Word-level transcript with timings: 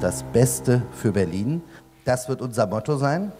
das 0.00 0.22
Beste 0.22 0.82
für 0.92 1.12
Berlin. 1.12 1.62
Das 2.04 2.28
wird 2.28 2.42
unser 2.42 2.66
Motto 2.66 2.96
sein. 2.96 3.32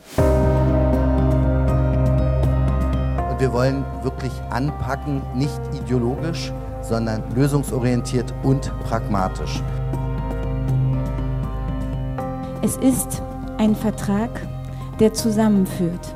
Und 3.30 3.40
wir 3.40 3.52
wollen 3.52 3.84
wirklich 4.02 4.32
anpacken, 4.50 5.22
nicht 5.34 5.60
ideologisch, 5.74 6.52
sondern 6.82 7.22
lösungsorientiert 7.34 8.34
und 8.42 8.72
pragmatisch. 8.84 9.62
Es 12.62 12.76
ist 12.76 13.22
ein 13.58 13.74
Vertrag, 13.74 14.30
der 14.98 15.12
zusammenführt 15.12 16.14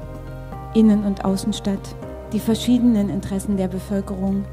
Innen- 0.74 1.04
und 1.04 1.24
Außenstadt, 1.24 1.94
die 2.32 2.40
verschiedenen 2.40 3.10
Interessen 3.10 3.56
der 3.56 3.68
Bevölkerung. 3.68 4.44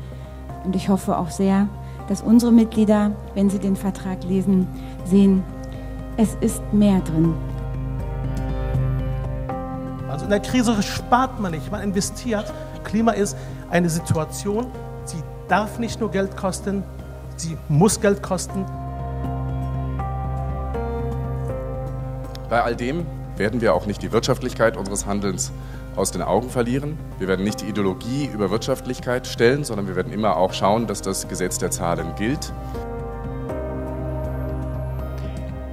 Und 0.65 0.75
ich 0.75 0.89
hoffe 0.89 1.17
auch 1.17 1.29
sehr, 1.29 1.67
dass 2.07 2.21
unsere 2.21 2.51
Mitglieder, 2.51 3.11
wenn 3.33 3.49
sie 3.49 3.59
den 3.59 3.75
Vertrag 3.75 4.23
lesen, 4.23 4.67
sehen, 5.05 5.43
es 6.19 6.35
ist 6.41 6.61
mehr 6.73 6.99
drin. 6.99 7.33
Also 10.09 10.25
in 10.25 10.31
der 10.31 10.41
Krise 10.41 10.83
spart 10.83 11.39
man 11.39 11.53
nicht, 11.53 11.71
man 11.71 11.81
investiert. 11.81 12.53
Klima 12.83 13.11
ist 13.11 13.37
eine 13.69 13.89
Situation, 13.89 14.67
sie 15.05 15.23
darf 15.47 15.79
nicht 15.79 16.01
nur 16.01 16.11
Geld 16.11 16.35
kosten, 16.35 16.83
sie 17.37 17.57
muss 17.69 18.01
Geld 18.01 18.21
kosten. 18.21 18.65
Bei 22.49 22.63
all 22.63 22.75
dem 22.75 23.05
werden 23.37 23.61
wir 23.61 23.73
auch 23.73 23.85
nicht 23.85 24.01
die 24.01 24.11
Wirtschaftlichkeit 24.11 24.75
unseres 24.75 25.05
Handelns 25.05 25.53
aus 25.95 26.11
den 26.11 26.21
Augen 26.21 26.49
verlieren. 26.49 26.97
Wir 27.17 27.29
werden 27.29 27.45
nicht 27.45 27.61
die 27.61 27.67
Ideologie 27.67 28.25
über 28.25 28.51
Wirtschaftlichkeit 28.51 29.25
stellen, 29.25 29.63
sondern 29.63 29.87
wir 29.87 29.95
werden 29.95 30.11
immer 30.11 30.35
auch 30.35 30.51
schauen, 30.51 30.85
dass 30.85 31.01
das 31.01 31.29
Gesetz 31.29 31.59
der 31.59 31.71
Zahlen 31.71 32.13
gilt. 32.17 32.51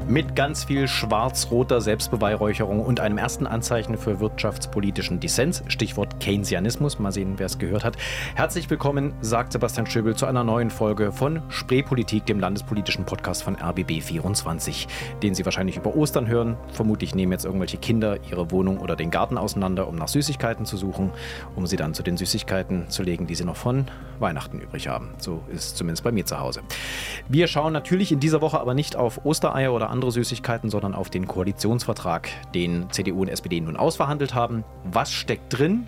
Mit 0.09 0.37
ganz 0.37 0.63
viel 0.63 0.87
schwarz-roter 0.87 1.81
Selbstbeweihräucherung 1.81 2.79
und 2.79 3.01
einem 3.01 3.19
ersten 3.19 3.45
Anzeichen 3.45 3.99
für 3.99 4.21
wirtschaftspolitischen 4.21 5.19
Dissens, 5.19 5.65
Stichwort 5.67 6.21
Keynesianismus, 6.21 7.01
mal 7.01 7.11
sehen, 7.11 7.35
wer 7.39 7.47
es 7.47 7.59
gehört 7.59 7.83
hat. 7.83 7.97
Herzlich 8.37 8.71
willkommen, 8.71 9.15
sagt 9.21 9.51
Sebastian 9.51 9.87
Schöbel, 9.87 10.15
zu 10.15 10.27
einer 10.27 10.45
neuen 10.45 10.71
Folge 10.71 11.11
von 11.11 11.43
Spreepolitik, 11.49 12.25
dem 12.25 12.39
landespolitischen 12.39 13.05
Podcast 13.05 13.43
von 13.43 13.57
RBB24, 13.57 14.87
den 15.25 15.35
Sie 15.35 15.45
wahrscheinlich 15.45 15.77
über 15.77 15.97
Ostern 15.97 16.29
hören. 16.29 16.57
Vermutlich 16.71 17.17
nehmen 17.17 17.33
jetzt 17.33 17.45
irgendwelche 17.45 17.79
Kinder 17.79 18.19
ihre 18.31 18.53
Wohnung 18.53 18.79
oder 18.79 18.95
den 18.95 19.11
Garten 19.11 19.37
auseinander, 19.37 19.89
um 19.89 19.97
nach 19.97 20.07
Süßigkeiten 20.07 20.67
zu 20.67 20.77
suchen, 20.77 21.11
um 21.57 21.67
sie 21.67 21.77
dann 21.77 21.95
zu 21.95 22.05
den 22.05 22.17
Süßigkeiten 22.17 22.91
zu 22.91 23.03
legen, 23.03 23.27
die 23.27 23.35
sie 23.35 23.45
noch 23.45 23.57
von 23.57 23.87
Weihnachten 24.21 24.61
übrig 24.61 24.89
haben. 24.89 25.11
So 25.19 25.43
ist 25.49 25.65
es 25.65 25.75
zumindest 25.75 26.05
bei 26.05 26.13
mir 26.13 26.25
zu 26.25 26.41
Hause. 26.41 26.63
Wir 27.29 27.47
schauen 27.47 27.73
natürlich 27.73 28.13
in 28.13 28.21
dieser 28.21 28.41
Woche 28.41 28.61
aber 28.61 28.75
nicht 28.75 28.97
auf 28.97 29.25
Ostereier 29.25 29.73
oder 29.73 29.91
andere 29.91 30.13
Süßigkeiten, 30.13 30.71
sondern 30.71 30.95
auf 30.95 31.11
den 31.11 31.27
Koalitionsvertrag, 31.27 32.29
den 32.55 32.91
CDU 32.91 33.23
und 33.23 33.29
SPD 33.29 33.61
nun 33.61 33.77
ausverhandelt 33.77 34.35
haben. 34.35 34.65
Was 34.85 35.13
steckt 35.13 35.59
drin? 35.59 35.87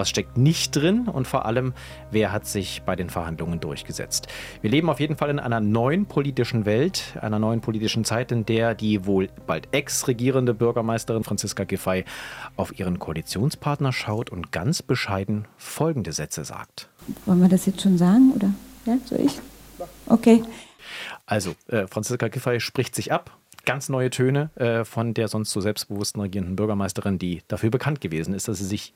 Was 0.00 0.08
steckt 0.08 0.38
nicht 0.38 0.74
drin? 0.74 1.08
Und 1.08 1.28
vor 1.28 1.44
allem, 1.44 1.74
wer 2.10 2.32
hat 2.32 2.46
sich 2.46 2.80
bei 2.86 2.96
den 2.96 3.10
Verhandlungen 3.10 3.60
durchgesetzt? 3.60 4.28
Wir 4.62 4.70
leben 4.70 4.88
auf 4.88 4.98
jeden 4.98 5.14
Fall 5.14 5.28
in 5.28 5.38
einer 5.38 5.60
neuen 5.60 6.06
politischen 6.06 6.64
Welt, 6.64 7.18
einer 7.20 7.38
neuen 7.38 7.60
politischen 7.60 8.06
Zeit, 8.06 8.32
in 8.32 8.46
der 8.46 8.74
die 8.74 9.04
wohl 9.04 9.28
bald 9.46 9.68
ex-regierende 9.72 10.54
Bürgermeisterin 10.54 11.22
Franziska 11.22 11.64
Giffey 11.64 12.06
auf 12.56 12.78
ihren 12.78 12.98
Koalitionspartner 12.98 13.92
schaut 13.92 14.30
und 14.30 14.52
ganz 14.52 14.80
bescheiden 14.80 15.44
folgende 15.58 16.12
Sätze 16.12 16.46
sagt. 16.46 16.88
Wollen 17.26 17.42
wir 17.42 17.50
das 17.50 17.66
jetzt 17.66 17.82
schon 17.82 17.98
sagen, 17.98 18.32
oder? 18.34 18.54
Ja, 18.86 18.96
soll 19.04 19.20
ich? 19.20 19.38
Okay. 20.06 20.42
Also, 21.26 21.54
äh, 21.68 21.86
Franziska 21.86 22.28
Giffey 22.28 22.58
spricht 22.58 22.94
sich 22.94 23.12
ab 23.12 23.36
ganz 23.64 23.88
neue 23.88 24.10
Töne 24.10 24.50
äh, 24.56 24.84
von 24.84 25.14
der 25.14 25.28
sonst 25.28 25.50
so 25.50 25.60
selbstbewussten 25.60 26.20
regierenden 26.20 26.56
Bürgermeisterin, 26.56 27.18
die 27.18 27.42
dafür 27.48 27.70
bekannt 27.70 28.00
gewesen 28.00 28.34
ist, 28.34 28.48
dass 28.48 28.58
sie 28.58 28.64
sich 28.64 28.94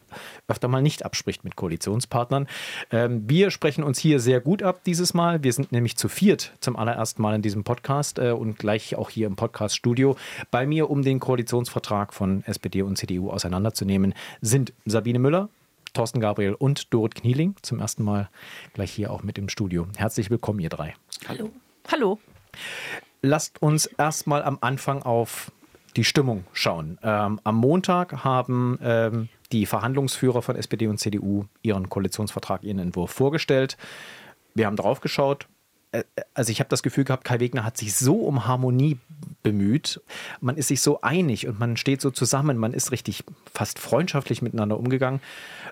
öfter 0.48 0.69
mal 0.69 0.82
nicht 0.82 1.04
abspricht 1.04 1.44
mit 1.44 1.56
Koalitionspartnern. 1.56 2.47
Ähm, 2.91 3.28
wir 3.28 3.50
sprechen 3.50 3.84
uns 3.84 3.98
hier 3.98 4.20
sehr 4.20 4.41
gut 4.41 4.62
ab 4.62 4.82
dieses 4.84 5.14
Mal. 5.14 5.42
Wir 5.42 5.52
sind 5.52 5.72
nämlich 5.72 5.97
zu 5.97 6.08
viert 6.08 6.52
zum 6.60 6.76
allerersten 6.76 7.22
Mal 7.22 7.36
in 7.36 7.42
diesem 7.42 7.64
Podcast 7.64 8.19
äh, 8.19 8.30
und 8.30 8.58
gleich 8.58 8.97
auch 8.97 9.10
hier 9.10 9.26
im 9.26 9.36
Podcast-Studio. 9.36 10.16
Bei 10.50 10.66
mir, 10.66 10.91
um 10.91 11.02
den 11.02 11.20
Koalitionsvertrag 11.20 12.14
von 12.14 12.44
SPD 12.46 12.82
und 12.82 12.96
CDU 12.96 13.31
auseinanderzunehmen, 13.31 14.14
sind 14.41 14.72
Sabine 14.84 15.19
Müller, 15.19 15.48
Thorsten 15.92 16.20
Gabriel 16.20 16.54
und 16.54 16.92
Dorit 16.92 17.14
Knieling. 17.14 17.54
Zum 17.62 17.81
ersten 17.81 18.02
Mal 18.02 18.28
gleich 18.72 18.92
hier 18.92 19.12
auch 19.12 19.22
mit 19.22 19.38
im 19.38 19.48
Studio. 19.48 19.86
Herzlich 19.96 20.31
willkommen, 20.31 20.60
ihr 20.60 20.70
drei. 20.70 20.94
Hallo. 21.28 21.50
Hallo 21.91 22.19
lasst 23.24 23.60
uns 23.62 23.86
erstmal 23.86 24.42
am 24.42 24.58
Anfang 24.60 25.02
auf 25.02 25.50
die 25.96 26.04
Stimmung 26.04 26.44
schauen. 26.52 26.98
Ähm, 27.02 27.40
am 27.42 27.56
Montag 27.56 28.24
haben 28.24 28.78
ähm, 28.82 29.28
die 29.52 29.66
Verhandlungsführer 29.66 30.42
von 30.42 30.56
SPD 30.56 30.86
und 30.88 30.98
CDU 30.98 31.46
ihren 31.62 31.88
Koalitionsvertrag, 31.88 32.64
ihren 32.64 32.80
Entwurf 32.80 33.12
vorgestellt. 33.12 33.76
Wir 34.54 34.66
haben 34.66 34.76
drauf 34.76 35.00
geschaut. 35.00 35.46
Äh, 35.92 36.04
also 36.34 36.50
ich 36.50 36.60
habe 36.60 36.68
das 36.68 36.82
Gefühl 36.82 37.04
gehabt, 37.04 37.24
Kai 37.24 37.40
Wegner 37.40 37.64
hat 37.64 37.78
sich 37.78 37.94
so 37.94 38.16
um 38.16 38.46
Harmonie 38.46 38.98
bemüht. 39.42 40.00
Man 40.40 40.56
ist 40.56 40.68
sich 40.68 40.80
so 40.80 41.00
einig 41.00 41.46
und 41.46 41.58
man 41.58 41.76
steht 41.76 42.00
so 42.00 42.10
zusammen. 42.10 42.58
Man 42.58 42.74
ist 42.74 42.90
richtig 42.90 43.24
fast 43.52 43.78
freundschaftlich 43.78 44.42
miteinander 44.42 44.78
umgegangen. 44.78 45.20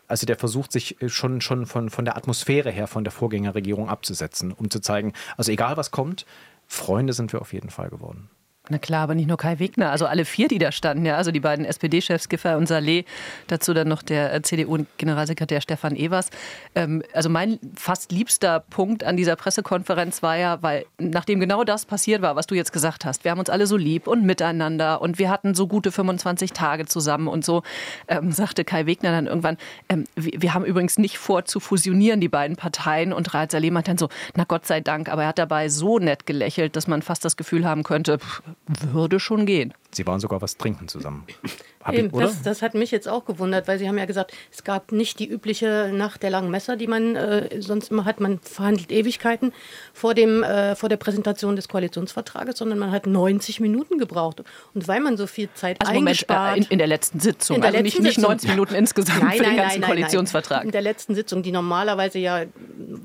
Also 0.08 0.26
der 0.26 0.36
versucht 0.36 0.72
sich 0.72 0.96
schon, 1.08 1.40
schon 1.40 1.66
von, 1.66 1.90
von 1.90 2.04
der 2.04 2.16
Atmosphäre 2.16 2.70
her 2.70 2.86
von 2.86 3.04
der 3.04 3.12
Vorgängerregierung 3.12 3.88
abzusetzen, 3.88 4.52
um 4.52 4.70
zu 4.70 4.80
zeigen, 4.80 5.12
also 5.36 5.50
egal 5.50 5.76
was 5.76 5.90
kommt, 5.90 6.24
Freunde 6.72 7.12
sind 7.12 7.34
wir 7.34 7.42
auf 7.42 7.52
jeden 7.52 7.68
Fall 7.68 7.90
geworden. 7.90 8.30
Na 8.68 8.78
klar, 8.78 9.02
aber 9.02 9.16
nicht 9.16 9.26
nur 9.26 9.38
Kai 9.38 9.58
Wegner, 9.58 9.90
also 9.90 10.06
alle 10.06 10.24
vier, 10.24 10.46
die 10.46 10.58
da 10.58 10.70
standen, 10.70 11.04
ja, 11.04 11.16
also 11.16 11.32
die 11.32 11.40
beiden 11.40 11.64
SPD-Chefs 11.64 12.28
Giffer 12.28 12.56
und 12.56 12.68
Saleh, 12.68 13.04
dazu 13.48 13.74
dann 13.74 13.88
noch 13.88 14.02
der 14.02 14.32
äh, 14.32 14.40
CDU-Generalsekretär 14.40 15.60
Stefan 15.60 15.96
Evers. 15.96 16.30
Ähm, 16.76 17.02
also 17.12 17.28
mein 17.28 17.58
fast 17.74 18.12
liebster 18.12 18.60
Punkt 18.60 19.02
an 19.02 19.16
dieser 19.16 19.34
Pressekonferenz 19.34 20.22
war 20.22 20.36
ja, 20.36 20.62
weil 20.62 20.86
nachdem 20.98 21.40
genau 21.40 21.64
das 21.64 21.86
passiert 21.86 22.22
war, 22.22 22.36
was 22.36 22.46
du 22.46 22.54
jetzt 22.54 22.72
gesagt 22.72 23.04
hast, 23.04 23.24
wir 23.24 23.32
haben 23.32 23.40
uns 23.40 23.50
alle 23.50 23.66
so 23.66 23.76
lieb 23.76 24.06
und 24.06 24.24
miteinander 24.24 25.02
und 25.02 25.18
wir 25.18 25.28
hatten 25.28 25.56
so 25.56 25.66
gute 25.66 25.90
25 25.90 26.52
Tage 26.52 26.86
zusammen 26.86 27.26
und 27.26 27.44
so, 27.44 27.64
ähm, 28.06 28.30
sagte 28.30 28.64
Kai 28.64 28.86
Wegner 28.86 29.10
dann 29.10 29.26
irgendwann, 29.26 29.56
ähm, 29.88 30.04
wir, 30.14 30.40
wir, 30.40 30.54
haben 30.54 30.64
übrigens 30.64 30.98
nicht 30.98 31.18
vor 31.18 31.44
zu 31.46 31.58
fusionieren, 31.58 32.20
die 32.20 32.28
beiden 32.28 32.54
Parteien 32.54 33.12
und 33.12 33.34
Raed 33.34 33.50
Saleh 33.50 33.72
meinte 33.72 33.90
dann 33.90 33.98
so, 33.98 34.08
na 34.36 34.44
Gott 34.44 34.68
sei 34.68 34.80
Dank, 34.80 35.08
aber 35.08 35.22
er 35.22 35.28
hat 35.28 35.38
dabei 35.38 35.68
so 35.68 35.98
nett 35.98 36.26
gelächelt, 36.26 36.76
dass 36.76 36.86
man 36.86 37.02
fast 37.02 37.24
das 37.24 37.36
Gefühl 37.36 37.64
haben 37.64 37.82
könnte, 37.82 38.18
pff, 38.20 38.40
würde 38.66 39.20
schon 39.20 39.46
gehen. 39.46 39.74
Sie 39.94 40.06
waren 40.06 40.20
sogar 40.20 40.40
was 40.40 40.56
trinken 40.56 40.88
zusammen. 40.88 41.26
Eben, 41.92 42.06
ich, 42.06 42.12
das, 42.12 42.42
das, 42.42 42.62
hat 42.62 42.74
mich 42.74 42.92
jetzt 42.92 43.08
auch 43.08 43.24
gewundert, 43.24 43.66
weil 43.66 43.78
Sie 43.78 43.88
haben 43.88 43.98
ja 43.98 44.04
gesagt, 44.04 44.32
es 44.52 44.62
gab 44.62 44.92
nicht 44.92 45.18
die 45.18 45.28
übliche 45.28 45.90
Nacht 45.92 46.22
der 46.22 46.30
langen 46.30 46.50
Messer, 46.50 46.76
die 46.76 46.86
man 46.86 47.16
äh, 47.16 47.60
sonst 47.60 47.90
immer 47.90 48.04
hat. 48.04 48.20
Man 48.20 48.38
verhandelt 48.38 48.92
Ewigkeiten 48.92 49.52
vor, 49.92 50.14
dem, 50.14 50.44
äh, 50.44 50.76
vor 50.76 50.88
der 50.88 50.96
Präsentation 50.96 51.56
des 51.56 51.68
Koalitionsvertrages, 51.68 52.58
sondern 52.58 52.78
man 52.78 52.92
hat 52.92 53.06
90 53.06 53.58
Minuten 53.58 53.98
gebraucht. 53.98 54.44
Und 54.74 54.86
weil 54.86 55.00
man 55.00 55.16
so 55.16 55.26
viel 55.26 55.48
Zeit 55.54 55.80
also 55.80 55.92
eingespart... 55.92 56.50
Moment, 56.50 56.66
äh, 56.66 56.66
in, 56.66 56.72
in, 56.72 56.78
der 56.78 56.86
letzten 56.86 57.18
Sitzung, 57.18 57.56
in 57.56 57.62
der 57.62 57.70
also 57.70 57.82
letzten 57.82 58.02
nicht, 58.04 58.18
nicht 58.18 58.28
90 58.28 58.50
Minuten 58.50 58.74
insgesamt 58.76 59.22
nein, 59.22 59.38
für 59.38 59.44
den 59.44 59.56
ganzen 59.56 59.80
nein, 59.80 59.90
Koalitionsvertrag. 59.90 60.64
In 60.64 60.70
der 60.70 60.82
letzten 60.82 61.14
Sitzung, 61.16 61.42
die 61.42 61.52
normalerweise 61.52 62.20
ja 62.20 62.44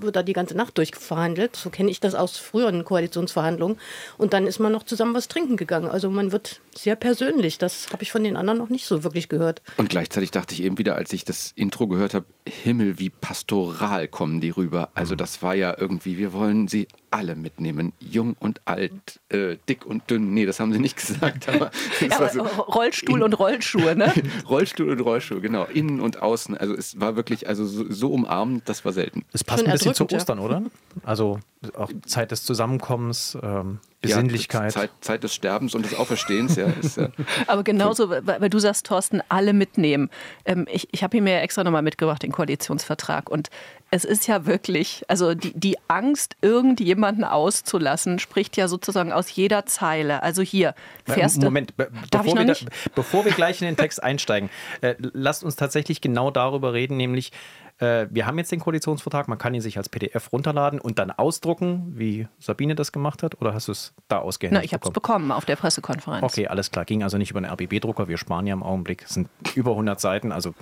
wird 0.02 0.16
da 0.16 0.24
die 0.24 0.34
ganze 0.34 0.56
Nacht 0.56 0.78
durchverhandelt. 0.78 1.56
So 1.56 1.70
kenne 1.70 1.90
ich 1.90 2.00
das 2.00 2.16
aus 2.16 2.38
früheren 2.38 2.86
Koalitionsverhandlungen. 2.86 3.78
Und 4.18 4.34
dann 4.34 4.46
ist 4.48 4.60
man 4.60 4.72
noch 4.72 4.84
zusammen 4.84 5.14
was 5.14 5.28
trinken 5.28 5.58
gegangen. 5.58 5.90
Also 5.90 6.10
man 6.10 6.32
wird 6.32 6.62
sehr 6.78 6.96
persönlich. 6.96 7.58
Das 7.58 7.92
habe 7.92 8.04
ich 8.04 8.12
von 8.12 8.24
den 8.24 8.38
anderen 8.38 8.60
noch 8.60 8.70
nicht 8.70 8.86
so 8.86 9.04
wirklich 9.04 9.30
gehört. 9.30 9.62
Und 9.78 9.90
gleichzeitig 9.90 10.32
dachte 10.32 10.54
ich 10.54 10.64
eben 10.64 10.78
wieder, 10.78 10.96
als 10.96 11.12
ich 11.14 11.26
das 11.26 11.52
Intro 11.56 11.88
gehört 11.88 12.14
habe, 12.14 12.26
Himmel, 12.46 13.00
wie 13.00 13.10
pastoral 13.10 14.08
kommen 14.08 14.42
die 14.42 14.50
rüber. 14.50 14.90
Also 14.94 15.16
das 15.16 15.42
war 15.42 15.56
ja 15.56 15.76
irgendwie, 15.78 16.18
wir 16.18 16.34
wollen 16.34 16.68
sie 16.68 16.88
alle 17.12 17.36
mitnehmen. 17.36 17.94
Jung 18.00 18.36
und 18.40 18.62
alt, 18.66 19.20
äh, 19.30 19.58
dick 19.68 19.86
und 19.86 20.10
dünn. 20.10 20.34
Nee, 20.34 20.46
das 20.46 20.60
haben 20.60 20.74
sie 20.74 20.80
nicht 20.80 20.98
gesagt. 21.08 21.50
Aber 21.50 21.72
ja, 22.02 22.30
so 22.30 22.44
Rollstuhl 22.44 23.24
und 23.24 23.34
Rollschuhe, 23.34 23.96
ne? 23.96 24.14
Rollstuhl 24.50 24.90
und 24.90 25.00
Rollschuhe, 25.00 25.42
genau. 25.42 25.66
Innen 25.66 26.00
und 26.00 26.22
außen. 26.22 26.58
Also 26.58 26.74
es 26.74 27.00
war 27.00 27.16
wirklich 27.16 27.48
also 27.48 27.66
so, 27.66 27.86
so 27.92 28.12
umarmend, 28.12 28.68
das 28.70 28.86
war 28.86 28.94
selten. 28.94 29.26
Es 29.34 29.44
passt 29.44 29.66
ein 29.66 29.72
bisschen 29.72 29.94
zu 29.94 30.10
Ostern, 30.10 30.40
ja. 30.40 30.46
oder? 30.46 30.64
Also 31.04 31.40
auch 31.76 31.92
Zeit 32.06 32.32
des 32.32 32.44
Zusammenkommens, 32.44 33.38
ähm, 33.42 33.80
Besinnlichkeit. 34.02 34.76
Ja, 34.76 34.82
Zeit, 34.82 34.92
Zeit, 35.02 35.24
des 35.24 35.34
Sterbens 35.34 35.74
und 35.74 35.84
des 35.84 35.96
Auferstehens, 35.96 36.56
ja. 36.56 36.68
Ist, 36.68 36.98
ja 36.98 37.10
Aber 37.48 37.64
genauso, 37.64 38.10
weil 38.10 38.50
du 38.50 38.60
sagst, 38.60 38.86
Thorsten, 38.86 39.22
alle 39.30 39.54
mitnehmen. 39.54 40.10
Ähm, 40.46 40.68
ich 40.72 40.88
ich 40.92 41.04
habe 41.04 41.18
ihn 41.18 41.24
mir 41.24 41.42
extra 41.42 41.64
nochmal 41.64 41.82
mitgebracht, 41.82 42.22
den 42.22 42.32
Koalitionsvertrag. 42.32 43.30
Und 43.30 43.50
es 43.90 44.06
ist 44.06 44.28
ja 44.28 44.46
wirklich, 44.46 45.04
also 45.08 45.34
die, 45.34 45.52
die 45.60 45.78
Angst, 45.88 46.36
irgendjemanden 46.42 47.24
auszulassen, 47.24 48.20
spricht 48.20 48.56
ja 48.56 48.68
sozusagen 48.68 49.12
aus 49.12 49.36
jeder 49.36 49.66
Zeile. 49.66 50.22
Also 50.22 50.44
hier, 50.44 50.76
fährst 51.06 51.42
Moment, 51.42 51.76
be 51.76 51.90
bevor, 52.12 52.38
wir 52.38 52.46
da, 52.46 52.54
bevor 52.94 53.26
wir 53.26 53.32
gleich 53.32 53.62
in 53.62 53.66
den 53.66 53.78
Text 53.78 54.04
einsteigen, 54.04 54.52
äh, 54.82 54.96
lasst 55.00 55.44
uns 55.44 55.56
tatsächlich 55.56 56.02
genau 56.02 56.30
darüber 56.30 56.74
reden, 56.74 56.98
nämlich 56.98 57.32
Äh, 57.80 58.08
wir 58.10 58.26
haben 58.26 58.38
jetzt 58.38 58.52
den 58.52 58.60
Koalitionsvertrag, 58.60 59.28
man 59.28 59.38
kann 59.38 59.54
ihn 59.54 59.62
sich 59.62 59.78
als 59.78 59.90
PDF 59.90 60.32
runterladen 60.32 60.80
und 60.80 60.98
dann 60.98 61.12
ausdrucken, 61.12 61.94
wie 61.96 62.28
Sabine 62.40 62.76
das 62.76 62.92
gemacht 62.92 63.22
hat, 63.24 63.40
oder 63.40 63.54
hast 63.54 63.68
du 63.68 63.72
es 63.72 63.94
da 64.08 64.20
ausgehändigt 64.20 64.62
Na, 64.62 64.66
ich 64.66 64.74
habe 64.74 64.88
es 64.88 64.94
bekommen 64.94 65.32
auf 65.32 65.46
der 65.46 65.56
Pressekonferenz. 65.56 66.24
Okay, 66.24 66.48
alles 66.48 66.72
klar. 66.72 66.86
Ging 66.86 67.04
also 67.04 67.18
nicht 67.18 67.32
über 67.32 67.40
einen 67.40 67.52
RBB-Drucker. 67.52 68.08
Wir 68.08 68.18
sparen 68.18 68.48
ja 68.48 68.54
im 68.54 68.64
Augenblick. 68.64 69.04
Es 69.04 69.14
sind 69.14 69.30
über 69.56 69.72
100 69.72 70.00
Seiten, 70.00 70.32
also 70.32 70.56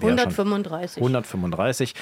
135. 0.00 0.96
135. 1.02 1.94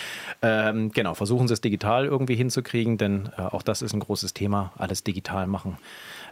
Ähm, 0.43 0.93
genau, 0.93 1.14
versuchen 1.14 1.49
Sie 1.49 1.55
es 1.55 1.61
digital 1.61 2.05
irgendwie 2.06 2.37
hinzukriegen, 2.37 2.96
denn 2.96 3.31
äh, 3.37 3.43
auch 3.43 3.62
das 3.62 3.82
ist 3.82 3.93
ein 3.93 4.00
großes 4.00 4.34
Thema. 4.34 4.72
Alles 4.78 5.02
digital 5.02 5.46
machen. 5.46 5.78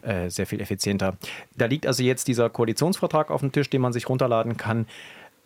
Äh, 0.03 0.31
sehr 0.31 0.47
viel 0.47 0.61
effizienter. 0.61 1.17
Da 1.57 1.67
liegt 1.67 1.87
also 1.87 2.05
jetzt 2.05 2.29
dieser 2.29 2.49
Koalitionsvertrag 2.51 3.31
auf 3.31 3.41
dem 3.41 3.51
Tisch, 3.51 3.69
den 3.69 3.81
man 3.81 3.93
sich 3.93 4.09
runterladen 4.09 4.57
kann. 4.57 4.87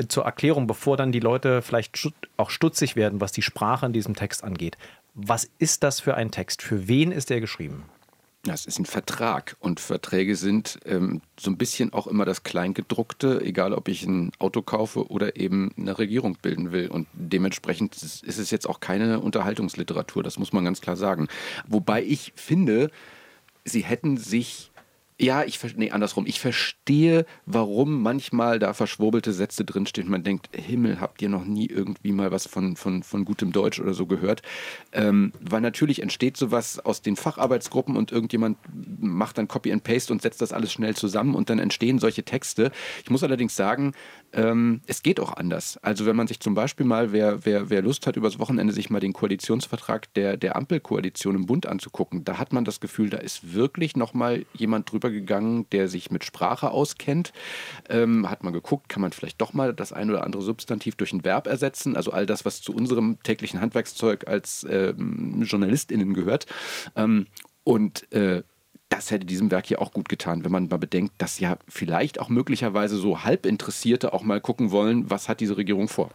Zur 0.08 0.24
Erklärung, 0.24 0.66
bevor 0.66 0.96
dann 0.96 1.12
die 1.12 1.20
Leute 1.20 1.62
vielleicht 1.62 2.10
auch 2.36 2.50
stutzig 2.50 2.96
werden, 2.96 3.20
was 3.20 3.32
die 3.32 3.42
Sprache 3.42 3.86
in 3.86 3.92
diesem 3.92 4.16
Text 4.16 4.42
angeht. 4.42 4.76
Was 5.14 5.48
ist 5.58 5.82
das 5.82 6.00
für 6.00 6.14
ein 6.14 6.30
Text? 6.30 6.62
Für 6.62 6.88
wen 6.88 7.12
ist 7.12 7.30
der 7.30 7.40
geschrieben? 7.40 7.84
Das 8.44 8.66
ist 8.66 8.80
ein 8.80 8.86
Vertrag 8.86 9.56
und 9.60 9.78
Verträge 9.78 10.34
sind 10.34 10.80
ähm, 10.84 11.22
so 11.38 11.48
ein 11.48 11.56
bisschen 11.56 11.92
auch 11.92 12.08
immer 12.08 12.24
das 12.24 12.42
Kleingedruckte, 12.42 13.40
egal 13.40 13.72
ob 13.72 13.86
ich 13.86 14.02
ein 14.02 14.32
Auto 14.40 14.62
kaufe 14.62 15.08
oder 15.12 15.36
eben 15.36 15.70
eine 15.78 15.96
Regierung 15.96 16.36
bilden 16.42 16.72
will. 16.72 16.88
Und 16.88 17.06
dementsprechend 17.12 17.94
ist 18.02 18.24
es 18.24 18.50
jetzt 18.50 18.68
auch 18.68 18.80
keine 18.80 19.20
Unterhaltungsliteratur, 19.20 20.24
das 20.24 20.40
muss 20.40 20.52
man 20.52 20.64
ganz 20.64 20.80
klar 20.80 20.96
sagen. 20.96 21.28
Wobei 21.68 22.02
ich 22.02 22.32
finde, 22.34 22.90
sie 23.64 23.84
hätten 23.84 24.16
sich 24.16 24.71
ja, 25.22 25.44
ich 25.44 25.60
nee, 25.76 25.92
andersrum. 25.92 26.26
Ich 26.26 26.40
verstehe, 26.40 27.26
warum 27.46 28.02
manchmal 28.02 28.58
da 28.58 28.74
verschwurbelte 28.74 29.32
Sätze 29.32 29.64
drinstehen. 29.64 30.10
Man 30.10 30.24
denkt, 30.24 30.48
Himmel, 30.52 31.00
habt 31.00 31.22
ihr 31.22 31.28
noch 31.28 31.44
nie 31.44 31.66
irgendwie 31.66 32.10
mal 32.10 32.32
was 32.32 32.46
von, 32.46 32.74
von, 32.74 33.04
von 33.04 33.24
gutem 33.24 33.52
Deutsch 33.52 33.78
oder 33.78 33.94
so 33.94 34.06
gehört? 34.06 34.42
Ähm, 34.90 35.32
weil 35.40 35.60
natürlich 35.60 36.02
entsteht 36.02 36.36
sowas 36.36 36.80
aus 36.80 37.02
den 37.02 37.14
Facharbeitsgruppen 37.14 37.96
und 37.96 38.10
irgendjemand 38.10 38.58
macht 39.00 39.38
dann 39.38 39.46
Copy 39.46 39.72
and 39.72 39.84
Paste 39.84 40.12
und 40.12 40.22
setzt 40.22 40.42
das 40.42 40.52
alles 40.52 40.72
schnell 40.72 40.96
zusammen 40.96 41.36
und 41.36 41.50
dann 41.50 41.60
entstehen 41.60 42.00
solche 42.00 42.24
Texte. 42.24 42.72
Ich 43.04 43.10
muss 43.10 43.22
allerdings 43.22 43.54
sagen, 43.54 43.92
ähm, 44.32 44.80
es 44.86 45.02
geht 45.02 45.20
auch 45.20 45.34
anders. 45.34 45.78
Also 45.78 46.06
wenn 46.06 46.16
man 46.16 46.26
sich 46.26 46.40
zum 46.40 46.54
Beispiel 46.54 46.86
mal, 46.86 47.12
wer, 47.12 47.44
wer, 47.44 47.70
wer 47.70 47.82
Lust 47.82 48.06
hat, 48.06 48.16
übers 48.16 48.38
Wochenende 48.38 48.72
sich 48.72 48.90
mal 48.90 49.00
den 49.00 49.12
Koalitionsvertrag 49.12 50.12
der, 50.14 50.36
der 50.36 50.56
Ampelkoalition 50.56 51.34
im 51.34 51.46
Bund 51.46 51.66
anzugucken, 51.66 52.24
da 52.24 52.38
hat 52.38 52.52
man 52.52 52.64
das 52.64 52.80
Gefühl, 52.80 53.10
da 53.10 53.18
ist 53.18 53.54
wirklich 53.54 53.96
nochmal 53.96 54.46
jemand 54.54 54.90
drüber 54.90 55.10
gegangen, 55.10 55.66
der 55.70 55.88
sich 55.88 56.10
mit 56.10 56.24
Sprache 56.24 56.70
auskennt. 56.70 57.32
Ähm, 57.88 58.30
hat 58.30 58.42
man 58.42 58.52
geguckt, 58.52 58.88
kann 58.88 59.02
man 59.02 59.12
vielleicht 59.12 59.40
doch 59.40 59.52
mal 59.52 59.74
das 59.74 59.92
ein 59.92 60.10
oder 60.10 60.24
andere 60.24 60.42
Substantiv 60.42 60.96
durch 60.96 61.12
ein 61.12 61.24
Verb 61.24 61.46
ersetzen. 61.46 61.96
Also 61.96 62.12
all 62.12 62.26
das, 62.26 62.44
was 62.44 62.62
zu 62.62 62.74
unserem 62.74 63.22
täglichen 63.22 63.60
Handwerkszeug 63.60 64.26
als 64.26 64.66
ähm, 64.68 65.42
JournalistInnen 65.42 66.14
gehört. 66.14 66.46
Ähm, 66.96 67.26
und 67.64 68.10
äh, 68.12 68.42
das 68.92 69.10
hätte 69.10 69.24
diesem 69.24 69.50
Werk 69.50 69.66
hier 69.66 69.80
auch 69.80 69.90
gut 69.90 70.10
getan, 70.10 70.44
wenn 70.44 70.52
man 70.52 70.68
mal 70.68 70.76
bedenkt, 70.76 71.14
dass 71.16 71.40
ja 71.40 71.56
vielleicht 71.66 72.20
auch 72.20 72.28
möglicherweise 72.28 72.98
so 72.98 73.24
Halbinteressierte 73.24 74.12
auch 74.12 74.22
mal 74.22 74.40
gucken 74.40 74.70
wollen, 74.70 75.10
was 75.10 75.30
hat 75.30 75.40
diese 75.40 75.56
Regierung 75.56 75.88
vor. 75.88 76.10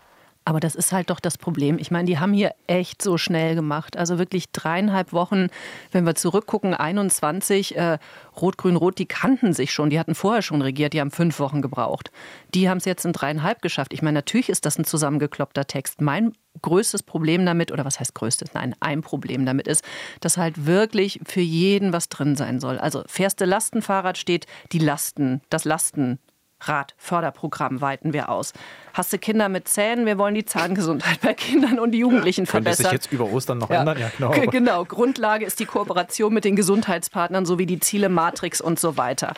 Aber 0.46 0.62
das 0.62 0.76
ist 0.76 0.94
halt 0.94 1.10
doch 1.10 1.20
das 1.20 1.38
Problem. 1.38 1.78
Ich 1.78 1.92
meine, 1.92 2.06
die 2.06 2.20
haben 2.20 2.32
hier 2.32 2.54
echt 2.68 3.02
so 3.02 3.18
schnell 3.18 3.54
gemacht. 3.54 3.98
Also 3.98 4.18
wirklich 4.18 4.50
dreieinhalb 4.54 5.12
Wochen, 5.12 5.48
wenn 5.92 6.06
wir 6.06 6.16
zurückgucken, 6.16 6.74
21, 6.74 7.76
äh, 7.76 7.98
Rot, 8.40 8.58
Grün, 8.58 8.78
Rot, 8.78 8.98
die 8.98 9.08
kannten 9.08 9.52
sich 9.52 9.74
schon. 9.74 9.90
Die 9.90 10.00
hatten 10.00 10.16
vorher 10.16 10.42
schon 10.42 10.62
regiert, 10.62 10.94
die 10.94 11.02
haben 11.02 11.12
fünf 11.12 11.40
Wochen 11.40 11.62
gebraucht. 11.62 12.12
Die 12.54 12.70
haben 12.70 12.78
es 12.78 12.86
jetzt 12.86 13.04
in 13.04 13.12
dreieinhalb 13.12 13.62
geschafft. 13.62 13.92
Ich 13.92 14.02
meine, 14.02 14.20
natürlich 14.20 14.48
ist 14.48 14.66
das 14.66 14.80
ein 14.80 14.86
zusammengekloppter 14.86 15.68
Text. 15.68 16.00
Mein 16.00 16.32
größtes 16.62 17.04
Problem 17.04 17.46
damit, 17.46 17.72
oder 17.72 17.86
was 17.86 18.00
heißt 18.00 18.16
größtes? 18.16 18.54
Nein, 18.54 18.76
ein 18.80 19.02
Problem 19.02 19.46
damit 19.46 19.68
ist, 19.68 19.84
dass 20.20 20.38
halt 20.38 20.66
wirklich 20.66 21.20
für 21.26 21.42
jeden 21.42 21.94
was 21.94 22.10
drin 22.10 22.36
sein 22.36 22.60
soll. 22.60 22.78
Also 22.78 23.04
fährste 23.08 23.46
Lastenfahrrad 23.46 24.18
steht 24.18 24.46
die 24.72 24.80
Lasten, 24.80 25.42
das 25.50 25.66
Lasten 25.66 26.20
Radförderprogramm 26.60 27.82
weiten 27.82 28.14
wir 28.14 28.30
aus. 28.30 28.54
Hast 28.94 29.14
du 29.14 29.20
Kinder 29.20 29.48
mit 29.48 29.68
Zähnen? 29.68 30.06
Wir 30.06 30.18
wollen 30.18 30.34
die 30.34 30.46
Zahngesundheit 30.46 31.22
bei 31.22 31.34
Kindern 31.34 31.80
und 31.80 31.94
Jugendlichen 31.94 32.46
verbessern. 32.46 32.86
Könnte 32.86 32.90
sich 32.90 33.10
jetzt 33.10 33.14
über 33.14 33.32
Ostern 33.32 33.60
noch 33.60 33.70
ja. 33.70 33.82
ändern? 33.82 34.00
Ja, 34.00 34.10
genau. 34.18 34.52
genau. 34.52 34.86
Grundlage 34.86 35.46
ist 35.46 35.60
die 35.60 35.66
Kooperation 35.66 36.34
mit 36.34 36.46
den 36.46 36.56
Gesundheitspartnern 36.56 37.46
sowie 37.46 37.68
die 37.68 37.80
Ziele 37.80 38.10
Matrix 38.10 38.60
und 38.60 38.80
so 38.80 38.98
weiter. 38.98 39.34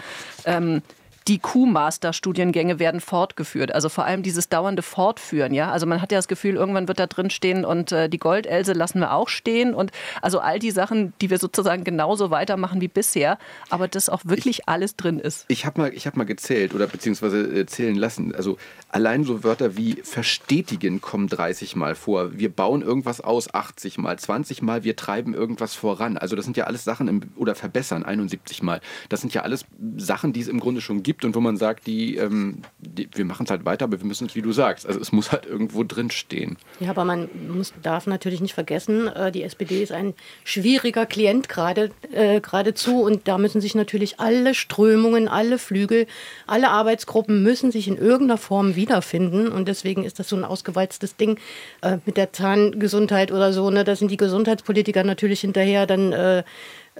Ähm, 0.46 0.82
die 1.30 1.38
Q-Master-Studiengänge 1.38 2.80
werden 2.80 3.00
fortgeführt. 3.00 3.74
Also 3.74 3.88
vor 3.88 4.04
allem 4.04 4.24
dieses 4.24 4.50
dauernde 4.50 4.82
Fortführen. 4.82 5.54
Ja? 5.54 5.72
Also 5.72 5.86
man 5.86 6.02
hat 6.02 6.12
ja 6.12 6.18
das 6.18 6.28
Gefühl, 6.28 6.56
irgendwann 6.56 6.88
wird 6.88 7.00
da 7.00 7.06
drin 7.06 7.30
stehen 7.30 7.66
und 7.66 7.92
äh, 7.92 8.10
die 8.10 8.18
Goldelse 8.18 8.74
lassen 8.74 9.00
wir 9.00 9.14
auch 9.14 9.30
stehen. 9.30 9.76
Und 9.76 9.92
also 10.24 10.40
all 10.40 10.58
die 10.58 10.72
Sachen, 10.72 11.14
die 11.22 11.30
wir 11.30 11.38
sozusagen 11.38 11.84
genauso 11.84 12.32
weitermachen 12.32 12.82
wie 12.82 12.88
bisher, 12.88 13.38
aber 13.70 13.88
das 13.88 14.10
auch 14.10 14.22
wirklich 14.26 14.62
ich, 14.62 14.68
alles 14.68 14.96
drin 14.96 15.20
ist. 15.20 15.46
Ich 15.50 15.68
habe 15.68 15.80
mal, 15.80 15.92
hab 15.92 16.18
mal 16.18 16.26
gezählt 16.26 16.74
oder 16.74 16.88
beziehungsweise 16.88 17.42
äh, 17.42 17.66
zählen 17.68 17.96
lassen. 17.96 18.34
Also 18.34 18.58
allein 18.90 19.24
so 19.24 19.44
Wörter 19.44 19.78
wie 19.78 20.02
verstetigen 20.04 21.00
kommen 21.00 21.28
30 21.28 21.76
Mal 21.76 21.94
vor. 21.94 22.40
Wir 22.40 22.50
bauen 22.50 22.82
irgendwas 22.82 23.22
aus 23.22 23.54
80 23.54 24.00
Mal, 24.00 24.18
20 24.18 24.64
Mal, 24.64 24.84
wir 24.84 24.96
treiben 24.96 25.36
irgendwas 25.36 25.76
voran. 25.76 26.18
Also 26.18 26.36
das 26.36 26.46
sind 26.46 26.58
ja 26.58 26.64
alles 26.64 26.84
Sachen 26.84 27.08
im, 27.08 27.22
oder 27.36 27.54
verbessern 27.54 28.04
71 28.04 28.64
Mal. 28.64 28.82
Das 29.10 29.22
sind 29.22 29.32
ja 29.36 29.44
alles 29.44 29.66
Sachen, 29.98 30.34
die 30.34 30.42
es 30.42 30.48
im 30.48 30.60
Grunde 30.60 30.82
schon 30.82 31.04
gibt 31.04 31.19
gibt 31.20 31.26
und 31.26 31.36
wo 31.36 31.42
man 31.42 31.58
sagt, 31.58 31.88
die, 31.88 32.16
ähm, 32.16 32.62
die 32.80 33.10
wir 33.14 33.26
machen 33.26 33.44
es 33.44 33.52
halt 33.52 33.66
weiter, 33.66 33.86
aber 33.86 34.00
wir 34.00 34.06
müssen 34.06 34.28
es, 34.28 34.36
wie 34.36 34.42
du 34.42 34.52
sagst, 34.52 34.86
also 34.86 35.00
es 35.00 35.12
muss 35.12 35.32
halt 35.32 35.46
irgendwo 35.46 35.84
drin 35.84 36.12
stehen. 36.12 36.58
Ja, 36.80 36.92
aber 36.92 37.04
man 37.06 37.30
muss, 37.50 37.74
darf 37.82 38.08
natürlich 38.08 38.42
nicht 38.42 38.54
vergessen, 38.54 39.08
äh, 39.08 39.32
die 39.32 39.44
SPD 39.44 39.84
ist 39.84 39.92
ein 39.92 40.14
schwieriger 40.44 41.06
Klient 41.06 41.50
gerade 41.50 41.92
äh, 42.14 42.40
geradezu 42.40 43.02
und 43.02 43.28
da 43.28 43.38
müssen 43.38 43.62
sich 43.62 43.76
natürlich 43.76 44.20
alle 44.20 44.54
Strömungen, 44.54 45.28
alle 45.28 45.58
Flügel, 45.58 46.08
alle 46.48 46.70
Arbeitsgruppen 46.70 47.44
müssen 47.44 47.72
sich 47.72 47.88
in 47.88 47.98
irgendeiner 47.98 48.38
Form 48.38 48.76
wiederfinden 48.76 49.50
und 49.50 49.68
deswegen 49.68 50.06
ist 50.06 50.20
das 50.20 50.30
so 50.30 50.36
ein 50.36 50.46
ausgewalztes 50.46 51.18
Ding 51.18 51.38
äh, 51.82 51.98
mit 52.06 52.18
der 52.18 52.32
Zahngesundheit 52.32 53.32
oder 53.32 53.52
so. 53.52 53.70
Ne? 53.70 53.84
Da 53.84 53.96
sind 53.96 54.12
die 54.12 54.18
Gesundheitspolitiker 54.18 55.04
natürlich 55.04 55.42
hinterher 55.42 55.86
dann 55.86 56.14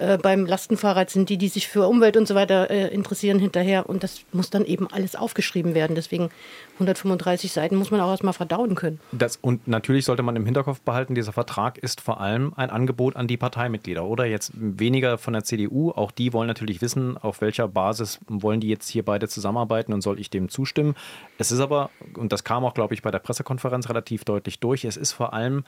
äh, 0.00 0.16
beim 0.16 0.46
Lastenfahrrad 0.46 1.10
sind 1.10 1.28
die, 1.28 1.36
die 1.36 1.48
sich 1.48 1.68
für 1.68 1.86
Umwelt 1.86 2.16
und 2.16 2.26
so 2.26 2.34
weiter 2.34 2.70
äh, 2.70 2.88
interessieren, 2.88 3.38
hinterher. 3.38 3.88
Und 3.88 4.02
das 4.02 4.22
muss 4.32 4.48
dann 4.48 4.64
eben 4.64 4.90
alles 4.90 5.14
aufgeschrieben 5.14 5.74
werden. 5.74 5.94
Deswegen 5.94 6.30
135 6.74 7.52
Seiten 7.52 7.76
muss 7.76 7.90
man 7.90 8.00
auch 8.00 8.10
erstmal 8.10 8.32
verdauen 8.32 8.74
können. 8.74 8.98
Das, 9.12 9.36
und 9.36 9.68
natürlich 9.68 10.06
sollte 10.06 10.22
man 10.22 10.36
im 10.36 10.46
Hinterkopf 10.46 10.80
behalten, 10.80 11.14
dieser 11.14 11.32
Vertrag 11.32 11.76
ist 11.76 12.00
vor 12.00 12.20
allem 12.20 12.54
ein 12.56 12.70
Angebot 12.70 13.14
an 13.16 13.26
die 13.26 13.36
Parteimitglieder 13.36 14.04
oder 14.04 14.24
jetzt 14.24 14.52
weniger 14.54 15.18
von 15.18 15.34
der 15.34 15.44
CDU. 15.44 15.90
Auch 15.90 16.10
die 16.10 16.32
wollen 16.32 16.48
natürlich 16.48 16.80
wissen, 16.80 17.18
auf 17.18 17.42
welcher 17.42 17.68
Basis 17.68 18.20
wollen 18.26 18.60
die 18.60 18.68
jetzt 18.68 18.88
hier 18.88 19.04
beide 19.04 19.28
zusammenarbeiten 19.28 19.92
und 19.92 20.00
soll 20.00 20.18
ich 20.18 20.30
dem 20.30 20.48
zustimmen. 20.48 20.94
Es 21.36 21.52
ist 21.52 21.60
aber, 21.60 21.90
und 22.16 22.32
das 22.32 22.42
kam 22.42 22.64
auch, 22.64 22.72
glaube 22.72 22.94
ich, 22.94 23.02
bei 23.02 23.10
der 23.10 23.18
Pressekonferenz 23.18 23.90
relativ 23.90 24.24
deutlich 24.24 24.60
durch, 24.60 24.86
es 24.86 24.96
ist 24.96 25.12
vor 25.12 25.34
allem 25.34 25.64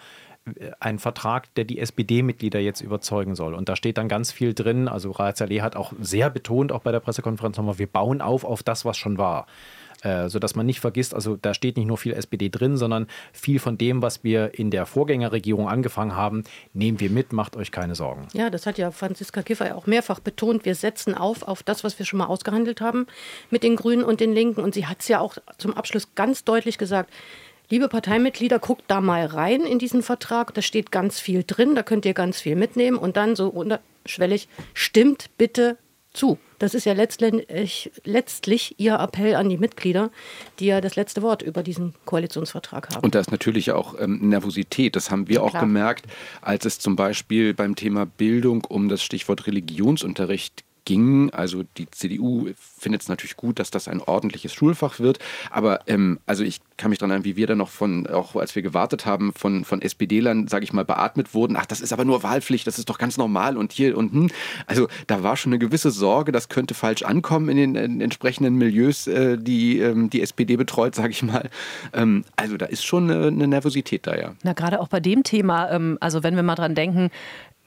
ein 0.81 0.99
Vertrag, 0.99 1.55
der 1.55 1.65
die 1.65 1.79
SPD-Mitglieder 1.79 2.59
jetzt 2.59 2.81
überzeugen 2.81 3.35
soll. 3.35 3.55
Und 3.55 3.69
da 3.69 3.77
steht 3.77 3.99
dann 3.99 4.09
ganz 4.09 4.33
viel 4.33 4.55
drin. 4.55 4.89
Also 4.89 5.13
Raad 5.13 5.37
Saleh 5.37 5.61
hat 5.61 5.77
auch 5.77 5.93
sehr 6.01 6.31
betont, 6.31 6.73
auch 6.73 6.81
bei 6.81 6.91
der 6.91 7.01
Pressekonferenz 7.01 7.57
nochmal, 7.57 7.79
wir 7.79 7.87
bauen 7.87 8.21
auf 8.21 8.45
auf 8.45 8.63
das, 8.63 8.85
was 8.85 8.97
schon 8.97 9.19
war. 9.19 9.47
Äh, 10.03 10.29
sodass 10.29 10.57
man 10.57 10.67
nicht 10.67 10.81
vergisst, 10.81 11.15
also 11.15 11.37
da 11.37 11.55
steht 11.55 11.77
nicht 11.77 11.87
nur 11.87 11.97
viel 11.97 12.13
SPD 12.13 12.49
drin, 12.49 12.77
sondern 12.77 13.07
viel 13.33 13.61
von 13.61 13.79
dem, 13.79 14.03
was 14.03 14.25
wir 14.25 14.59
in 14.59 14.73
der 14.73 14.85
Vorgängerregierung 14.85 15.69
angefangen 15.69 16.17
haben, 16.17 16.43
nehmen 16.73 16.99
wir 16.99 17.09
mit, 17.09 17.33
macht 17.33 17.57
euch 17.57 17.71
keine 17.71 17.95
Sorgen. 17.95 18.27
Ja, 18.33 18.51
das 18.51 18.67
hat 18.67 18.79
ja 18.79 18.91
Franziska 18.91 19.43
Kiffer 19.43 19.77
auch 19.77 19.87
mehrfach 19.87 20.19
betont. 20.19 20.65
Wir 20.65 20.75
setzen 20.75 21.15
auf 21.15 21.45
auf 21.45 21.63
das, 21.63 21.85
was 21.85 22.01
wir 22.01 22.07
schon 22.07 22.19
mal 22.19 22.27
ausgehandelt 22.27 22.81
haben 22.81 23.07
mit 23.51 23.63
den 23.63 23.77
Grünen 23.77 24.03
und 24.03 24.19
den 24.19 24.33
Linken. 24.33 24.61
Und 24.61 24.75
sie 24.75 24.87
hat 24.87 25.03
es 25.03 25.09
ja 25.09 25.21
auch 25.21 25.37
zum 25.59 25.73
Abschluss 25.75 26.17
ganz 26.17 26.43
deutlich 26.43 26.79
gesagt, 26.79 27.09
Liebe 27.73 27.88
Parteimitglieder, 27.88 28.59
guckt 28.59 28.85
da 28.88 29.00
mal 29.00 29.25
rein 29.25 29.62
in 29.62 29.79
diesen 29.79 30.02
Vertrag. 30.02 30.52
Da 30.52 30.61
steht 30.61 30.93
ganz 30.93 31.19
viel 31.19 31.43
drin, 31.43 31.75
da 31.75 31.83
könnt 31.83 32.05
ihr 32.05 32.12
ganz 32.12 32.38
viel 32.38 32.55
mitnehmen. 32.55 32.99
Und 32.99 33.17
dann 33.17 33.35
so 33.35 33.49
unterschwellig, 33.49 34.50
stimmt 34.75 35.31
bitte 35.38 35.79
zu. 36.12 36.38
Das 36.59 36.75
ist 36.75 36.85
ja 36.85 36.93
letztlich, 36.93 37.91
letztlich 38.05 38.79
Ihr 38.79 38.97
Appell 38.97 39.35
an 39.37 39.49
die 39.49 39.57
Mitglieder, 39.57 40.11
die 40.59 40.67
ja 40.67 40.83
das 40.83 40.97
letzte 40.97 41.23
Wort 41.23 41.41
über 41.41 41.62
diesen 41.62 41.95
Koalitionsvertrag 42.05 42.91
haben. 42.91 43.02
Und 43.02 43.14
da 43.14 43.21
ist 43.21 43.33
natürlich 43.33 43.73
auch 43.73 43.99
ähm, 43.99 44.29
Nervosität. 44.29 44.95
Das 44.95 45.11
haben 45.11 45.29
wir 45.29 45.37
ja, 45.37 45.41
auch 45.41 45.59
gemerkt, 45.59 46.05
als 46.43 46.67
es 46.67 46.79
zum 46.79 46.95
Beispiel 46.95 47.55
beim 47.55 47.75
Thema 47.75 48.05
Bildung 48.05 48.67
um 48.69 48.91
das 48.91 49.02
Stichwort 49.02 49.47
Religionsunterricht 49.47 50.62
ging. 50.85 51.31
Also 51.31 51.62
die 51.77 51.91
CDU 51.91 52.49
findet 52.57 53.03
es 53.03 53.09
natürlich 53.09 53.37
gut, 53.37 53.59
dass 53.59 53.71
das 53.71 53.89
ein 53.89 54.01
ordentliches 54.01 54.53
Schulfach 54.53 55.01
wird. 55.01 55.19
Aber 55.51 55.81
ähm, 55.87 56.19
also 56.27 56.45
ich 56.45 56.61
kann 56.77 56.91
mich 56.91 56.99
daran 56.99 57.12
erinnern, 57.12 57.25
wie 57.25 57.37
wir 57.37 57.47
dann 57.47 57.59
noch 57.59 57.69
von, 57.69 58.07
auch 58.07 58.37
als 58.37 58.55
wir 58.55 58.62
gewartet 58.62 59.07
haben, 59.07 59.33
von, 59.35 59.65
von 59.65 59.83
SPD-Lern, 59.83 60.49
sage 60.49 60.65
ich 60.65 60.73
mal, 60.73 60.85
beatmet 60.85 61.35
wurden. 61.35 61.57
Ach, 61.57 61.67
das 61.67 61.81
ist 61.81 61.93
aber 61.93 62.05
nur 62.05 62.23
Wahlpflicht, 62.23 62.67
das 62.67 62.79
ist 62.79 62.89
doch 62.89 62.99
ganz 62.99 63.17
normal 63.17 63.57
und 63.57 63.73
hier 63.73 63.97
und 63.97 64.12
hm. 64.12 64.31
Also 64.67 64.89
da 65.07 65.23
war 65.23 65.37
schon 65.37 65.53
eine 65.53 65.59
gewisse 65.59 65.91
Sorge, 65.91 66.33
das 66.33 66.49
könnte 66.49 66.75
falsch 66.75 67.03
ankommen 67.03 67.49
in 67.49 67.57
den 67.57 67.75
in 67.77 68.01
entsprechenden 68.01 68.57
Milieus, 68.57 69.07
äh, 69.07 69.39
die 69.39 69.79
ähm, 69.79 70.11
die 70.11 70.23
SPD 70.23 70.57
betreut, 70.57 70.95
sage 70.95 71.11
ich 71.11 71.23
mal. 71.23 71.51
Ähm, 71.93 72.25
also 72.37 72.57
da 72.57 72.67
ist 72.67 72.85
schon 72.85 73.11
eine, 73.11 73.29
eine 73.29 73.47
Nervosität 73.47 74.07
da, 74.07 74.17
ja. 74.17 74.35
Na, 74.43 74.53
gerade 74.53 74.81
auch 74.81 74.89
bei 74.89 75.01
dem 75.01 75.23
Thema, 75.23 75.71
ähm, 75.71 75.99
also 76.01 76.23
wenn 76.23 76.37
wir 76.37 76.43
mal 76.43 76.55
dran 76.55 76.75
denken, 76.75 77.11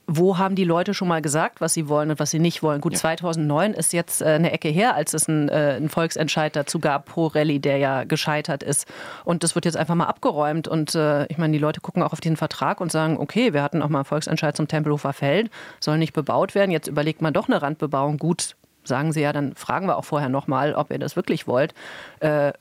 wo 0.08 0.38
haben 0.38 0.56
die 0.56 0.64
Leute 0.64 0.94
schon 0.94 1.08
mal 1.08 1.22
gesagt, 1.22 1.62
was 1.62 1.74
sie 1.74 1.88
wollen 1.90 2.12
und 2.12 2.20
was 2.20 2.32
sie 2.32 2.40
nicht 2.40 2.62
wollen? 2.62 2.82
Gut, 2.82 2.94
ja. 2.94 3.00
2009 3.00 3.74
ist 3.74 3.94
jetzt 3.94 4.22
äh, 4.22 4.26
eine 4.26 4.52
Ecke 4.52 4.70
her, 4.70 4.96
als 4.96 5.14
es 5.14 5.28
einen, 5.28 5.50
äh, 5.50 5.76
einen 5.78 5.90
Volksentscheid 5.90 6.56
dazu 6.56 6.80
gab 6.80 7.06
pro 7.06 7.28
Rallye, 7.28 7.60
der 7.60 7.78
ja 7.78 8.04
gescheitert 8.04 8.64
ist. 8.64 8.88
Und 9.24 9.44
das 9.44 9.56
wird 9.56 9.66
jetzt 9.66 9.78
einfach 9.78 9.96
mal 9.96 10.06
abgeräumt. 10.06 10.68
Und 10.68 10.96
äh, 10.96 11.26
ich 11.28 11.38
meine, 11.38 11.54
die 11.54 11.60
Leute 11.60 11.82
gucken 11.82 12.04
auch 12.04 12.14
auf 12.14 12.22
diesen 12.22 12.38
Vertrag 12.38 12.82
und 12.82 12.92
sagen, 12.92 13.18
okay, 13.18 13.54
wir 13.54 13.64
hatten 13.64 13.82
auch 13.82 13.90
mal 13.90 14.00
einen 14.00 14.06
Volksentscheid 14.06 14.56
zum 14.56 14.68
Tempelhofer 14.68 15.14
Feld, 15.14 15.50
soll 15.80 15.98
nicht 15.98 16.14
bebaut 16.14 16.56
werden. 16.56 16.72
Jetzt 16.72 16.88
überlegt 16.88 17.22
man 17.22 17.34
doch 17.34 17.48
eine 17.48 17.62
Randbebauung. 17.62 18.18
Gut, 18.18 18.56
sagen 18.88 19.12
sie 19.12 19.22
ja, 19.22 19.34
dann 19.34 19.56
fragen 19.56 19.88
wir 19.88 19.98
auch 19.98 20.06
vorher 20.06 20.30
nochmal, 20.30 20.74
ob 20.74 20.92
ihr 20.92 21.00
das 21.00 21.16
wirklich 21.16 21.48
wollt. 21.48 21.74
Äh, 22.20 22.54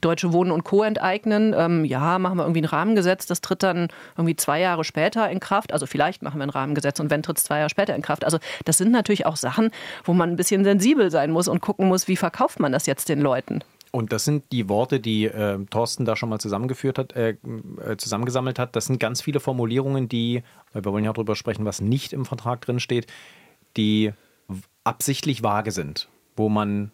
Deutsche 0.00 0.32
Wohnen 0.32 0.50
und 0.50 0.64
Co. 0.64 0.82
enteignen, 0.82 1.54
ähm, 1.56 1.84
ja, 1.84 2.18
machen 2.18 2.38
wir 2.38 2.44
irgendwie 2.44 2.62
ein 2.62 2.66
Rahmengesetz, 2.66 3.26
das 3.26 3.40
tritt 3.40 3.62
dann 3.62 3.88
irgendwie 4.16 4.36
zwei 4.36 4.60
Jahre 4.60 4.84
später 4.84 5.30
in 5.30 5.40
Kraft. 5.40 5.72
Also 5.72 5.86
vielleicht 5.86 6.22
machen 6.22 6.38
wir 6.38 6.46
ein 6.46 6.50
Rahmengesetz 6.50 7.00
und 7.00 7.10
wenn 7.10 7.22
tritt 7.22 7.38
es 7.38 7.44
zwei 7.44 7.58
Jahre 7.58 7.70
später 7.70 7.94
in 7.94 8.02
Kraft. 8.02 8.24
Also 8.24 8.38
das 8.64 8.78
sind 8.78 8.92
natürlich 8.92 9.26
auch 9.26 9.36
Sachen, 9.36 9.70
wo 10.04 10.12
man 10.12 10.30
ein 10.30 10.36
bisschen 10.36 10.64
sensibel 10.64 11.10
sein 11.10 11.30
muss 11.30 11.48
und 11.48 11.60
gucken 11.60 11.88
muss, 11.88 12.08
wie 12.08 12.16
verkauft 12.16 12.60
man 12.60 12.72
das 12.72 12.86
jetzt 12.86 13.08
den 13.08 13.20
Leuten. 13.20 13.62
Und 13.92 14.12
das 14.12 14.24
sind 14.24 14.44
die 14.52 14.68
Worte, 14.68 15.00
die 15.00 15.24
äh, 15.24 15.58
Thorsten 15.66 16.04
da 16.04 16.14
schon 16.14 16.28
mal 16.28 16.38
zusammengeführt 16.38 16.98
hat, 16.98 17.16
äh, 17.16 17.36
äh 17.84 17.96
zusammengesammelt 17.96 18.58
hat. 18.58 18.76
Das 18.76 18.86
sind 18.86 19.00
ganz 19.00 19.20
viele 19.20 19.40
Formulierungen, 19.40 20.08
die, 20.08 20.42
weil 20.72 20.84
wir 20.84 20.92
wollen 20.92 21.04
ja 21.04 21.10
auch 21.10 21.14
darüber 21.14 21.34
sprechen, 21.34 21.64
was 21.64 21.80
nicht 21.80 22.12
im 22.12 22.24
Vertrag 22.24 22.60
drin 22.60 22.78
steht, 22.78 23.08
die 23.76 24.12
absichtlich 24.90 25.44
vage 25.44 25.70
sind, 25.70 26.08
wo 26.36 26.48
man 26.48 26.90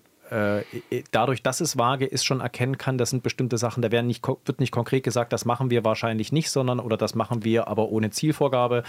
dadurch, 1.10 1.42
dass 1.42 1.60
es 1.60 1.78
vage 1.78 2.06
ist, 2.06 2.24
schon 2.24 2.40
erkennen 2.40 2.78
kann, 2.78 2.98
das 2.98 3.10
sind 3.10 3.22
bestimmte 3.22 3.58
Sachen, 3.58 3.82
da 3.82 3.90
werden 3.90 4.06
nicht, 4.06 4.26
wird 4.26 4.60
nicht 4.60 4.72
konkret 4.72 5.02
gesagt, 5.02 5.32
das 5.32 5.44
machen 5.44 5.70
wir 5.70 5.84
wahrscheinlich 5.84 6.32
nicht, 6.32 6.50
sondern 6.50 6.80
oder 6.80 6.96
das 6.96 7.14
machen 7.14 7.44
wir 7.44 7.68
aber 7.68 7.88
ohne 7.88 8.10
Zielvorgabe. 8.10 8.82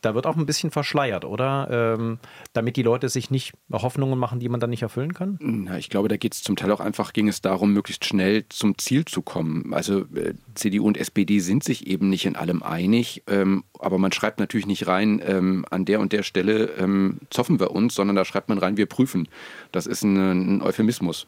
Da 0.00 0.14
wird 0.14 0.26
auch 0.26 0.36
ein 0.36 0.46
bisschen 0.46 0.70
verschleiert, 0.70 1.24
oder? 1.24 1.96
Ähm, 1.98 2.18
damit 2.52 2.76
die 2.76 2.82
Leute 2.82 3.08
sich 3.08 3.30
nicht 3.30 3.54
Hoffnungen 3.72 4.18
machen, 4.18 4.40
die 4.40 4.48
man 4.48 4.60
dann 4.60 4.70
nicht 4.70 4.82
erfüllen 4.82 5.14
kann? 5.14 5.38
Na, 5.40 5.78
ich 5.78 5.90
glaube, 5.90 6.08
da 6.08 6.16
geht 6.16 6.34
es 6.34 6.42
zum 6.42 6.56
Teil 6.56 6.70
auch 6.72 6.80
einfach, 6.80 7.12
ging 7.12 7.28
es 7.28 7.40
darum, 7.40 7.72
möglichst 7.72 8.04
schnell 8.04 8.44
zum 8.48 8.78
Ziel 8.78 9.04
zu 9.04 9.22
kommen. 9.22 9.72
Also 9.74 10.00
äh, 10.14 10.34
CDU 10.54 10.86
und 10.86 10.96
SPD 10.96 11.40
sind 11.40 11.64
sich 11.64 11.86
eben 11.86 12.08
nicht 12.08 12.26
in 12.26 12.36
allem 12.36 12.62
einig, 12.62 13.22
ähm, 13.26 13.64
aber 13.78 13.98
man 13.98 14.12
schreibt 14.12 14.40
natürlich 14.40 14.66
nicht 14.66 14.86
rein, 14.86 15.22
ähm, 15.24 15.64
an 15.70 15.84
der 15.84 16.00
und 16.00 16.12
der 16.12 16.22
Stelle 16.22 16.70
ähm, 16.78 17.18
zoffen 17.30 17.60
wir 17.60 17.70
uns, 17.72 17.94
sondern 17.94 18.16
da 18.16 18.24
schreibt 18.24 18.48
man 18.48 18.58
rein, 18.58 18.76
wir 18.76 18.86
prüfen. 18.86 19.28
Das 19.72 19.86
ist 19.86 20.02
ein, 20.02 20.16
ein 20.58 20.60
Euphemismus. 20.68 21.26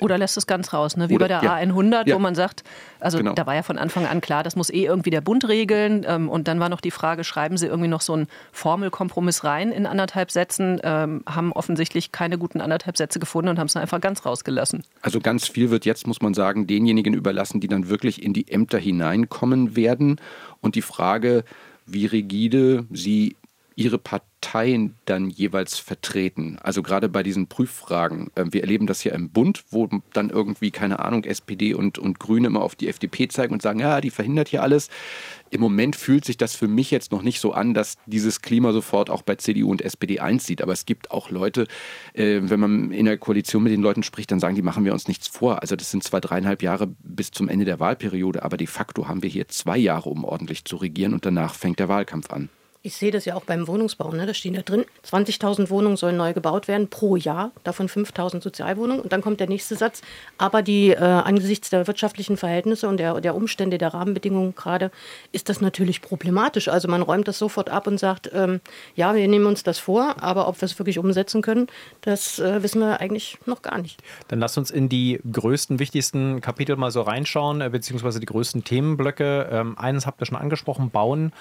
Oder 0.00 0.16
lässt 0.16 0.36
es 0.36 0.46
ganz 0.46 0.72
raus, 0.72 0.96
ne? 0.96 1.08
wie 1.08 1.16
Oder, 1.16 1.24
bei 1.24 1.40
der 1.40 1.42
ja. 1.42 1.56
A100, 1.56 2.08
ja. 2.08 2.14
wo 2.14 2.20
man 2.20 2.34
sagt, 2.34 2.62
also 3.00 3.18
genau. 3.18 3.32
da 3.32 3.46
war 3.46 3.54
ja 3.54 3.62
von 3.62 3.78
Anfang 3.78 4.06
an 4.06 4.20
klar, 4.20 4.44
das 4.44 4.54
muss 4.54 4.70
eh 4.70 4.84
irgendwie 4.84 5.10
der 5.10 5.20
Bund 5.20 5.48
regeln. 5.48 6.04
Ähm, 6.06 6.28
und 6.28 6.46
dann 6.46 6.60
war 6.60 6.68
noch 6.68 6.80
die 6.80 6.92
Frage, 6.92 7.24
schreiben 7.24 7.56
Sie 7.56 7.66
irgendwie 7.66 7.88
noch 7.88 8.00
so 8.00 8.12
einen 8.12 8.28
Formelkompromiss 8.52 9.42
rein 9.42 9.72
in 9.72 9.86
anderthalb 9.86 10.30
Sätzen, 10.30 10.80
ähm, 10.84 11.22
haben 11.26 11.52
offensichtlich 11.52 12.12
keine 12.12 12.38
guten 12.38 12.60
anderthalb 12.60 12.96
Sätze 12.96 13.18
gefunden 13.18 13.48
und 13.48 13.58
haben 13.58 13.66
es 13.66 13.76
einfach 13.76 14.00
ganz 14.00 14.24
rausgelassen. 14.24 14.84
Also 15.02 15.20
ganz 15.20 15.48
viel 15.48 15.70
wird 15.70 15.84
jetzt, 15.84 16.06
muss 16.06 16.22
man 16.22 16.32
sagen, 16.32 16.66
denjenigen 16.68 17.14
überlassen, 17.14 17.60
die 17.60 17.68
dann 17.68 17.88
wirklich 17.88 18.22
in 18.22 18.32
die 18.32 18.48
Ämter 18.48 18.78
hineinkommen 18.78 19.74
werden. 19.74 20.20
Und 20.60 20.76
die 20.76 20.82
Frage, 20.82 21.42
wie 21.86 22.06
rigide 22.06 22.86
sie 22.92 23.36
ihre 23.78 23.96
Parteien 23.96 24.96
dann 25.04 25.30
jeweils 25.30 25.78
vertreten. 25.78 26.58
Also 26.60 26.82
gerade 26.82 27.08
bei 27.08 27.22
diesen 27.22 27.46
Prüffragen. 27.46 28.28
Ähm, 28.34 28.52
wir 28.52 28.62
erleben 28.62 28.88
das 28.88 29.04
ja 29.04 29.14
im 29.14 29.30
Bund, 29.30 29.62
wo 29.70 29.88
dann 30.12 30.30
irgendwie, 30.30 30.72
keine 30.72 30.98
Ahnung, 30.98 31.22
SPD 31.22 31.74
und, 31.74 31.96
und 31.96 32.18
Grüne 32.18 32.48
immer 32.48 32.60
auf 32.60 32.74
die 32.74 32.88
FDP 32.88 33.28
zeigen 33.28 33.52
und 33.52 33.62
sagen, 33.62 33.78
ja, 33.78 34.00
die 34.00 34.10
verhindert 34.10 34.48
hier 34.48 34.64
alles. 34.64 34.88
Im 35.50 35.60
Moment 35.60 35.94
fühlt 35.94 36.24
sich 36.24 36.36
das 36.36 36.56
für 36.56 36.66
mich 36.66 36.90
jetzt 36.90 37.12
noch 37.12 37.22
nicht 37.22 37.38
so 37.38 37.52
an, 37.52 37.72
dass 37.72 37.98
dieses 38.06 38.42
Klima 38.42 38.72
sofort 38.72 39.10
auch 39.10 39.22
bei 39.22 39.36
CDU 39.36 39.70
und 39.70 39.80
SPD 39.80 40.18
einzieht. 40.18 40.60
Aber 40.60 40.72
es 40.72 40.84
gibt 40.84 41.12
auch 41.12 41.30
Leute, 41.30 41.68
äh, 42.14 42.40
wenn 42.42 42.58
man 42.58 42.90
in 42.90 43.06
der 43.06 43.16
Koalition 43.16 43.62
mit 43.62 43.72
den 43.72 43.82
Leuten 43.82 44.02
spricht, 44.02 44.32
dann 44.32 44.40
sagen 44.40 44.56
die, 44.56 44.62
machen 44.62 44.84
wir 44.84 44.92
uns 44.92 45.06
nichts 45.06 45.28
vor. 45.28 45.62
Also 45.62 45.76
das 45.76 45.92
sind 45.92 46.02
zwar 46.02 46.20
dreieinhalb 46.20 46.64
Jahre 46.64 46.88
bis 47.04 47.30
zum 47.30 47.48
Ende 47.48 47.64
der 47.64 47.78
Wahlperiode, 47.78 48.42
aber 48.42 48.56
de 48.56 48.66
facto 48.66 49.06
haben 49.06 49.22
wir 49.22 49.30
hier 49.30 49.46
zwei 49.46 49.78
Jahre, 49.78 50.10
um 50.10 50.24
ordentlich 50.24 50.64
zu 50.64 50.74
regieren 50.74 51.14
und 51.14 51.24
danach 51.24 51.54
fängt 51.54 51.78
der 51.78 51.88
Wahlkampf 51.88 52.32
an. 52.32 52.48
Ich 52.88 52.96
sehe 52.96 53.10
das 53.10 53.26
ja 53.26 53.34
auch 53.34 53.44
beim 53.44 53.68
Wohnungsbau. 53.68 54.12
Ne? 54.12 54.24
Da 54.24 54.32
stehen 54.32 54.54
da 54.54 54.62
drin, 54.62 54.86
20.000 55.06 55.68
Wohnungen 55.68 55.98
sollen 55.98 56.16
neu 56.16 56.32
gebaut 56.32 56.68
werden 56.68 56.88
pro 56.88 57.16
Jahr, 57.16 57.52
davon 57.62 57.86
5.000 57.86 58.42
Sozialwohnungen. 58.42 59.02
Und 59.02 59.12
dann 59.12 59.20
kommt 59.20 59.40
der 59.40 59.46
nächste 59.46 59.76
Satz. 59.76 60.00
Aber 60.38 60.62
die, 60.62 60.92
äh, 60.92 60.96
angesichts 60.96 61.68
der 61.68 61.86
wirtschaftlichen 61.86 62.38
Verhältnisse 62.38 62.88
und 62.88 62.96
der, 62.96 63.20
der 63.20 63.34
Umstände, 63.34 63.76
der 63.76 63.92
Rahmenbedingungen 63.92 64.54
gerade, 64.54 64.90
ist 65.32 65.50
das 65.50 65.60
natürlich 65.60 66.00
problematisch. 66.00 66.68
Also 66.68 66.88
man 66.88 67.02
räumt 67.02 67.28
das 67.28 67.38
sofort 67.38 67.68
ab 67.68 67.86
und 67.86 68.00
sagt, 68.00 68.30
ähm, 68.32 68.62
ja, 68.96 69.14
wir 69.14 69.28
nehmen 69.28 69.44
uns 69.44 69.62
das 69.62 69.78
vor, 69.78 70.14
aber 70.22 70.48
ob 70.48 70.58
wir 70.62 70.64
es 70.64 70.78
wirklich 70.78 70.98
umsetzen 70.98 71.42
können, 71.42 71.66
das 72.00 72.38
äh, 72.38 72.62
wissen 72.62 72.80
wir 72.80 73.00
eigentlich 73.00 73.36
noch 73.44 73.60
gar 73.60 73.76
nicht. 73.76 74.02
Dann 74.28 74.40
lasst 74.40 74.56
uns 74.56 74.70
in 74.70 74.88
die 74.88 75.20
größten, 75.30 75.78
wichtigsten 75.78 76.40
Kapitel 76.40 76.76
mal 76.76 76.90
so 76.90 77.02
reinschauen, 77.02 77.60
äh, 77.60 77.68
beziehungsweise 77.68 78.18
die 78.18 78.24
größten 78.26 78.64
Themenblöcke. 78.64 79.50
Ähm, 79.52 79.76
eines 79.76 80.06
habt 80.06 80.22
ihr 80.22 80.24
schon 80.24 80.38
angesprochen, 80.38 80.88
Bauen. 80.88 81.34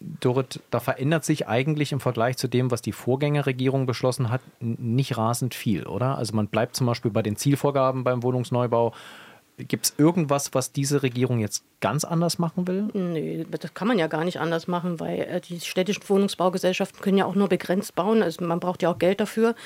Dorit, 0.00 0.60
da 0.70 0.80
verändert 0.80 1.24
sich 1.24 1.48
eigentlich 1.48 1.92
im 1.92 2.00
Vergleich 2.00 2.36
zu 2.36 2.48
dem, 2.48 2.70
was 2.70 2.82
die 2.82 2.92
Vorgängerregierung 2.92 3.86
beschlossen 3.86 4.30
hat, 4.30 4.40
nicht 4.60 5.16
rasend 5.16 5.54
viel, 5.54 5.86
oder? 5.86 6.18
Also 6.18 6.34
man 6.34 6.48
bleibt 6.48 6.76
zum 6.76 6.86
Beispiel 6.86 7.10
bei 7.10 7.22
den 7.22 7.36
Zielvorgaben 7.36 8.04
beim 8.04 8.22
Wohnungsneubau. 8.22 8.92
Gibt 9.58 9.86
es 9.86 9.94
irgendwas, 9.98 10.54
was 10.54 10.70
diese 10.70 11.02
Regierung 11.02 11.40
jetzt 11.40 11.64
ganz 11.80 12.04
anders 12.04 12.38
machen 12.38 12.68
will? 12.68 12.88
Nee, 12.94 13.44
das 13.50 13.74
kann 13.74 13.88
man 13.88 13.98
ja 13.98 14.06
gar 14.06 14.24
nicht 14.24 14.38
anders 14.38 14.68
machen, 14.68 15.00
weil 15.00 15.20
äh, 15.22 15.40
die 15.40 15.58
städtischen 15.58 16.08
Wohnungsbaugesellschaften 16.08 17.00
können 17.00 17.18
ja 17.18 17.24
auch 17.24 17.34
nur 17.34 17.48
begrenzt 17.48 17.96
bauen. 17.96 18.22
Also 18.22 18.44
man 18.44 18.60
braucht 18.60 18.82
ja 18.82 18.90
auch 18.92 18.98
Geld 18.98 19.18
dafür. 19.18 19.56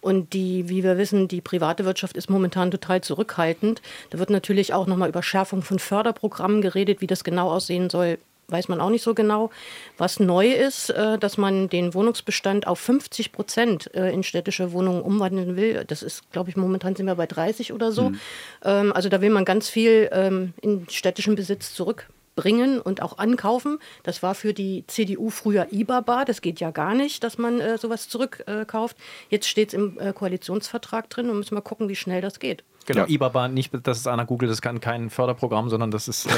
Und 0.00 0.32
die, 0.32 0.70
wie 0.70 0.82
wir 0.82 0.96
wissen, 0.96 1.28
die 1.28 1.42
private 1.42 1.84
Wirtschaft 1.84 2.16
ist 2.16 2.30
momentan 2.30 2.70
total 2.70 3.02
zurückhaltend. 3.02 3.82
Da 4.08 4.18
wird 4.18 4.30
natürlich 4.30 4.72
auch 4.72 4.86
nochmal 4.86 5.10
über 5.10 5.22
Schärfung 5.22 5.60
von 5.60 5.78
Förderprogrammen 5.78 6.62
geredet, 6.62 7.02
wie 7.02 7.06
das 7.06 7.22
genau 7.22 7.50
aussehen 7.50 7.90
soll 7.90 8.18
weiß 8.52 8.68
man 8.68 8.80
auch 8.80 8.90
nicht 8.90 9.02
so 9.02 9.14
genau. 9.14 9.50
Was 9.98 10.20
neu 10.20 10.52
ist, 10.52 10.90
äh, 10.90 11.18
dass 11.18 11.38
man 11.38 11.68
den 11.68 11.94
Wohnungsbestand 11.94 12.66
auf 12.66 12.78
50 12.78 13.32
Prozent 13.32 13.92
äh, 13.94 14.12
in 14.12 14.22
städtische 14.22 14.72
Wohnungen 14.72 15.02
umwandeln 15.02 15.56
will. 15.56 15.84
Das 15.86 16.02
ist, 16.02 16.30
glaube 16.32 16.50
ich, 16.50 16.56
momentan 16.56 16.94
sind 16.94 17.06
wir 17.06 17.14
bei 17.14 17.26
30 17.26 17.72
oder 17.72 17.90
so. 17.92 18.10
Mhm. 18.10 18.20
Ähm, 18.64 18.92
also 18.92 19.08
da 19.08 19.20
will 19.20 19.30
man 19.30 19.44
ganz 19.44 19.68
viel 19.68 20.08
ähm, 20.12 20.52
in 20.60 20.86
städtischen 20.88 21.34
Besitz 21.34 21.74
zurückbringen 21.74 22.80
und 22.80 23.02
auch 23.02 23.18
ankaufen. 23.18 23.78
Das 24.02 24.22
war 24.22 24.34
für 24.34 24.52
die 24.52 24.84
CDU 24.86 25.30
früher 25.30 25.68
IBABA. 25.72 26.24
Das 26.24 26.42
geht 26.42 26.60
ja 26.60 26.70
gar 26.70 26.94
nicht, 26.94 27.24
dass 27.24 27.38
man 27.38 27.60
äh, 27.60 27.78
sowas 27.78 28.08
zurückkauft. 28.08 28.96
Jetzt 29.30 29.48
steht 29.48 29.68
es 29.68 29.74
im 29.74 29.98
Koalitionsvertrag 30.14 31.08
drin 31.10 31.30
und 31.30 31.38
müssen 31.38 31.56
wir 31.56 31.62
gucken, 31.62 31.88
wie 31.88 31.96
schnell 31.96 32.20
das 32.20 32.38
geht. 32.38 32.64
Genau, 32.86 33.02
ja. 33.02 33.08
IBABA, 33.08 33.48
nicht, 33.48 33.72
das 33.82 33.98
ist 33.98 34.06
einer 34.06 34.24
Google, 34.24 34.48
das 34.48 34.62
kann 34.62 34.80
kein 34.80 35.10
Förderprogramm, 35.10 35.68
sondern 35.68 35.90
das 35.90 36.08
ist 36.08 36.26
äh, 36.26 36.30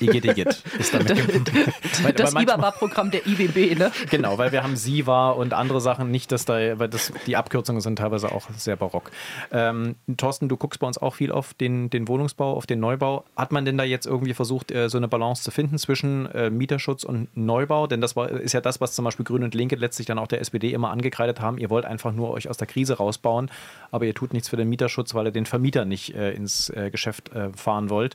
IGDGIT. 0.04 0.62
Ist 0.78 0.94
damit 0.94 1.10
das 1.10 2.14
das 2.32 2.34
IBABA-Programm 2.34 3.10
der 3.10 3.26
IBB, 3.26 3.78
ne? 3.78 3.92
Genau, 4.10 4.38
weil 4.38 4.52
wir 4.52 4.62
haben 4.62 4.76
SIVA 4.76 5.30
und 5.30 5.52
andere 5.52 5.80
Sachen 5.80 6.10
nicht, 6.10 6.32
dass 6.32 6.44
da, 6.44 6.78
weil 6.78 6.88
das, 6.88 7.12
die 7.26 7.36
Abkürzungen 7.36 7.80
sind 7.80 7.96
teilweise 7.96 8.32
auch 8.32 8.48
sehr 8.56 8.76
barock. 8.76 9.10
Ähm, 9.52 9.96
Thorsten, 10.16 10.48
du 10.48 10.56
guckst 10.56 10.80
bei 10.80 10.86
uns 10.86 10.98
auch 10.98 11.14
viel 11.14 11.32
auf 11.32 11.54
den, 11.54 11.90
den 11.90 12.08
Wohnungsbau, 12.08 12.54
auf 12.54 12.66
den 12.66 12.80
Neubau. 12.80 13.24
Hat 13.36 13.52
man 13.52 13.64
denn 13.64 13.78
da 13.78 13.84
jetzt 13.84 14.06
irgendwie 14.06 14.34
versucht, 14.34 14.70
äh, 14.70 14.88
so 14.88 14.98
eine 14.98 15.08
Balance 15.08 15.42
zu 15.42 15.50
finden 15.50 15.78
zwischen 15.78 16.26
äh, 16.32 16.50
Mieterschutz 16.50 17.04
und 17.04 17.34
Neubau? 17.36 17.86
Denn 17.86 18.00
das 18.00 18.16
war, 18.16 18.30
ist 18.30 18.52
ja 18.52 18.60
das, 18.60 18.80
was 18.80 18.94
zum 18.94 19.04
Beispiel 19.04 19.24
Grüne 19.24 19.44
und 19.44 19.54
Linke 19.54 19.76
letztlich 19.76 20.06
dann 20.06 20.18
auch 20.18 20.26
der 20.26 20.40
SPD 20.40 20.72
immer 20.72 20.90
angekreidet 20.90 21.40
haben. 21.40 21.58
Ihr 21.58 21.70
wollt 21.70 21.84
einfach 21.84 22.12
nur 22.12 22.30
euch 22.30 22.48
aus 22.48 22.56
der 22.56 22.66
Krise 22.66 22.94
rausbauen, 22.94 23.50
aber 23.90 24.04
ihr 24.06 24.14
tut 24.14 24.32
nichts 24.32 24.48
für 24.48 24.56
den 24.56 24.68
Mieterschutz, 24.68 25.14
weil 25.14 25.26
ihr 25.26 25.32
den 25.32 25.46
Vermieter 25.46 25.77
Vermieter 25.78 25.84
nicht 25.84 26.14
äh, 26.14 26.32
ins 26.32 26.70
äh, 26.70 26.90
Geschäft 26.90 27.30
äh, 27.32 27.50
fahren 27.54 27.90
wollt. 27.90 28.14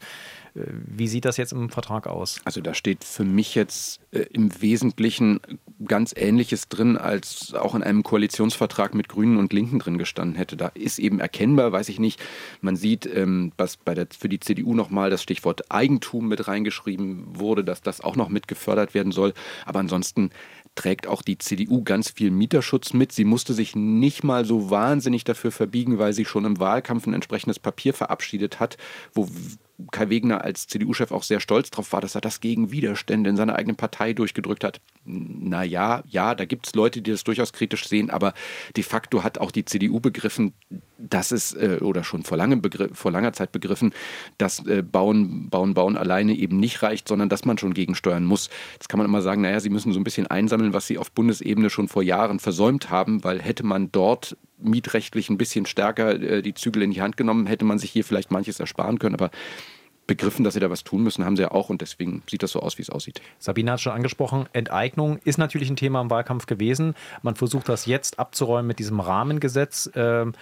Äh, 0.56 0.62
wie 0.68 1.08
sieht 1.08 1.26
das 1.26 1.38
jetzt 1.38 1.54
im 1.54 1.70
Vertrag 1.70 2.08
aus? 2.08 2.42
Also 2.46 2.62
da 2.62 2.74
steht 2.74 3.04
für 3.04 3.24
mich 3.24 3.56
jetzt 3.56 4.00
äh, 4.12 4.26
im 4.32 4.62
Wesentlichen 4.62 5.40
ganz 5.86 6.14
Ähnliches 6.16 6.68
drin, 6.70 6.98
als 6.98 7.54
auch 7.54 7.76
in 7.76 7.84
einem 7.84 8.04
Koalitionsvertrag 8.04 8.94
mit 8.94 9.10
Grünen 9.10 9.38
und 9.38 9.54
Linken 9.54 9.80
drin 9.80 9.98
gestanden 9.98 10.36
hätte. 10.36 10.58
Da 10.58 10.68
ist 10.74 11.00
eben 11.00 11.20
erkennbar, 11.20 11.72
weiß 11.72 11.90
ich 11.90 12.00
nicht, 12.00 12.20
man 12.62 12.76
sieht, 12.76 13.06
ähm, 13.06 13.52
was 13.58 13.78
bei 13.78 13.94
der, 13.94 14.08
für 14.18 14.30
die 14.30 14.40
CDU 14.40 14.74
nochmal 14.74 15.10
das 15.10 15.24
Stichwort 15.24 15.72
Eigentum 15.72 16.28
mit 16.28 16.48
reingeschrieben 16.48 17.40
wurde, 17.40 17.64
dass 17.64 17.82
das 17.82 18.02
auch 18.02 18.16
noch 18.16 18.30
mit 18.30 18.48
gefördert 18.48 18.94
werden 18.94 19.12
soll. 19.12 19.34
Aber 19.66 19.80
ansonsten 19.80 20.32
trägt 20.76 21.08
auch 21.08 21.22
die 21.22 21.38
CDU 21.38 21.84
ganz 21.84 22.10
viel 22.10 22.32
Mieterschutz 22.32 22.94
mit. 22.94 23.12
Sie 23.12 23.26
musste 23.26 23.54
sich 23.54 23.76
nicht 23.76 24.24
mal 24.24 24.46
so 24.46 24.70
wahnsinnig 24.70 25.24
dafür 25.24 25.52
verbiegen, 25.52 26.00
weil 26.00 26.14
sie 26.14 26.26
schon 26.26 26.46
im 26.46 26.60
Wahlkampf 26.60 27.06
ein 27.06 27.14
entsprechendes 27.14 27.60
Papier 27.60 27.94
verabschiedet 27.94 28.60
hat, 28.60 28.78
wo 29.14 29.28
Kai 29.92 30.10
Wegner 30.10 30.44
als 30.44 30.68
CDU-Chef 30.68 31.12
auch 31.12 31.24
sehr 31.24 31.40
stolz 31.40 31.70
darauf 31.70 31.92
war, 31.94 32.02
dass 32.02 32.16
er 32.16 32.22
das 32.22 32.42
gegen 32.42 32.72
Widerstände 32.72 33.30
in 33.30 33.38
seiner 33.38 33.56
eigenen 33.56 33.76
Partei 33.76 34.14
durchgedrückt 34.14 34.64
hat. 34.64 34.82
Naja, 35.06 36.04
ja, 36.08 36.36
da 36.36 36.46
gibt 36.46 36.68
es 36.68 36.76
Leute, 36.76 37.02
die 37.02 37.12
das 37.12 37.24
durchaus 37.24 37.54
kritisch 37.54 37.88
sehen, 37.88 38.10
aber 38.10 38.34
de 38.76 38.84
facto 38.84 39.24
hat 39.24 39.38
auch 39.38 39.52
die 39.52 39.66
CDU 39.66 40.00
begriffen, 40.00 40.54
dass 40.98 41.32
es, 41.32 41.54
äh, 41.54 41.80
oder 41.82 42.04
schon 42.04 42.24
vor, 42.24 42.38
langem 42.38 42.62
vor 42.94 43.12
langer 43.12 43.34
Zeit 43.34 43.52
begriffen, 43.52 43.94
dass 44.38 44.66
äh, 44.66 44.82
Bauen, 44.82 45.50
Bauen, 45.50 45.74
Bauen 45.74 45.98
alleine 45.98 46.34
eben 46.34 46.60
nicht 46.60 46.82
reicht, 46.82 47.08
sondern 47.08 47.30
dass 47.30 47.46
man 47.46 47.58
schon 47.58 47.74
gegensteuern 47.74 48.24
muss. 48.24 48.50
Jetzt 48.74 48.90
kann 48.90 48.98
man 48.98 49.08
immer 49.08 49.22
sagen, 49.22 49.42
naja, 49.42 49.60
sie 49.60 49.70
müssen 49.70 49.92
so 49.92 50.00
ein 50.00 50.04
bisschen 50.04 50.28
einsammeln, 50.28 50.74
was 50.74 50.88
sie 50.88 50.98
auf 50.98 51.12
Bundesebene 51.12 51.70
schon 51.70 51.88
vor 51.88 52.04
Jahren 52.04 52.40
versäumt 52.40 52.90
haben, 52.90 53.24
weil 53.24 53.42
hätte 53.42 53.66
man 53.66 53.92
dort 53.92 54.38
mietrechtlich 54.64 55.30
ein 55.30 55.38
bisschen 55.38 55.66
stärker 55.66 56.20
äh, 56.22 56.42
die 56.42 56.54
Zügel 56.54 56.84
in 56.84 56.92
die 56.92 57.02
Hand 57.02 57.18
genommen, 57.18 57.46
hätte 57.46 57.66
man 57.66 57.80
sich 57.80 57.92
hier 57.92 58.04
vielleicht 58.04 58.32
manches 58.32 58.60
ersparen 58.60 59.00
können. 59.00 59.16
Aber 59.16 59.32
begriffen, 60.08 60.44
dass 60.44 60.54
sie 60.54 60.60
da 60.60 60.70
was 60.70 60.84
tun 60.84 61.04
müssen, 61.04 61.26
haben 61.26 61.38
sie 61.38 61.44
ja 61.44 61.52
auch 61.52 61.70
und 61.70 61.82
deswegen 61.82 62.24
sieht 62.30 62.44
das 62.44 62.52
so 62.52 62.60
aus, 62.60 62.78
wie 62.78 62.82
es 62.82 62.90
aussieht. 62.90 63.22
Sabine 63.40 63.72
hat 63.72 63.82
schon 63.82 63.94
angesprochen, 63.94 64.48
Enteignung 64.54 65.18
ist 65.24 65.38
natürlich 65.38 65.70
ein 65.70 65.76
Thema 65.76 66.02
im 66.02 66.10
Wahlkampf 66.10 66.46
gewesen. 66.46 66.96
Man 67.22 67.36
versucht 67.36 67.70
das 67.70 67.86
jetzt 67.86 68.20
abzuräumen 68.20 68.68
mit 68.68 68.80
diesem 68.80 69.00
Rahmengesetz. 69.00 69.90
Ähm, 69.96 70.34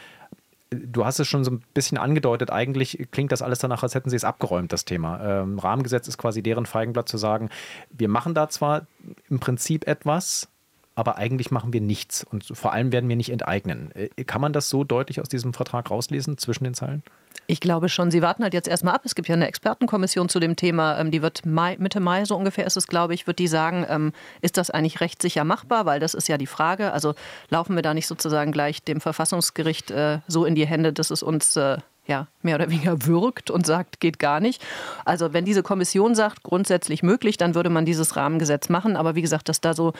du 0.72 1.06
hast 1.06 1.20
es 1.20 1.28
schon 1.28 1.44
so 1.44 1.52
ein 1.52 1.64
bisschen 1.74 1.98
angedeutet, 1.98 2.50
eigentlich 2.50 3.08
klingt 3.12 3.32
das 3.32 3.42
alles 3.42 3.60
danach, 3.60 3.84
als 3.84 3.94
hätten 3.94 4.10
sie 4.10 4.16
es 4.16 4.24
abgeräumt, 4.24 4.74
das 4.74 4.86
Thema. 4.86 5.42
Ähm, 5.42 5.60
Rahmengesetz 5.60 6.08
ist 6.08 6.18
quasi 6.18 6.42
deren 6.42 6.66
Feigenblatt 6.66 7.10
zu 7.10 7.18
sagen, 7.18 7.50
wir 7.92 8.08
machen 8.08 8.34
da 8.34 8.50
zwar 8.50 8.88
im 9.30 9.40
Prinzip 9.40 9.88
etwas, 9.88 10.48
aber 10.96 11.18
eigentlich 11.18 11.52
machen 11.52 11.74
wir 11.74 11.82
nichts 11.82 12.24
und 12.24 12.46
vor 12.46 12.74
allem 12.74 12.92
werden 12.92 13.10
wir 13.10 13.16
nicht 13.16 13.32
enteignen. 13.32 13.92
Äh, 13.94 14.24
kann 14.26 14.42
man 14.42 14.54
das 14.54 14.70
so 14.70 14.84
deutlich 14.84 15.22
aus 15.22 15.30
diesem 15.30 15.54
Vertrag 15.54 15.90
rauslesen 15.90 16.38
zwischen 16.38 16.64
den 16.66 16.74
Zeilen? 16.74 17.04
Ich 17.48 17.60
glaube 17.60 17.90
schon. 17.90 18.12
Sie 18.12 18.22
warten 18.22 18.44
halt 18.44 18.54
jetzt 18.54 18.68
erstmal 18.68 18.96
ab. 18.96 19.02
Es 19.04 19.16
gibt 19.16 19.28
ja 19.28 19.36
eine 19.36 19.48
Expertenkommission 19.48 20.30
zu 20.30 20.40
dem 20.40 20.56
Thema. 20.56 21.00
Ähm, 21.00 21.12
die 21.12 21.22
wird 21.22 21.46
Mai, 21.46 21.78
Mitte 21.80 22.00
Mai, 22.00 22.26
so 22.26 22.36
ungefähr 22.36 22.66
ist 22.66 22.78
es, 22.78 22.88
glaube 22.88 23.14
ich, 23.14 23.28
wird 23.28 23.40
die 23.40 23.48
sagen, 23.48 23.86
ähm, 23.90 24.14
ist 24.42 24.58
das 24.58 24.70
eigentlich 24.70 25.02
rechtssicher 25.02 25.44
machbar? 25.44 25.86
Weil 25.86 26.00
das 26.00 26.14
ist 26.14 26.28
ja 26.28 26.38
die 26.38 26.48
Frage. 26.48 26.92
Also 26.92 27.16
laufen 27.50 27.76
wir 27.76 27.82
da 27.82 27.94
nicht 27.94 28.08
sozusagen 28.08 28.52
gleich 28.52 28.84
dem 28.84 29.02
Verfassungsgericht 29.02 29.92
äh, 29.92 30.20
so 30.28 30.46
in 30.46 30.56
die 30.56 30.68
Hände, 30.68 30.94
dass 30.94 31.10
es 31.10 31.24
uns 31.24 31.56
äh, 31.56 31.78
ja, 32.12 32.28
mehr 32.42 32.56
oder 32.56 32.70
weniger 32.70 33.06
würgt 33.06 33.50
und 33.50 33.66
sagt, 33.66 34.02
geht 34.02 34.20
gar 34.20 34.42
nicht. 34.42 34.62
Also 35.06 35.32
wenn 35.32 35.46
diese 35.46 35.64
Kommission 35.64 36.14
sagt, 36.14 36.44
grundsätzlich 36.44 37.04
möglich, 37.04 37.38
dann 37.38 37.56
würde 37.56 37.70
man 37.70 37.86
dieses 37.86 38.18
Rahmengesetz 38.18 38.68
machen. 38.68 38.98
Aber 38.98 39.16
wie 39.16 39.22
gesagt, 39.22 39.48
dass 39.48 39.62
da 39.62 39.74
so 39.74 39.94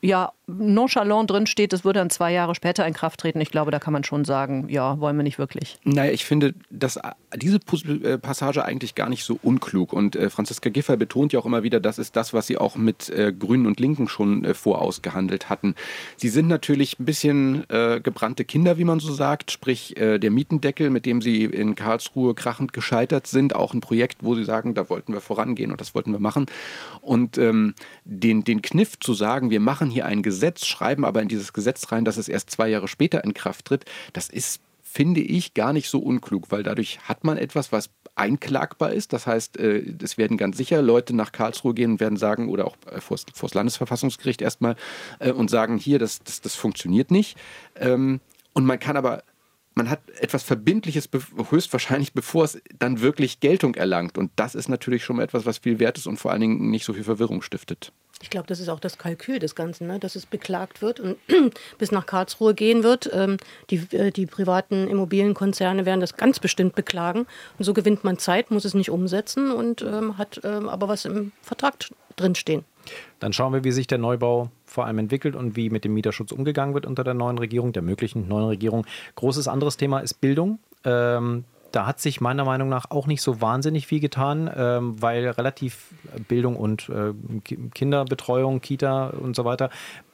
ja, 0.00 0.32
nonchalant 0.46 1.30
drin 1.30 1.46
steht, 1.46 1.72
das 1.72 1.84
würde 1.84 1.98
dann 2.00 2.10
zwei 2.10 2.32
Jahre 2.32 2.54
später 2.54 2.86
in 2.86 2.94
Kraft 2.94 3.20
treten. 3.20 3.40
Ich 3.40 3.50
glaube, 3.50 3.70
da 3.70 3.78
kann 3.78 3.92
man 3.92 4.04
schon 4.04 4.24
sagen, 4.24 4.68
ja, 4.68 5.00
wollen 5.00 5.16
wir 5.16 5.22
nicht 5.22 5.38
wirklich. 5.38 5.78
Naja, 5.84 6.12
ich 6.12 6.24
finde 6.24 6.54
dass 6.70 6.98
diese 7.36 7.58
äh, 7.58 8.18
Passage 8.18 8.64
eigentlich 8.64 8.94
gar 8.94 9.08
nicht 9.08 9.24
so 9.24 9.38
unklug. 9.42 9.92
Und 9.92 10.16
äh, 10.16 10.30
Franziska 10.30 10.70
Giffey 10.70 10.96
betont 10.96 11.32
ja 11.32 11.40
auch 11.40 11.46
immer 11.46 11.62
wieder, 11.62 11.80
das 11.80 11.98
ist 11.98 12.14
das, 12.14 12.32
was 12.32 12.46
sie 12.46 12.58
auch 12.58 12.76
mit 12.76 13.08
äh, 13.08 13.32
Grünen 13.32 13.66
und 13.66 13.80
Linken 13.80 14.08
schon 14.08 14.44
äh, 14.44 14.54
vorausgehandelt 14.54 15.48
hatten. 15.48 15.74
Sie 16.16 16.28
sind 16.28 16.48
natürlich 16.48 16.98
ein 16.98 17.04
bisschen 17.04 17.68
äh, 17.70 18.00
gebrannte 18.00 18.44
Kinder, 18.44 18.78
wie 18.78 18.84
man 18.84 19.00
so 19.00 19.12
sagt, 19.12 19.50
sprich 19.50 19.96
äh, 19.96 20.18
der 20.18 20.30
Mietendeckel, 20.30 20.90
mit 20.90 21.06
dem 21.06 21.22
sie 21.22 21.39
in 21.44 21.74
Karlsruhe 21.74 22.34
krachend 22.34 22.72
gescheitert 22.72 23.26
sind, 23.26 23.54
auch 23.54 23.74
ein 23.74 23.80
Projekt, 23.80 24.18
wo 24.22 24.34
sie 24.34 24.44
sagen, 24.44 24.74
da 24.74 24.88
wollten 24.88 25.12
wir 25.12 25.20
vorangehen 25.20 25.70
und 25.70 25.80
das 25.80 25.94
wollten 25.94 26.12
wir 26.12 26.20
machen. 26.20 26.46
Und 27.00 27.38
ähm, 27.38 27.74
den, 28.04 28.44
den 28.44 28.62
Kniff 28.62 28.98
zu 28.98 29.14
sagen, 29.14 29.50
wir 29.50 29.60
machen 29.60 29.90
hier 29.90 30.06
ein 30.06 30.22
Gesetz, 30.22 30.66
schreiben 30.66 31.04
aber 31.04 31.22
in 31.22 31.28
dieses 31.28 31.52
Gesetz 31.52 31.90
rein, 31.92 32.04
dass 32.04 32.16
es 32.16 32.28
erst 32.28 32.50
zwei 32.50 32.68
Jahre 32.68 32.88
später 32.88 33.24
in 33.24 33.34
Kraft 33.34 33.66
tritt, 33.66 33.84
das 34.12 34.28
ist 34.28 34.60
finde 34.92 35.20
ich 35.20 35.54
gar 35.54 35.72
nicht 35.72 35.88
so 35.88 36.00
unklug, 36.00 36.50
weil 36.50 36.64
dadurch 36.64 36.98
hat 37.02 37.22
man 37.22 37.36
etwas, 37.38 37.70
was 37.70 37.90
einklagbar 38.16 38.92
ist. 38.92 39.12
Das 39.12 39.26
heißt, 39.26 39.56
äh, 39.56 39.94
es 40.02 40.18
werden 40.18 40.36
ganz 40.36 40.56
sicher 40.56 40.82
Leute 40.82 41.14
nach 41.14 41.30
Karlsruhe 41.30 41.74
gehen 41.74 41.92
und 41.92 42.00
werden 42.00 42.16
sagen, 42.16 42.48
oder 42.48 42.66
auch 42.66 42.76
vor 42.98 43.16
das 43.40 43.54
Landesverfassungsgericht 43.54 44.42
erstmal, 44.42 44.74
äh, 45.20 45.30
und 45.30 45.48
sagen, 45.48 45.78
hier, 45.78 46.00
das, 46.00 46.24
das, 46.24 46.40
das 46.40 46.56
funktioniert 46.56 47.12
nicht. 47.12 47.38
Ähm, 47.76 48.20
und 48.52 48.66
man 48.66 48.80
kann 48.80 48.96
aber 48.96 49.22
man 49.74 49.88
hat 49.88 50.00
etwas 50.18 50.42
Verbindliches 50.42 51.08
höchstwahrscheinlich, 51.50 52.12
bevor 52.12 52.44
es 52.44 52.60
dann 52.78 53.00
wirklich 53.00 53.40
Geltung 53.40 53.74
erlangt. 53.74 54.18
Und 54.18 54.30
das 54.36 54.54
ist 54.54 54.68
natürlich 54.68 55.04
schon 55.04 55.16
mal 55.16 55.22
etwas, 55.22 55.46
was 55.46 55.58
viel 55.58 55.78
wert 55.78 55.98
ist 55.98 56.06
und 56.06 56.18
vor 56.18 56.32
allen 56.32 56.40
Dingen 56.40 56.70
nicht 56.70 56.84
so 56.84 56.92
viel 56.92 57.04
Verwirrung 57.04 57.42
stiftet. 57.42 57.92
Ich 58.22 58.28
glaube, 58.28 58.46
das 58.46 58.60
ist 58.60 58.68
auch 58.68 58.80
das 58.80 58.98
Kalkül 58.98 59.38
des 59.38 59.54
Ganzen, 59.54 59.86
ne? 59.86 59.98
dass 59.98 60.14
es 60.14 60.26
beklagt 60.26 60.82
wird 60.82 61.00
und 61.00 61.16
bis 61.78 61.90
nach 61.90 62.04
Karlsruhe 62.04 62.54
gehen 62.54 62.82
wird. 62.82 63.08
Ähm, 63.14 63.38
die, 63.70 63.76
äh, 63.96 64.10
die 64.10 64.26
privaten 64.26 64.88
Immobilienkonzerne 64.88 65.86
werden 65.86 66.00
das 66.00 66.16
ganz 66.16 66.38
bestimmt 66.38 66.74
beklagen. 66.74 67.26
Und 67.58 67.64
so 67.64 67.72
gewinnt 67.72 68.04
man 68.04 68.18
Zeit, 68.18 68.50
muss 68.50 68.66
es 68.66 68.74
nicht 68.74 68.90
umsetzen 68.90 69.50
und 69.50 69.80
ähm, 69.82 70.18
hat 70.18 70.40
ähm, 70.44 70.68
aber 70.68 70.88
was 70.88 71.06
im 71.06 71.32
Vertrag 71.40 71.76
drinstehen. 72.16 72.64
Dann 73.20 73.32
schauen 73.32 73.52
wir, 73.52 73.64
wie 73.64 73.72
sich 73.72 73.86
der 73.86 73.98
Neubau 73.98 74.50
vor 74.70 74.86
allem 74.86 74.98
entwickelt 74.98 75.34
und 75.34 75.56
wie 75.56 75.68
mit 75.68 75.84
dem 75.84 75.94
Mieterschutz 75.94 76.32
umgegangen 76.32 76.74
wird 76.74 76.86
unter 76.86 77.04
der 77.04 77.14
neuen 77.14 77.38
Regierung, 77.38 77.72
der 77.72 77.82
möglichen 77.82 78.28
neuen 78.28 78.46
Regierung. 78.46 78.86
Großes 79.16 79.48
anderes 79.48 79.76
Thema 79.76 80.00
ist 80.00 80.14
Bildung. 80.14 80.58
Ähm, 80.84 81.44
da 81.72 81.86
hat 81.86 82.00
sich 82.00 82.20
meiner 82.20 82.44
Meinung 82.44 82.68
nach 82.68 82.90
auch 82.90 83.06
nicht 83.06 83.22
so 83.22 83.40
wahnsinnig 83.40 83.86
viel 83.86 84.00
getan, 84.00 84.50
ähm, 84.54 85.00
weil 85.00 85.28
relativ 85.28 85.92
Bildung 86.28 86.56
und 86.56 86.88
äh, 86.88 87.12
Kinderbetreuung, 87.74 88.60
Kita 88.60 89.08
und 89.08 89.36
so 89.36 89.44
weiter, 89.44 89.70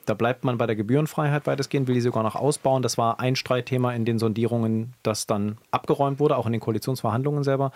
da 0.07 0.14
bleibt 0.14 0.45
man 0.45 0.57
bei 0.57 0.66
der 0.66 0.77
Gebührenfreiheit 0.77 1.47
weitestgehend, 1.47 1.88
will 1.88 1.95
die 1.95 2.01
sogar 2.01 2.23
noch 2.23 2.37
ausbauen. 2.37 2.83
Das 2.83 2.97
war 2.97 3.21
ein 3.21 3.37
Streitthema 3.37 3.92
in 3.92 4.05
den 4.05 4.19
Sondierungen, 4.19 4.95
das 5.03 5.27
dann 5.27 5.59
abgeräumt 5.71 6.21
wurde, 6.21 6.37
auch 6.37 6.47
in 6.47 6.53
den 6.53 6.61
Koalitionsverhandlungen 6.61 7.42
selber. 7.42 7.73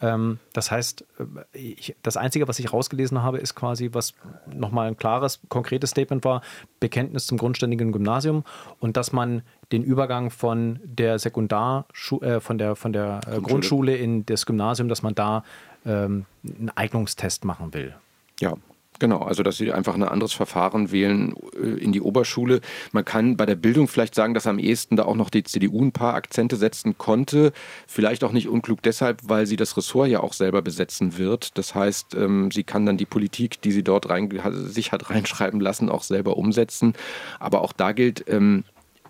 Ähm, 0.00 0.38
das 0.52 0.70
heißt, 0.70 1.04
äh, 1.52 1.58
ich, 1.58 1.96
das 2.02 2.16
Einzige, 2.16 2.46
was 2.48 2.58
ich 2.58 2.72
rausgelesen 2.72 3.22
habe, 3.22 3.38
ist 3.38 3.54
quasi, 3.54 3.90
was 3.92 4.14
nochmal 4.46 4.88
ein 4.88 4.96
klares, 4.96 5.40
konkretes 5.48 5.90
Statement 5.90 6.24
war, 6.24 6.42
Bekenntnis 6.80 7.26
zum 7.26 7.38
grundständigen 7.38 7.92
Gymnasium 7.92 8.44
und 8.80 8.96
dass 8.96 9.12
man 9.12 9.42
den 9.72 9.82
Übergang 9.82 10.30
von 10.30 10.80
der 10.84 11.18
Sekundarschule, 11.18 12.36
äh, 12.36 12.40
von 12.40 12.58
der, 12.58 12.76
von 12.76 12.92
der 12.92 13.20
äh, 13.26 13.40
Grundschule 13.40 13.96
in 13.96 14.24
das 14.24 14.46
Gymnasium, 14.46 14.88
dass 14.88 15.02
man 15.02 15.14
da 15.14 15.42
ähm, 15.84 16.26
einen 16.44 16.70
Eignungstest 16.74 17.44
machen 17.44 17.74
will. 17.74 17.94
Ja, 18.40 18.54
Genau, 18.98 19.20
also 19.20 19.42
dass 19.42 19.56
sie 19.56 19.72
einfach 19.72 19.94
ein 19.94 20.02
anderes 20.02 20.32
Verfahren 20.32 20.90
wählen 20.90 21.34
äh, 21.54 21.66
in 21.66 21.92
die 21.92 22.00
Oberschule. 22.00 22.60
Man 22.92 23.04
kann 23.04 23.36
bei 23.36 23.46
der 23.46 23.54
Bildung 23.54 23.86
vielleicht 23.86 24.14
sagen, 24.14 24.34
dass 24.34 24.46
am 24.46 24.58
ehesten 24.58 24.96
da 24.96 25.04
auch 25.04 25.14
noch 25.14 25.30
die 25.30 25.44
CDU 25.44 25.82
ein 25.82 25.92
paar 25.92 26.14
Akzente 26.14 26.56
setzen 26.56 26.98
konnte. 26.98 27.52
Vielleicht 27.86 28.24
auch 28.24 28.32
nicht 28.32 28.48
unklug 28.48 28.82
deshalb, 28.82 29.20
weil 29.24 29.46
sie 29.46 29.56
das 29.56 29.76
Ressort 29.76 30.08
ja 30.08 30.20
auch 30.20 30.32
selber 30.32 30.62
besetzen 30.62 31.16
wird. 31.16 31.56
Das 31.58 31.74
heißt, 31.74 32.14
ähm, 32.14 32.50
sie 32.50 32.64
kann 32.64 32.86
dann 32.86 32.96
die 32.96 33.06
Politik, 33.06 33.60
die 33.62 33.72
sie 33.72 33.84
dort 33.84 34.08
rein, 34.08 34.28
sich 34.52 34.90
hat 34.90 35.10
reinschreiben 35.10 35.60
lassen, 35.60 35.88
auch 35.88 36.02
selber 36.02 36.36
umsetzen. 36.36 36.94
Aber 37.38 37.62
auch 37.62 37.72
da 37.72 37.92
gilt, 37.92 38.24
ähm, 38.28 38.64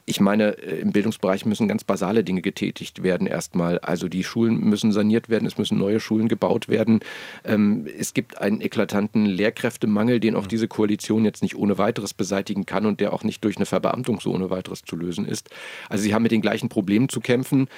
ich 0.09 0.21
meine, 0.21 0.59
äh, 0.59 0.81
im 0.81 0.93
Bildungsbereich 0.93 1.45
müssen 1.45 1.69
ganz 1.69 1.85
basale 1.85 2.25
Dinge 2.25 2.41
getätigt 2.41 3.03
werden 3.03 3.27
erstmal. 3.27 3.79
Also 3.81 4.09
die 4.09 4.25
Schulen 4.25 4.59
müssen 4.61 4.91
saniert 4.91 5.29
werden, 5.29 5.47
es 5.47 5.59
müssen 5.59 5.79
neue 5.79 6.01
Schulen 6.01 6.29
gebaut 6.29 6.69
werden. 6.69 7.01
Ähm, 7.45 7.87
es 7.99 8.15
gibt 8.15 8.39
einen 8.39 8.61
eklatanten 8.61 9.27
Lehrkräftemangel, 9.27 10.19
den 10.19 10.35
auch 10.35 10.47
diese 10.47 10.67
Koalition 10.67 11.25
jetzt 11.25 11.43
nicht 11.43 11.57
ohne 11.57 11.77
weiteres 11.77 12.15
beseitigen 12.15 12.65
kann 12.65 12.87
und 12.87 13.01
der 13.01 13.13
auch 13.13 13.23
nicht 13.23 13.45
durch 13.45 13.57
eine 13.57 13.67
Verbeamtung 13.67 14.21
so 14.21 14.33
ohne 14.33 14.51
weiteres 14.51 14.83
zu 14.83 14.97
lösen 14.97 15.27
ist. 15.27 15.51
Also 15.89 16.03
sie 16.05 16.15
haben 16.15 16.23
mit 16.23 16.33
den 16.33 16.41
gleichen 16.41 16.71
Problemen 16.71 17.09
zu 17.09 17.21
kämpfen. 17.21 17.69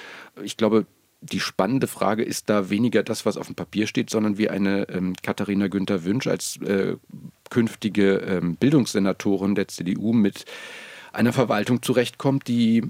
Ich 0.41 0.55
glaube, 0.55 0.85
die 1.21 1.39
spannende 1.39 1.87
Frage 1.87 2.23
ist 2.23 2.49
da 2.49 2.69
weniger 2.69 3.03
das, 3.03 3.25
was 3.25 3.37
auf 3.37 3.47
dem 3.47 3.55
Papier 3.55 3.85
steht, 3.87 4.09
sondern 4.09 4.37
wie 4.37 4.49
eine 4.49 4.87
ähm, 4.89 5.13
Katharina 5.21 5.67
Günther 5.67 6.03
Wünsch 6.03 6.27
als 6.27 6.57
äh, 6.61 6.95
künftige 7.49 8.15
ähm, 8.17 8.55
Bildungssenatorin 8.55 9.53
der 9.53 9.67
CDU 9.67 10.13
mit 10.13 10.45
einer 11.13 11.33
Verwaltung 11.33 11.81
zurechtkommt, 11.81 12.47
die 12.47 12.83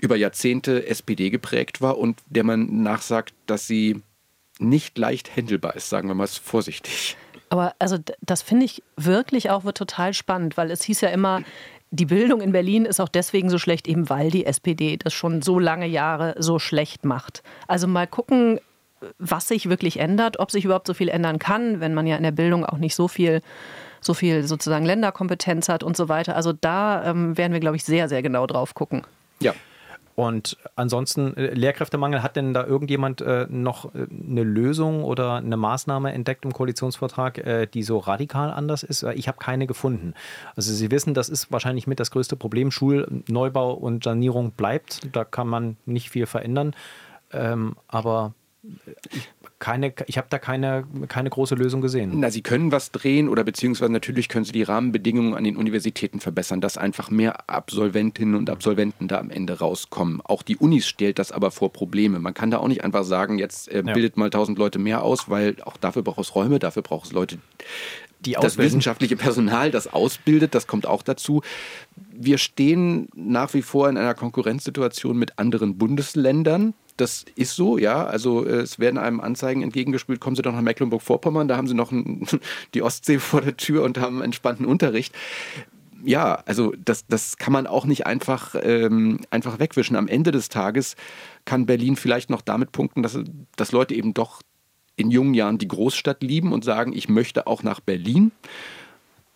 über 0.00 0.16
Jahrzehnte 0.16 0.86
SPD 0.86 1.30
geprägt 1.30 1.80
war 1.80 1.98
und 1.98 2.18
der 2.26 2.44
man 2.44 2.82
nachsagt, 2.82 3.34
dass 3.46 3.66
sie 3.66 4.02
nicht 4.58 4.98
leicht 4.98 5.34
händelbar 5.34 5.76
ist, 5.76 5.88
sagen 5.88 6.08
wir 6.08 6.14
mal 6.14 6.26
vorsichtig. 6.26 7.16
Aber 7.48 7.74
also 7.78 7.98
das 8.20 8.42
finde 8.42 8.66
ich 8.66 8.82
wirklich 8.96 9.50
auch 9.50 9.64
total 9.72 10.14
spannend, 10.14 10.56
weil 10.56 10.70
es 10.70 10.82
hieß 10.82 11.00
ja 11.00 11.08
immer, 11.08 11.42
die 11.90 12.06
Bildung 12.06 12.40
in 12.40 12.52
Berlin 12.52 12.84
ist 12.84 13.00
auch 13.00 13.08
deswegen 13.08 13.50
so 13.50 13.58
schlecht, 13.58 13.88
eben 13.88 14.08
weil 14.08 14.30
die 14.30 14.46
SPD 14.46 14.96
das 14.96 15.12
schon 15.12 15.42
so 15.42 15.58
lange 15.58 15.86
Jahre 15.86 16.36
so 16.38 16.60
schlecht 16.60 17.04
macht. 17.04 17.42
Also 17.66 17.88
mal 17.88 18.06
gucken, 18.06 18.60
was 19.18 19.48
sich 19.48 19.68
wirklich 19.68 19.98
ändert, 19.98 20.38
ob 20.38 20.50
sich 20.50 20.64
überhaupt 20.64 20.86
so 20.86 20.94
viel 20.94 21.08
ändern 21.08 21.38
kann, 21.38 21.80
wenn 21.80 21.94
man 21.94 22.06
ja 22.06 22.16
in 22.16 22.22
der 22.22 22.30
Bildung 22.30 22.64
auch 22.64 22.78
nicht 22.78 22.94
so 22.94 23.08
viel 23.08 23.40
so 24.00 24.14
viel 24.14 24.46
sozusagen 24.46 24.84
Länderkompetenz 24.84 25.68
hat 25.68 25.82
und 25.82 25.96
so 25.96 26.08
weiter. 26.08 26.36
Also 26.36 26.52
da 26.52 27.04
ähm, 27.04 27.36
werden 27.36 27.52
wir, 27.52 27.60
glaube 27.60 27.76
ich, 27.76 27.84
sehr, 27.84 28.08
sehr 28.08 28.22
genau 28.22 28.46
drauf 28.46 28.74
gucken. 28.74 29.02
Ja. 29.40 29.54
Und 30.16 30.58
ansonsten, 30.76 31.34
äh, 31.36 31.54
Lehrkräftemangel, 31.54 32.22
hat 32.22 32.36
denn 32.36 32.52
da 32.52 32.66
irgendjemand 32.66 33.22
äh, 33.22 33.46
noch 33.48 33.94
äh, 33.94 34.06
eine 34.10 34.42
Lösung 34.42 35.02
oder 35.02 35.36
eine 35.36 35.56
Maßnahme 35.56 36.12
entdeckt 36.12 36.44
im 36.44 36.52
Koalitionsvertrag, 36.52 37.38
äh, 37.38 37.66
die 37.66 37.82
so 37.82 37.96
radikal 37.96 38.50
anders 38.50 38.82
ist? 38.82 39.02
Ich 39.14 39.28
habe 39.28 39.38
keine 39.38 39.66
gefunden. 39.66 40.12
Also 40.56 40.74
Sie 40.74 40.90
wissen, 40.90 41.14
das 41.14 41.30
ist 41.30 41.50
wahrscheinlich 41.50 41.86
mit 41.86 42.00
das 42.00 42.10
größte 42.10 42.36
Problem. 42.36 42.70
Schulneubau 42.70 43.72
und 43.72 44.04
Sanierung 44.04 44.50
bleibt. 44.50 45.08
Da 45.12 45.24
kann 45.24 45.48
man 45.48 45.78
nicht 45.86 46.10
viel 46.10 46.26
verändern. 46.26 46.74
Ähm, 47.32 47.76
aber 47.88 48.34
ich 49.10 49.28
keine, 49.60 49.92
ich 50.06 50.18
habe 50.18 50.26
da 50.30 50.38
keine, 50.38 50.84
keine 51.06 51.30
große 51.30 51.54
Lösung 51.54 51.80
gesehen. 51.82 52.12
Na, 52.14 52.30
Sie 52.30 52.42
können 52.42 52.72
was 52.72 52.90
drehen 52.90 53.28
oder 53.28 53.44
beziehungsweise 53.44 53.92
natürlich 53.92 54.28
können 54.28 54.44
Sie 54.44 54.52
die 54.52 54.62
Rahmenbedingungen 54.62 55.34
an 55.34 55.44
den 55.44 55.56
Universitäten 55.56 56.18
verbessern, 56.18 56.60
dass 56.60 56.78
einfach 56.78 57.10
mehr 57.10 57.48
Absolventinnen 57.48 58.34
und 58.34 58.50
Absolventen 58.50 59.06
da 59.06 59.18
am 59.18 59.30
Ende 59.30 59.58
rauskommen. 59.58 60.20
Auch 60.24 60.42
die 60.42 60.56
Unis 60.56 60.88
stellt 60.88 61.18
das 61.18 61.30
aber 61.30 61.50
vor 61.50 61.72
Probleme. 61.72 62.18
Man 62.18 62.34
kann 62.34 62.50
da 62.50 62.58
auch 62.58 62.68
nicht 62.68 62.82
einfach 62.82 63.04
sagen, 63.04 63.38
jetzt 63.38 63.68
äh, 63.68 63.84
ja. 63.84 63.92
bildet 63.92 64.16
mal 64.16 64.30
tausend 64.30 64.58
Leute 64.58 64.78
mehr 64.78 65.02
aus, 65.02 65.28
weil 65.28 65.56
auch 65.62 65.76
dafür 65.76 66.02
braucht 66.02 66.20
es 66.20 66.34
Räume, 66.34 66.58
dafür 66.58 66.82
braucht 66.82 67.06
es 67.06 67.12
Leute, 67.12 67.38
die 68.20 68.32
das 68.32 68.58
wissenschaftliche 68.58 69.16
Personal, 69.16 69.70
das 69.70 69.92
ausbildet, 69.92 70.54
das 70.54 70.66
kommt 70.66 70.86
auch 70.86 71.02
dazu. 71.02 71.42
Wir 72.12 72.38
stehen 72.38 73.08
nach 73.14 73.54
wie 73.54 73.62
vor 73.62 73.88
in 73.88 73.96
einer 73.96 74.14
Konkurrenzsituation 74.14 75.16
mit 75.16 75.38
anderen 75.38 75.78
Bundesländern. 75.78 76.74
Das 77.00 77.24
ist 77.34 77.56
so, 77.56 77.78
ja. 77.78 78.04
Also 78.04 78.44
äh, 78.44 78.60
es 78.60 78.78
werden 78.78 78.98
einem 78.98 79.20
Anzeigen 79.20 79.62
entgegengespült, 79.62 80.20
kommen 80.20 80.36
Sie 80.36 80.42
doch 80.42 80.52
nach 80.52 80.60
Mecklenburg-Vorpommern, 80.60 81.48
da 81.48 81.56
haben 81.56 81.68
Sie 81.68 81.74
noch 81.74 81.92
ein, 81.92 82.26
die 82.74 82.82
Ostsee 82.82 83.18
vor 83.18 83.40
der 83.40 83.56
Tür 83.56 83.84
und 83.84 83.98
haben 83.98 84.22
entspannten 84.22 84.66
Unterricht 84.66 85.14
ja, 86.04 86.42
also 86.46 86.72
das, 86.82 87.06
das 87.06 87.36
kann 87.36 87.52
man 87.52 87.66
auch 87.66 87.84
nicht 87.84 88.06
einfach, 88.06 88.54
ähm, 88.62 89.20
einfach 89.30 89.58
wegwischen. 89.58 89.96
Am 89.96 90.08
Ende 90.08 90.30
des 90.30 90.48
Tages 90.48 90.96
kann 91.44 91.66
Berlin 91.66 91.96
vielleicht 91.96 92.30
noch 92.30 92.40
damit 92.40 92.72
punkten, 92.72 93.02
dass, 93.02 93.18
dass 93.56 93.72
Leute 93.72 93.94
eben 93.94 94.14
doch 94.14 94.40
in 94.96 95.10
jungen 95.10 95.34
Jahren 95.34 95.58
die 95.58 95.68
Großstadt 95.68 96.22
lieben 96.22 96.52
und 96.52 96.64
sagen, 96.64 96.92
ich 96.92 97.08
möchte 97.08 97.46
auch 97.46 97.62
nach 97.62 97.80
Berlin. 97.80 98.32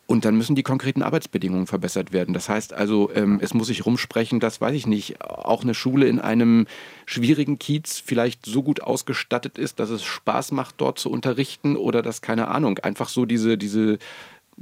Und 0.07 0.27
dann 0.27 0.37
müssen 0.37 0.55
die 0.55 0.63
konkreten 0.63 1.03
Arbeitsbedingungen 1.03 1.67
verbessert 1.67 2.13
werden. 2.13 2.35
Das 2.35 2.51
heißt 2.51 2.75
also, 2.75 3.11
ähm, 3.15 3.39
es 3.41 3.55
muss 3.55 3.69
sich 3.69 3.87
rumsprechen, 3.87 4.39
dass, 4.39 4.61
weiß 4.61 4.75
ich 4.75 4.87
nicht, 4.87 5.23
auch 5.23 5.63
eine 5.63 5.73
Schule 5.73 6.07
in 6.07 6.21
einem 6.21 6.67
schwierigen 7.07 7.59
Kiez 7.59 8.03
vielleicht 8.05 8.45
so 8.45 8.63
gut 8.63 8.83
ausgestattet 8.83 9.57
ist, 9.57 9.81
dass 9.81 9.89
es 9.89 10.03
Spaß 10.05 10.53
macht, 10.53 10.75
dort 10.79 10.99
zu 10.99 11.11
unterrichten 11.11 11.77
oder 11.77 12.03
dass, 12.03 12.21
keine 12.21 12.49
Ahnung, 12.49 12.79
einfach 12.81 13.09
so 13.09 13.25
diese, 13.25 13.57
diese 13.57 13.99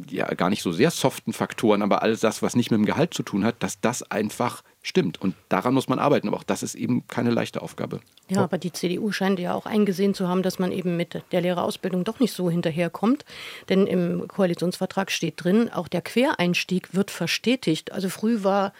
ja 0.08 0.26
gar 0.34 0.50
nicht 0.50 0.62
so 0.62 0.72
sehr 0.72 0.90
soften 0.90 1.32
Faktoren, 1.32 1.82
aber 1.82 2.02
alles 2.02 2.20
das, 2.20 2.42
was 2.42 2.56
nicht 2.56 2.70
mit 2.70 2.78
dem 2.78 2.86
Gehalt 2.86 3.14
zu 3.14 3.22
tun 3.22 3.44
hat, 3.44 3.56
dass 3.62 3.80
das 3.80 4.02
einfach 4.10 4.62
stimmt. 4.82 5.20
Und 5.20 5.34
daran 5.48 5.74
muss 5.74 5.88
man 5.88 5.98
arbeiten. 5.98 6.28
Aber 6.28 6.36
auch 6.36 6.42
das 6.42 6.62
ist 6.62 6.74
eben 6.74 7.06
keine 7.06 7.30
leichte 7.30 7.62
Aufgabe. 7.62 8.00
Ja, 8.28 8.42
aber 8.42 8.58
die 8.58 8.72
CDU 8.72 9.12
scheint 9.12 9.38
ja 9.38 9.54
auch 9.54 9.66
eingesehen 9.66 10.14
zu 10.14 10.28
haben, 10.28 10.42
dass 10.42 10.58
man 10.58 10.72
eben 10.72 10.96
mit 10.96 11.22
der 11.32 11.40
Lehrerausbildung 11.40 12.04
doch 12.04 12.20
nicht 12.20 12.32
so 12.32 12.50
hinterherkommt. 12.50 13.24
Denn 13.68 13.86
im 13.86 14.26
Koalitionsvertrag 14.28 15.10
steht 15.10 15.44
drin, 15.44 15.70
auch 15.70 15.88
der 15.88 16.02
Quereinstieg 16.02 16.94
wird 16.94 17.10
verstetigt. 17.10 17.92
Also 17.92 18.08
früh 18.08 18.42
war 18.42 18.72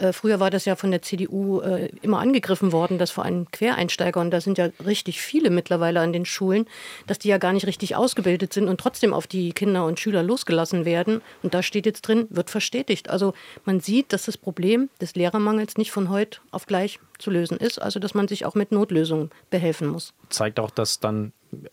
äh, 0.00 0.12
früher 0.12 0.40
war 0.40 0.50
das 0.50 0.64
ja 0.64 0.76
von 0.76 0.90
der 0.90 1.02
CDU 1.02 1.60
äh, 1.60 1.90
immer 2.02 2.18
angegriffen 2.18 2.72
worden, 2.72 2.98
dass 2.98 3.10
vor 3.10 3.24
allem 3.24 3.50
Quereinsteiger, 3.50 4.20
und 4.20 4.30
da 4.30 4.40
sind 4.40 4.58
ja 4.58 4.68
richtig 4.84 5.20
viele 5.20 5.50
mittlerweile 5.50 6.00
an 6.00 6.12
den 6.12 6.24
Schulen, 6.24 6.66
dass 7.06 7.18
die 7.18 7.28
ja 7.28 7.38
gar 7.38 7.52
nicht 7.52 7.66
richtig 7.66 7.96
ausgebildet 7.96 8.52
sind 8.52 8.68
und 8.68 8.80
trotzdem 8.80 9.12
auf 9.12 9.26
die 9.26 9.52
Kinder 9.52 9.84
und 9.84 10.00
Schüler 10.00 10.22
losgelassen 10.22 10.84
werden. 10.84 11.20
Und 11.42 11.54
da 11.54 11.62
steht 11.62 11.86
jetzt 11.86 12.02
drin, 12.02 12.26
wird 12.30 12.50
verstetigt. 12.50 13.10
Also 13.10 13.34
man 13.64 13.80
sieht, 13.80 14.12
dass 14.12 14.24
das 14.24 14.38
Problem 14.38 14.88
des 15.00 15.14
Lehrermangels 15.14 15.76
nicht 15.76 15.90
von 15.90 16.08
heute 16.08 16.40
auf 16.50 16.66
gleich 16.66 16.98
zu 17.18 17.30
lösen 17.30 17.58
ist, 17.58 17.80
also 17.80 18.00
dass 18.00 18.14
man 18.14 18.28
sich 18.28 18.46
auch 18.46 18.54
mit 18.54 18.72
Notlösungen 18.72 19.30
behelfen 19.50 19.88
muss. 19.88 20.14
Zeigt 20.30 20.58
auch, 20.58 20.70
dass 20.70 21.00
dann 21.00 21.32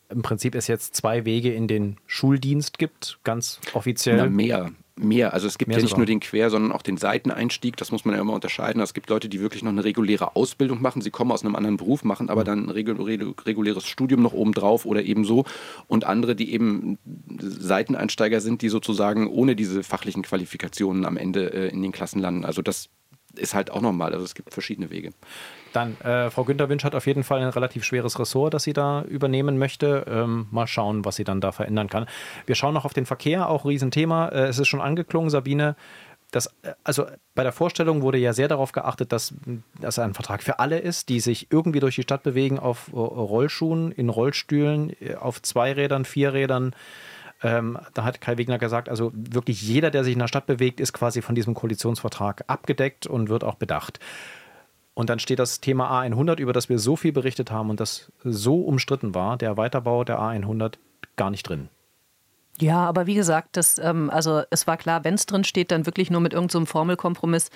im 0.10 0.22
Prinzip 0.22 0.56
es 0.56 0.68
jetzt 0.68 0.96
zwei 0.96 1.24
Wege 1.24 1.54
in 1.54 1.68
den 1.68 1.98
Schuldienst 2.08 2.78
gibt, 2.78 3.20
ganz 3.24 3.60
offiziell. 3.74 4.18
Na, 4.18 4.26
mehr 4.26 4.72
mehr. 4.98 5.34
Also 5.34 5.48
es 5.48 5.58
gibt 5.58 5.70
mehr 5.70 5.78
ja 5.78 5.82
nicht 5.82 5.92
sogar. 5.92 6.00
nur 6.00 6.06
den 6.06 6.20
Quer, 6.20 6.50
sondern 6.50 6.72
auch 6.72 6.82
den 6.82 6.98
Seiteneinstieg. 6.98 7.78
Das 7.78 7.92
muss 7.92 8.06
man 8.06 8.16
ja 8.16 8.22
immer 8.22 8.34
unterscheiden. 8.34 8.82
Es 8.82 8.94
gibt 8.94 9.10
Leute, 9.10 9.30
die 9.30 9.40
wirklich 9.40 9.64
noch 9.64 9.72
eine 9.72 9.84
reguläre 9.84 10.36
Ausbildung 10.36 10.82
machen. 10.82 11.02
Sie 11.02 11.12
kommen 11.12 11.32
aus 11.32 11.44
einem 11.44 11.56
anderen 11.56 11.78
Beruf, 11.78 12.04
machen 12.04 12.30
aber 12.30 12.42
mhm. 12.42 12.46
dann 12.46 12.70
ein 12.70 13.34
reguläres 13.46 13.86
Studium 13.86 14.22
noch 14.22 14.34
obendrauf 14.34 14.86
oder 14.86 15.04
ebenso. 15.04 15.46
Und 15.88 16.06
andere, 16.06 16.36
die 16.36 16.54
eben 16.54 16.98
Seiteneinsteiger 17.40 18.42
sind, 18.42 18.62
die 18.62 18.70
sozusagen 18.70 19.28
ohne 19.28 19.56
diese 19.56 19.84
fachlichen 19.84 20.24
Qualifikationen 20.24 21.06
am 21.06 21.18
Ende 21.18 21.54
äh, 21.54 21.70
in 21.70 21.82
den 21.82 21.92
Klassen 21.92 22.20
landen. 22.20 22.46
Also 22.46 22.62
das 22.62 22.90
ist 23.38 23.54
halt 23.54 23.72
auch 23.72 23.82
normal. 23.82 24.14
Also 24.14 24.26
es 24.26 24.36
gibt 24.36 24.54
verschiedene 24.54 24.90
Wege. 24.90 25.12
Dann, 25.74 26.00
äh, 26.02 26.30
Frau 26.30 26.44
Günter 26.44 26.70
Winsch 26.70 26.84
hat 26.84 26.96
auf 26.96 27.08
jeden 27.08 27.24
Fall 27.24 27.42
ein 27.42 27.50
relativ 27.50 27.84
schweres 27.84 28.20
Ressort, 28.20 28.54
das 28.54 28.64
sie 28.64 28.74
da 28.74 29.04
übernehmen 29.04 29.58
möchte. 29.58 30.06
Ähm, 30.10 30.48
mal 30.52 30.68
schauen, 30.68 31.06
was 31.06 31.18
sie 31.18 31.24
dann 31.24 31.42
da 31.42 31.52
verändern 31.52 31.90
kann. 31.90 32.08
Wir 32.46 32.56
schauen 32.56 32.74
noch 32.74 32.86
auf 32.86 32.94
den 32.94 33.06
Verkehr, 33.06 33.50
auch 33.50 33.66
Riesenthema. 33.66 34.30
Äh, 34.30 34.48
es 34.48 34.60
ist 34.60 34.68
schon 34.68 34.82
angeklungen, 34.82 35.30
Sabine. 35.30 35.76
Das, 36.32 36.48
äh, 36.64 36.74
also 36.84 37.06
bei 37.36 37.44
der 37.44 37.52
Vorstellung 37.52 38.02
wurde 38.02 38.18
ja 38.18 38.34
sehr 38.34 38.48
darauf 38.48 38.72
geachtet, 38.72 39.12
dass 39.12 39.34
das 39.80 40.00
ein 40.00 40.14
Vertrag 40.14 40.44
für 40.44 40.60
alle 40.60 40.80
ist, 40.80 41.10
die 41.10 41.20
sich 41.20 41.48
irgendwie 41.52 41.80
durch 41.80 41.96
die 41.96 42.04
Stadt 42.04 42.24
bewegen 42.24 42.60
auf 42.60 42.90
äh, 42.92 42.96
Rollschuhen, 42.96 43.92
in 43.92 44.10
Rollstühlen, 44.10 44.94
äh, 45.00 45.16
auf 45.16 45.42
Zweirädern, 45.42 46.06
Vierrädern. 46.06 46.76
Ähm, 47.44 47.78
da 47.94 48.04
hat 48.04 48.22
Kai 48.22 48.38
Wegner 48.38 48.58
gesagt, 48.58 48.90
also 48.90 49.12
wirklich 49.14 49.62
jeder, 49.62 49.92
der 49.92 50.04
sich 50.04 50.14
in 50.14 50.20
der 50.20 50.28
Stadt 50.28 50.48
bewegt, 50.48 50.80
ist 50.80 50.94
quasi 50.94 51.22
von 51.22 51.36
diesem 51.36 51.54
Koalitionsvertrag 51.54 52.44
abgedeckt 52.48 53.06
und 53.06 53.30
wird 53.30 53.44
auch 53.44 53.56
bedacht. 53.56 54.00
Und 54.94 55.12
dann 55.12 55.20
steht 55.20 55.38
das 55.38 55.62
Thema 55.62 55.92
A100, 55.92 56.40
über 56.40 56.54
das 56.54 56.70
wir 56.70 56.80
so 56.80 56.96
viel 56.96 57.12
berichtet 57.12 57.52
haben 57.52 57.70
und 57.70 57.80
das 57.80 58.12
so 58.24 58.62
umstritten 58.62 59.14
war, 59.14 59.38
der 59.38 59.56
Weiterbau 59.56 60.04
der 60.04 60.20
A100, 60.20 60.76
gar 61.16 61.30
nicht 61.30 61.48
drin. 61.48 61.70
Ja, 62.60 62.86
aber 62.86 63.06
wie 63.06 63.14
gesagt, 63.14 63.50
das, 63.56 63.78
ähm, 63.78 64.10
also 64.10 64.42
es 64.50 64.66
war 64.66 64.78
klar, 64.78 65.04
wenn 65.04 65.14
es 65.14 65.28
drin 65.28 65.44
steht, 65.44 65.70
dann 65.70 65.86
wirklich 65.86 66.10
nur 66.10 66.22
mit 66.22 66.34
irgendeinem 66.34 66.66
so 66.66 66.72
Formelkompromiss, 66.72 67.52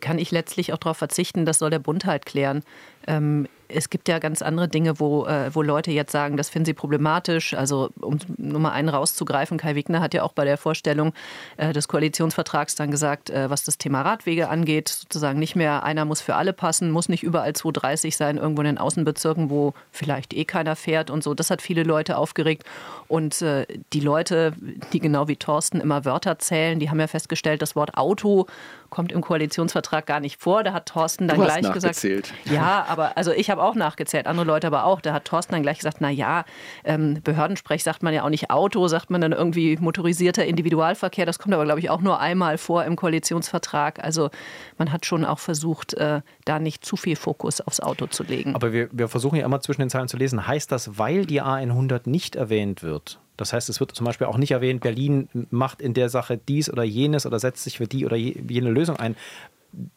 kann 0.00 0.18
ich 0.18 0.30
letztlich 0.30 0.72
auch 0.72 0.78
darauf 0.78 0.96
verzichten, 0.96 1.44
das 1.44 1.58
soll 1.58 1.70
der 1.70 1.78
Bund 1.78 2.04
halt 2.04 2.26
klären. 2.26 2.62
Ähm, 3.06 3.48
es 3.74 3.90
gibt 3.90 4.08
ja 4.08 4.18
ganz 4.18 4.42
andere 4.42 4.68
Dinge, 4.68 5.00
wo, 5.00 5.26
äh, 5.26 5.54
wo 5.54 5.62
Leute 5.62 5.90
jetzt 5.90 6.12
sagen, 6.12 6.36
das 6.36 6.50
finden 6.50 6.66
sie 6.66 6.74
problematisch. 6.74 7.54
Also 7.54 7.90
um 8.00 8.18
nur 8.36 8.60
mal 8.60 8.72
einen 8.72 8.88
rauszugreifen, 8.88 9.58
Kai 9.58 9.74
Wigner 9.74 10.00
hat 10.00 10.14
ja 10.14 10.22
auch 10.22 10.32
bei 10.32 10.44
der 10.44 10.58
Vorstellung 10.58 11.12
äh, 11.56 11.72
des 11.72 11.88
Koalitionsvertrags 11.88 12.74
dann 12.74 12.90
gesagt, 12.90 13.30
äh, 13.30 13.48
was 13.50 13.64
das 13.64 13.78
Thema 13.78 14.02
Radwege 14.02 14.48
angeht, 14.48 14.88
sozusagen 14.88 15.38
nicht 15.38 15.56
mehr 15.56 15.82
einer 15.84 16.04
muss 16.04 16.20
für 16.20 16.34
alle 16.34 16.52
passen, 16.52 16.90
muss 16.90 17.08
nicht 17.08 17.22
überall 17.22 17.54
230 17.54 18.16
sein, 18.16 18.36
irgendwo 18.36 18.62
in 18.62 18.66
den 18.66 18.78
Außenbezirken, 18.78 19.50
wo 19.50 19.74
vielleicht 19.90 20.34
eh 20.34 20.44
keiner 20.44 20.76
fährt 20.76 21.10
und 21.10 21.24
so. 21.24 21.34
Das 21.34 21.50
hat 21.50 21.62
viele 21.62 21.82
Leute 21.82 22.18
aufgeregt. 22.18 22.64
Und 23.08 23.42
äh, 23.42 23.66
die 23.92 24.00
Leute, 24.00 24.52
die 24.92 25.00
genau 25.00 25.28
wie 25.28 25.36
Thorsten 25.36 25.80
immer 25.80 26.04
Wörter 26.04 26.38
zählen, 26.38 26.78
die 26.78 26.90
haben 26.90 27.00
ja 27.00 27.06
festgestellt, 27.06 27.62
das 27.62 27.74
Wort 27.74 27.96
Auto 27.96 28.46
kommt 28.90 29.12
im 29.12 29.22
Koalitionsvertrag 29.22 29.71
gar 30.06 30.20
nicht 30.20 30.40
vor. 30.40 30.62
Da 30.62 30.72
hat 30.72 30.86
Thorsten 30.86 31.28
dann 31.28 31.38
du 31.38 31.44
gleich 31.44 31.64
hast 31.64 31.72
gesagt. 31.72 32.32
Ja, 32.44 32.84
aber 32.88 33.16
also 33.16 33.32
ich 33.32 33.50
habe 33.50 33.62
auch 33.62 33.74
nachgezählt, 33.74 34.26
andere 34.26 34.46
Leute 34.46 34.66
aber 34.66 34.84
auch. 34.84 35.00
Da 35.00 35.12
hat 35.12 35.24
Thorsten 35.24 35.52
dann 35.52 35.62
gleich 35.62 35.78
gesagt, 35.78 35.98
na 36.00 36.10
ja, 36.10 36.44
ähm, 36.84 37.20
Behördensprech 37.22 37.82
sagt 37.82 38.02
man 38.02 38.12
ja 38.12 38.24
auch 38.24 38.28
nicht 38.28 38.50
Auto, 38.50 38.86
sagt 38.88 39.10
man 39.10 39.20
dann 39.20 39.32
irgendwie 39.32 39.76
motorisierter 39.76 40.44
Individualverkehr. 40.44 41.26
Das 41.26 41.38
kommt 41.38 41.54
aber, 41.54 41.64
glaube 41.64 41.80
ich, 41.80 41.90
auch 41.90 42.00
nur 42.00 42.20
einmal 42.20 42.58
vor 42.58 42.84
im 42.84 42.96
Koalitionsvertrag. 42.96 44.02
Also 44.02 44.30
man 44.78 44.92
hat 44.92 45.06
schon 45.06 45.24
auch 45.24 45.38
versucht, 45.38 45.94
äh, 45.94 46.20
da 46.44 46.58
nicht 46.58 46.84
zu 46.84 46.96
viel 46.96 47.16
Fokus 47.16 47.60
aufs 47.60 47.80
Auto 47.80 48.06
zu 48.06 48.22
legen. 48.22 48.54
Aber 48.54 48.72
wir, 48.72 48.88
wir 48.92 49.08
versuchen 49.08 49.36
ja 49.36 49.44
immer 49.44 49.60
zwischen 49.60 49.80
den 49.80 49.90
Zeilen 49.90 50.08
zu 50.08 50.16
lesen. 50.16 50.46
Heißt 50.46 50.70
das, 50.72 50.98
weil 50.98 51.26
die 51.26 51.42
A100 51.42 52.02
nicht 52.08 52.36
erwähnt 52.36 52.82
wird, 52.82 53.18
das 53.36 53.52
heißt, 53.52 53.68
es 53.68 53.80
wird 53.80 53.92
zum 53.92 54.04
Beispiel 54.04 54.26
auch 54.26 54.36
nicht 54.36 54.50
erwähnt, 54.50 54.82
Berlin 54.82 55.28
macht 55.50 55.80
in 55.80 55.94
der 55.94 56.08
Sache 56.08 56.36
dies 56.36 56.70
oder 56.70 56.84
jenes 56.84 57.26
oder 57.26 57.38
setzt 57.38 57.64
sich 57.64 57.78
für 57.78 57.86
die 57.86 58.04
oder 58.04 58.16
jene 58.16 58.70
Lösung 58.70 58.96
ein. 58.96 59.16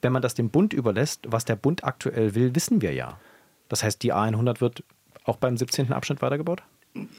Wenn 0.02 0.14
man 0.14 0.22
das 0.22 0.34
dem 0.34 0.50
Bund 0.50 0.74
überlässt, 0.74 1.26
was 1.28 1.46
der 1.46 1.56
Bund 1.56 1.84
aktuell 1.84 2.36
will, 2.36 2.56
wissen 2.56 2.82
wir 2.82 2.94
ja. 2.94 3.20
Das 3.68 3.84
heißt, 3.84 4.02
die 4.04 4.14
A100 4.14 4.62
wird 4.62 4.84
auch 5.24 5.38
beim 5.38 5.58
17. 5.58 5.92
Abschnitt 5.92 6.22
weitergebaut? 6.22 6.64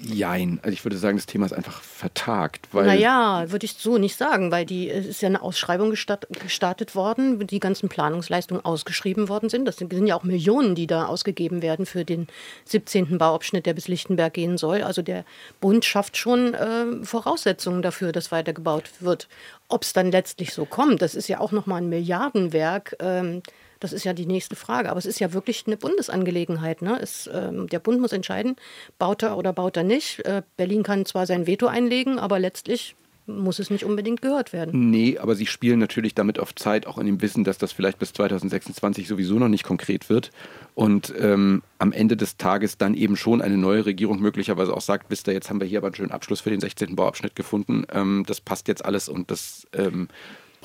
Jein. 0.00 0.58
Also 0.62 0.72
ich 0.72 0.84
würde 0.86 0.96
sagen, 0.96 1.18
das 1.18 1.26
Thema 1.26 1.44
ist 1.44 1.52
einfach 1.52 1.82
vertagt. 1.82 2.68
Weil 2.72 2.86
naja, 2.86 3.44
würde 3.48 3.66
ich 3.66 3.74
so 3.74 3.98
nicht 3.98 4.16
sagen, 4.16 4.50
weil 4.50 4.64
die 4.64 4.88
es 4.88 5.04
ist 5.04 5.20
ja 5.20 5.28
eine 5.28 5.42
Ausschreibung 5.42 5.90
gestartet 5.90 6.94
worden, 6.94 7.46
die 7.46 7.60
ganzen 7.60 7.90
Planungsleistungen 7.90 8.64
ausgeschrieben 8.64 9.28
worden 9.28 9.50
sind. 9.50 9.66
Das 9.66 9.76
sind 9.76 9.92
ja 10.06 10.16
auch 10.16 10.22
Millionen, 10.22 10.74
die 10.74 10.86
da 10.86 11.06
ausgegeben 11.06 11.60
werden 11.60 11.84
für 11.84 12.06
den 12.06 12.26
17. 12.64 13.18
Bauabschnitt, 13.18 13.66
der 13.66 13.74
bis 13.74 13.86
Lichtenberg 13.86 14.32
gehen 14.32 14.56
soll. 14.56 14.82
Also 14.82 15.02
der 15.02 15.26
Bund 15.60 15.84
schafft 15.84 16.16
schon 16.16 16.54
äh, 16.54 17.04
Voraussetzungen 17.04 17.82
dafür, 17.82 18.12
dass 18.12 18.32
weitergebaut 18.32 18.90
wird. 19.00 19.28
Ob 19.68 19.82
es 19.82 19.92
dann 19.92 20.10
letztlich 20.10 20.54
so 20.54 20.64
kommt, 20.64 21.02
das 21.02 21.14
ist 21.14 21.28
ja 21.28 21.40
auch 21.40 21.52
nochmal 21.52 21.82
ein 21.82 21.90
Milliardenwerk. 21.90 22.96
Ähm, 23.00 23.42
das 23.80 23.92
ist 23.92 24.04
ja 24.04 24.12
die 24.12 24.26
nächste 24.26 24.56
Frage. 24.56 24.90
Aber 24.90 24.98
es 24.98 25.06
ist 25.06 25.20
ja 25.20 25.32
wirklich 25.32 25.64
eine 25.66 25.76
Bundesangelegenheit. 25.76 26.82
Ne? 26.82 26.98
Es, 27.00 27.28
ähm, 27.32 27.68
der 27.68 27.78
Bund 27.78 28.00
muss 28.00 28.12
entscheiden, 28.12 28.56
baut 28.98 29.22
er 29.22 29.36
oder 29.36 29.52
baut 29.52 29.76
er 29.76 29.84
nicht. 29.84 30.20
Äh, 30.24 30.42
Berlin 30.56 30.82
kann 30.82 31.06
zwar 31.06 31.26
sein 31.26 31.46
Veto 31.46 31.66
einlegen, 31.66 32.18
aber 32.18 32.38
letztlich 32.38 32.96
muss 33.26 33.58
es 33.58 33.70
nicht 33.70 33.84
unbedingt 33.84 34.22
gehört 34.22 34.52
werden. 34.52 34.90
Nee, 34.90 35.18
aber 35.18 35.34
sie 35.34 35.46
spielen 35.46 35.78
natürlich 35.78 36.14
damit 36.14 36.38
auf 36.38 36.54
Zeit, 36.54 36.86
auch 36.86 36.98
in 36.98 37.06
dem 37.06 37.20
Wissen, 37.20 37.44
dass 37.44 37.58
das 37.58 37.72
vielleicht 37.72 37.98
bis 37.98 38.12
2026 38.12 39.08
sowieso 39.08 39.38
noch 39.38 39.48
nicht 39.48 39.64
konkret 39.64 40.08
wird. 40.08 40.30
Und 40.74 41.12
ähm, 41.18 41.62
am 41.78 41.92
Ende 41.92 42.16
des 42.16 42.36
Tages 42.36 42.78
dann 42.78 42.94
eben 42.94 43.16
schon 43.16 43.42
eine 43.42 43.56
neue 43.56 43.84
Regierung 43.84 44.20
möglicherweise 44.20 44.72
auch 44.72 44.80
sagt, 44.80 45.10
wisst 45.10 45.26
ihr, 45.26 45.34
jetzt 45.34 45.50
haben 45.50 45.60
wir 45.60 45.66
hier 45.66 45.78
aber 45.78 45.88
einen 45.88 45.96
schönen 45.96 46.12
Abschluss 46.12 46.40
für 46.40 46.50
den 46.50 46.60
16. 46.60 46.94
Bauabschnitt 46.94 47.34
gefunden. 47.34 47.84
Ähm, 47.92 48.24
das 48.26 48.40
passt 48.40 48.68
jetzt 48.68 48.84
alles 48.84 49.08
und 49.08 49.30
das 49.30 49.66
ähm, 49.72 50.08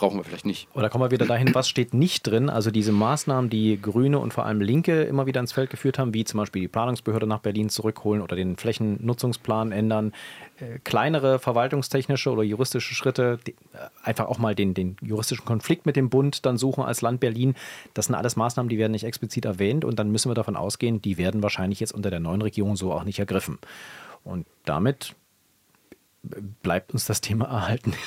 brauchen 0.02 0.18
wir 0.18 0.24
vielleicht 0.24 0.48
nicht. 0.48 0.68
Oder 0.74 0.90
kommen 0.90 1.04
wir 1.04 1.12
wieder 1.12 1.28
dahin, 1.28 1.54
was 1.54 1.70
steht 1.70 1.94
nicht 1.94 2.24
drin? 2.24 2.50
Also 2.50 2.72
diese 2.72 2.92
Maßnahmen, 2.92 3.52
die 3.52 3.80
Grüne 3.80 4.18
und 4.18 4.34
vor 4.34 4.48
allem 4.48 4.60
Linke 4.60 5.04
immer 5.04 5.28
wieder 5.28 5.40
ins 5.40 5.52
Feld 5.52 5.70
geführt 5.70 6.00
haben, 6.00 6.16
wie 6.16 6.26
zum 6.26 6.40
Beispiel 6.40 6.64
die 6.64 6.68
Planungsbehörde 6.68 7.28
nach 7.28 7.40
Berlin 7.40 7.70
zurückholen 7.70 8.24
oder 8.24 8.36
den 8.36 8.58
Flächennutzungsplan 8.58 9.72
ändern, 9.72 10.12
äh, 10.60 10.80
kleinere 10.84 11.38
verwaltungstechnische 11.38 12.32
oder 12.32 12.42
juristische 12.42 12.96
Schritte, 12.96 13.38
die, 13.46 13.52
äh, 13.52 13.90
einfach 14.04 14.26
auch 14.26 14.40
mal 14.40 14.56
den, 14.56 14.74
den 14.74 14.98
juristischen 15.02 15.46
Konflikt 15.46 15.86
mit 15.86 15.96
dem 15.96 16.10
Bund 16.10 16.48
dann 16.48 16.58
suchen 16.58 16.84
als 16.84 17.02
Land 17.02 17.20
Berlin. 17.20 17.54
Das 17.94 18.08
sind 18.08 18.16
alles 18.16 18.36
Maßnahmen, 18.36 18.70
die 18.70 18.80
werden 18.80 18.94
nicht 18.94 19.04
explizit 19.04 19.46
erwähnt 19.46 19.86
und 19.86 20.00
dann 20.00 20.12
müssen 20.12 20.32
wir 20.32 20.36
davon 20.36 20.56
ausgehen, 20.56 21.00
die 21.04 21.20
werden 21.20 21.44
wahrscheinlich 21.44 21.80
jetzt 21.80 21.94
unter 21.94 22.10
der 22.10 22.20
neuen 22.20 22.42
Regierung 22.42 22.76
so 22.76 22.92
auch 22.92 23.04
nicht 23.04 23.20
ergriffen. 23.20 23.60
Und 24.24 24.48
damit 24.66 25.16
bleibt 26.24 26.94
uns 26.94 27.06
das 27.06 27.22
Thema 27.22 27.46
erhalten. 27.46 27.94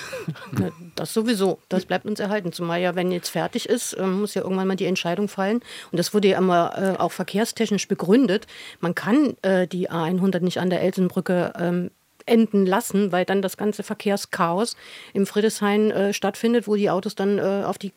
Das 0.97 1.13
sowieso, 1.13 1.59
das 1.69 1.87
bleibt 1.87 2.07
uns 2.07 2.21
erhalten. 2.21 2.53
Zumal 2.53 2.81
ja, 2.81 2.95
wenn 2.95 3.11
jetzt 3.11 3.31
fertig 3.31 3.69
ist, 3.69 3.97
ähm, 3.99 4.21
muss 4.21 4.35
ja 4.35 4.43
irgendwann 4.43 4.69
mal 4.69 4.77
die 4.77 4.87
Entscheidung 4.87 5.27
fallen. 5.27 5.61
Und 5.91 5.99
das 5.99 6.15
wurde 6.15 6.29
ja 6.29 6.39
immer 6.39 6.73
äh, 6.79 7.01
auch 7.01 7.11
verkehrstechnisch 7.11 7.89
begründet. 7.89 8.47
Man 8.79 8.95
kann 8.95 9.37
äh, 9.43 9.67
die 9.67 9.91
A100 9.91 10.41
nicht 10.41 10.59
an 10.59 10.71
der 10.71 10.83
Elsenbrücke 10.83 11.53
ähm, 11.59 11.91
enden 12.27 12.65
lassen, 12.65 13.11
weil 13.11 13.25
dann 13.25 13.43
das 13.43 13.57
ganze 13.57 13.83
Verkehrschaos 13.83 14.77
im 15.15 15.27
Friedrichshain 15.27 15.91
äh, 15.91 16.13
stattfindet, 16.13 16.69
wo 16.69 16.77
die 16.77 16.91
Autos 16.91 17.17
dann 17.17 17.41
auf 17.41 17.77
die 17.77 17.93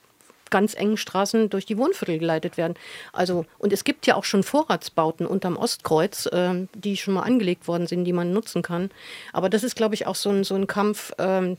ganz 0.50 0.74
engen 0.74 0.98
Straßen 0.98 1.50
durch 1.50 1.66
die 1.66 1.78
Wohnviertel 1.78 2.20
geleitet 2.20 2.58
werden. 2.58 2.76
Also, 3.14 3.46
und 3.58 3.74
es 3.74 3.84
gibt 3.84 4.08
ja 4.08 4.16
auch 4.16 4.24
schon 4.24 4.44
Vorratsbauten 4.44 5.26
unterm 5.26 5.58
Ostkreuz, 5.58 6.28
äh, 6.28 6.68
die 6.74 6.98
schon 6.98 7.14
mal 7.16 7.24
angelegt 7.24 7.68
worden 7.68 7.88
sind, 7.88 8.06
die 8.06 8.14
man 8.14 8.34
nutzen 8.34 8.62
kann. 8.62 8.90
Aber 9.34 9.50
das 9.50 9.64
ist, 9.64 9.76
glaube 9.76 9.96
ich, 9.96 10.08
auch 10.08 10.16
so 10.16 10.30
ein, 10.30 10.44
so 10.44 10.56
ein 10.56 10.68
Kampf, 10.68 11.14
ähm, 11.18 11.58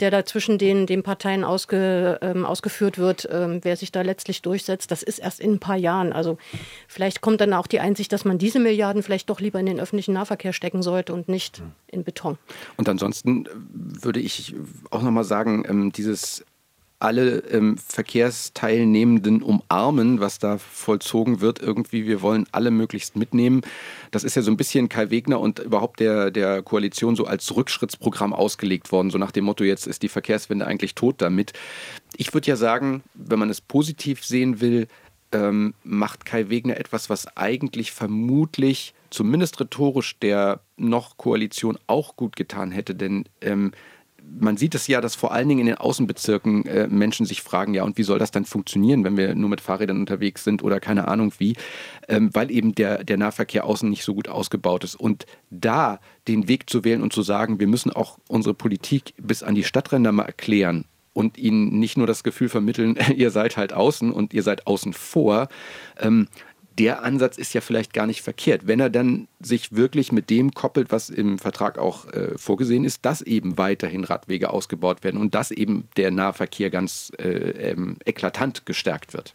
der 0.00 0.10
da 0.10 0.24
zwischen 0.24 0.58
den, 0.58 0.86
den 0.86 1.02
Parteien 1.02 1.44
ausge, 1.44 2.18
ähm, 2.22 2.44
ausgeführt 2.44 2.98
wird, 2.98 3.28
ähm, 3.30 3.60
wer 3.62 3.76
sich 3.76 3.92
da 3.92 4.02
letztlich 4.02 4.42
durchsetzt, 4.42 4.90
das 4.90 5.02
ist 5.02 5.18
erst 5.18 5.38
in 5.38 5.52
ein 5.52 5.58
paar 5.60 5.76
Jahren. 5.76 6.12
Also 6.12 6.38
vielleicht 6.88 7.20
kommt 7.20 7.40
dann 7.40 7.52
auch 7.52 7.66
die 7.66 7.80
Einsicht, 7.80 8.12
dass 8.12 8.24
man 8.24 8.38
diese 8.38 8.58
Milliarden 8.58 9.02
vielleicht 9.02 9.30
doch 9.30 9.40
lieber 9.40 9.60
in 9.60 9.66
den 9.66 9.78
öffentlichen 9.78 10.14
Nahverkehr 10.14 10.52
stecken 10.52 10.82
sollte 10.82 11.12
und 11.12 11.28
nicht 11.28 11.62
in 11.86 12.04
Beton. 12.04 12.38
Und 12.76 12.88
ansonsten 12.88 13.48
würde 13.72 14.18
ich 14.18 14.54
auch 14.90 15.02
nochmal 15.02 15.24
sagen, 15.24 15.64
ähm, 15.68 15.92
dieses 15.92 16.44
alle 17.02 17.38
ähm, 17.50 17.76
Verkehrsteilnehmenden 17.76 19.42
umarmen, 19.42 20.20
was 20.20 20.38
da 20.38 20.58
vollzogen 20.58 21.40
wird. 21.40 21.60
Irgendwie, 21.60 22.06
wir 22.06 22.22
wollen 22.22 22.46
alle 22.52 22.70
möglichst 22.70 23.16
mitnehmen. 23.16 23.62
Das 24.12 24.22
ist 24.22 24.36
ja 24.36 24.42
so 24.42 24.50
ein 24.50 24.56
bisschen 24.56 24.88
Kai 24.88 25.10
Wegner 25.10 25.40
und 25.40 25.58
überhaupt 25.58 26.00
der, 26.00 26.30
der 26.30 26.62
Koalition 26.62 27.16
so 27.16 27.26
als 27.26 27.54
Rückschrittsprogramm 27.54 28.32
ausgelegt 28.32 28.92
worden, 28.92 29.10
so 29.10 29.18
nach 29.18 29.32
dem 29.32 29.44
Motto, 29.44 29.64
jetzt 29.64 29.86
ist 29.86 30.02
die 30.02 30.08
Verkehrswende 30.08 30.66
eigentlich 30.66 30.94
tot 30.94 31.16
damit. 31.18 31.52
Ich 32.16 32.32
würde 32.34 32.46
ja 32.46 32.56
sagen, 32.56 33.02
wenn 33.14 33.38
man 33.38 33.50
es 33.50 33.60
positiv 33.60 34.24
sehen 34.24 34.60
will, 34.60 34.86
ähm, 35.32 35.74
macht 35.82 36.24
Kai 36.24 36.50
Wegner 36.50 36.76
etwas, 36.76 37.10
was 37.10 37.36
eigentlich 37.36 37.90
vermutlich 37.90 38.94
zumindest 39.10 39.60
rhetorisch 39.60 40.18
der 40.20 40.60
noch 40.76 41.16
Koalition 41.16 41.78
auch 41.86 42.16
gut 42.16 42.36
getan 42.36 42.70
hätte, 42.70 42.94
denn 42.94 43.24
ähm, 43.40 43.72
man 44.38 44.56
sieht 44.56 44.74
es 44.74 44.86
ja, 44.86 45.00
dass 45.00 45.14
vor 45.14 45.32
allen 45.32 45.48
Dingen 45.48 45.60
in 45.60 45.66
den 45.66 45.78
Außenbezirken 45.78 46.66
äh, 46.66 46.86
Menschen 46.88 47.26
sich 47.26 47.42
fragen, 47.42 47.74
ja, 47.74 47.84
und 47.84 47.96
wie 47.98 48.02
soll 48.02 48.18
das 48.18 48.30
dann 48.30 48.44
funktionieren, 48.44 49.04
wenn 49.04 49.16
wir 49.16 49.34
nur 49.34 49.48
mit 49.48 49.60
Fahrrädern 49.60 49.98
unterwegs 49.98 50.44
sind 50.44 50.62
oder 50.62 50.80
keine 50.80 51.08
Ahnung 51.08 51.32
wie, 51.38 51.56
ähm, 52.08 52.30
weil 52.32 52.50
eben 52.50 52.74
der, 52.74 53.04
der 53.04 53.16
Nahverkehr 53.16 53.64
außen 53.64 53.88
nicht 53.88 54.04
so 54.04 54.14
gut 54.14 54.28
ausgebaut 54.28 54.84
ist. 54.84 54.96
Und 54.96 55.26
da 55.50 56.00
den 56.28 56.48
Weg 56.48 56.68
zu 56.68 56.84
wählen 56.84 57.02
und 57.02 57.12
zu 57.12 57.22
sagen, 57.22 57.60
wir 57.60 57.66
müssen 57.66 57.92
auch 57.92 58.18
unsere 58.28 58.54
Politik 58.54 59.14
bis 59.16 59.42
an 59.42 59.54
die 59.54 59.64
Stadtränder 59.64 60.12
mal 60.12 60.24
erklären 60.24 60.86
und 61.12 61.38
ihnen 61.38 61.78
nicht 61.78 61.96
nur 61.96 62.06
das 62.06 62.24
Gefühl 62.24 62.48
vermitteln, 62.48 62.96
ihr 63.16 63.30
seid 63.30 63.56
halt 63.56 63.72
außen 63.72 64.12
und 64.12 64.34
ihr 64.34 64.42
seid 64.42 64.66
außen 64.66 64.92
vor, 64.92 65.48
ähm, 66.00 66.28
der 66.78 67.02
Ansatz 67.02 67.38
ist 67.38 67.54
ja 67.54 67.60
vielleicht 67.60 67.92
gar 67.92 68.06
nicht 68.06 68.22
verkehrt, 68.22 68.66
wenn 68.66 68.80
er 68.80 68.90
dann 68.90 69.28
sich 69.40 69.72
wirklich 69.72 70.12
mit 70.12 70.30
dem 70.30 70.52
koppelt, 70.52 70.90
was 70.90 71.10
im 71.10 71.38
Vertrag 71.38 71.78
auch 71.78 72.06
äh, 72.12 72.36
vorgesehen 72.36 72.84
ist, 72.84 73.04
dass 73.04 73.22
eben 73.22 73.58
weiterhin 73.58 74.04
Radwege 74.04 74.50
ausgebaut 74.50 75.04
werden 75.04 75.20
und 75.20 75.34
dass 75.34 75.50
eben 75.50 75.88
der 75.96 76.10
Nahverkehr 76.10 76.70
ganz 76.70 77.12
äh, 77.18 77.28
ähm, 77.28 77.96
eklatant 78.04 78.66
gestärkt 78.66 79.14
wird. 79.14 79.34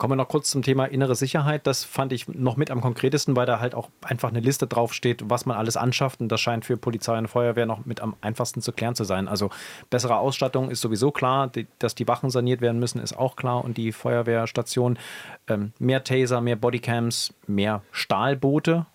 Kommen 0.00 0.12
wir 0.12 0.16
noch 0.16 0.28
kurz 0.28 0.50
zum 0.50 0.62
Thema 0.62 0.86
innere 0.86 1.14
Sicherheit. 1.14 1.66
Das 1.66 1.84
fand 1.84 2.14
ich 2.14 2.26
noch 2.26 2.56
mit 2.56 2.70
am 2.70 2.80
konkretesten, 2.80 3.36
weil 3.36 3.44
da 3.44 3.60
halt 3.60 3.74
auch 3.74 3.90
einfach 4.00 4.30
eine 4.30 4.40
Liste 4.40 4.66
draufsteht, 4.66 5.24
was 5.26 5.44
man 5.44 5.58
alles 5.58 5.76
anschafft. 5.76 6.22
Und 6.22 6.30
das 6.30 6.40
scheint 6.40 6.64
für 6.64 6.78
Polizei 6.78 7.18
und 7.18 7.28
Feuerwehr 7.28 7.66
noch 7.66 7.84
mit 7.84 8.00
am 8.00 8.16
einfachsten 8.22 8.62
zu 8.62 8.72
klären 8.72 8.94
zu 8.94 9.04
sein. 9.04 9.28
Also 9.28 9.50
bessere 9.90 10.16
Ausstattung 10.16 10.70
ist 10.70 10.80
sowieso 10.80 11.10
klar. 11.10 11.48
Die, 11.48 11.66
dass 11.80 11.94
die 11.94 12.08
Wachen 12.08 12.30
saniert 12.30 12.62
werden 12.62 12.80
müssen, 12.80 12.98
ist 12.98 13.14
auch 13.14 13.36
klar. 13.36 13.62
Und 13.62 13.76
die 13.76 13.92
Feuerwehrstation. 13.92 14.98
Ähm, 15.48 15.74
mehr 15.78 16.02
Taser, 16.02 16.40
mehr 16.40 16.56
Bodycams, 16.56 17.34
mehr 17.54 17.82
Stahlboote. 17.92 18.86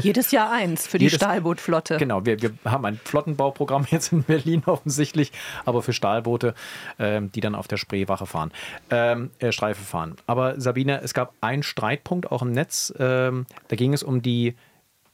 Jedes 0.00 0.30
Jahr 0.30 0.50
eins 0.50 0.86
für 0.86 0.98
die 0.98 1.06
Jedes, 1.06 1.16
Stahlbootflotte. 1.16 1.96
Genau, 1.96 2.24
wir, 2.24 2.40
wir 2.40 2.52
haben 2.64 2.84
ein 2.84 3.00
Flottenbauprogramm 3.02 3.86
jetzt 3.90 4.12
in 4.12 4.22
Berlin 4.22 4.62
offensichtlich, 4.66 5.32
aber 5.64 5.82
für 5.82 5.92
Stahlboote, 5.92 6.54
ähm, 6.98 7.30
die 7.32 7.40
dann 7.40 7.54
auf 7.54 7.68
der 7.68 7.76
Spreewache 7.76 8.26
fahren, 8.26 8.52
ähm, 8.90 9.30
äh, 9.38 9.52
Streife 9.52 9.82
fahren. 9.82 10.16
Aber 10.26 10.60
Sabine, 10.60 11.00
es 11.02 11.14
gab 11.14 11.34
einen 11.40 11.62
Streitpunkt 11.62 12.30
auch 12.30 12.42
im 12.42 12.52
Netz. 12.52 12.92
Ähm, 12.98 13.46
da 13.68 13.76
ging 13.76 13.92
es 13.92 14.02
um 14.02 14.22
die, 14.22 14.56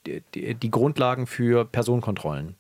die, 0.07 0.55
die 0.55 0.71
Grundlagen 0.71 1.27
für 1.27 1.65
Personenkontrollen. 1.65 2.57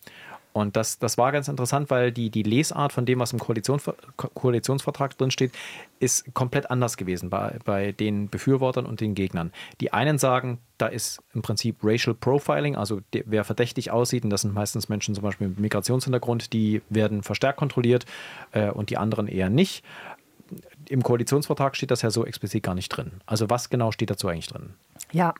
Und 0.55 0.77
das, 0.77 1.01
das 1.01 1.19
war 1.19 1.33
ganz 1.33 1.49
interessant, 1.49 1.90
weil 1.90 2.12
die, 2.12 2.31
die 2.31 2.45
Lesart 2.45 2.93
von 2.93 3.05
dem, 3.05 3.19
was 3.19 3.33
im 3.33 3.40
Koalitionsver 3.40 3.97
Koalitionsvertrag 4.17 5.19
drinsteht, 5.19 5.51
ist 5.99 6.33
komplett 6.33 6.71
anders 6.71 6.97
gewesen 6.97 7.29
bei, 7.29 7.59
bei 7.64 7.90
den 7.90 8.29
Befürwortern 8.29 8.87
und 8.87 9.01
den 9.01 9.17
Gegnern. 9.17 9.51
Die 9.81 9.93
einen 9.93 10.17
sagen, 10.17 10.61
da 10.79 10.87
ist 10.87 11.21
im 11.35 11.43
Prinzip 11.43 11.79
Racial 11.83 12.14
Profiling, 12.14 12.77
also 12.77 13.01
der, 13.12 13.25
wer 13.27 13.43
verdächtig 13.43 13.90
aussieht, 13.90 14.23
und 14.23 14.31
das 14.31 14.43
sind 14.43 14.55
meistens 14.55 14.88
Menschen 14.88 15.17
zum 15.17 15.25
Beispiel 15.25 15.49
mit 15.49 15.59
Migrationshintergrund, 15.59 16.53
die 16.53 16.83
werden 16.88 17.25
verstärkt 17.25 17.59
kontrolliert 17.59 18.07
äh, 18.53 18.71
und 18.71 18.90
die 18.90 18.97
anderen 18.97 19.27
eher 19.27 19.51
nicht 19.51 19.85
im 20.88 21.03
Koalitionsvertrag 21.03 21.77
steht 21.77 21.90
das 21.90 22.03
ja 22.03 22.11
so 22.11 22.25
explizit 22.25 22.62
gar 22.62 22.75
nicht 22.75 22.88
drin. 22.88 23.12
Also 23.27 23.51
was 23.51 23.70
genau 23.70 23.92
steht 23.92 24.11
dazu 24.11 24.29
eigentlich 24.29 24.49
drin? 24.49 24.75
Ja, 25.12 25.33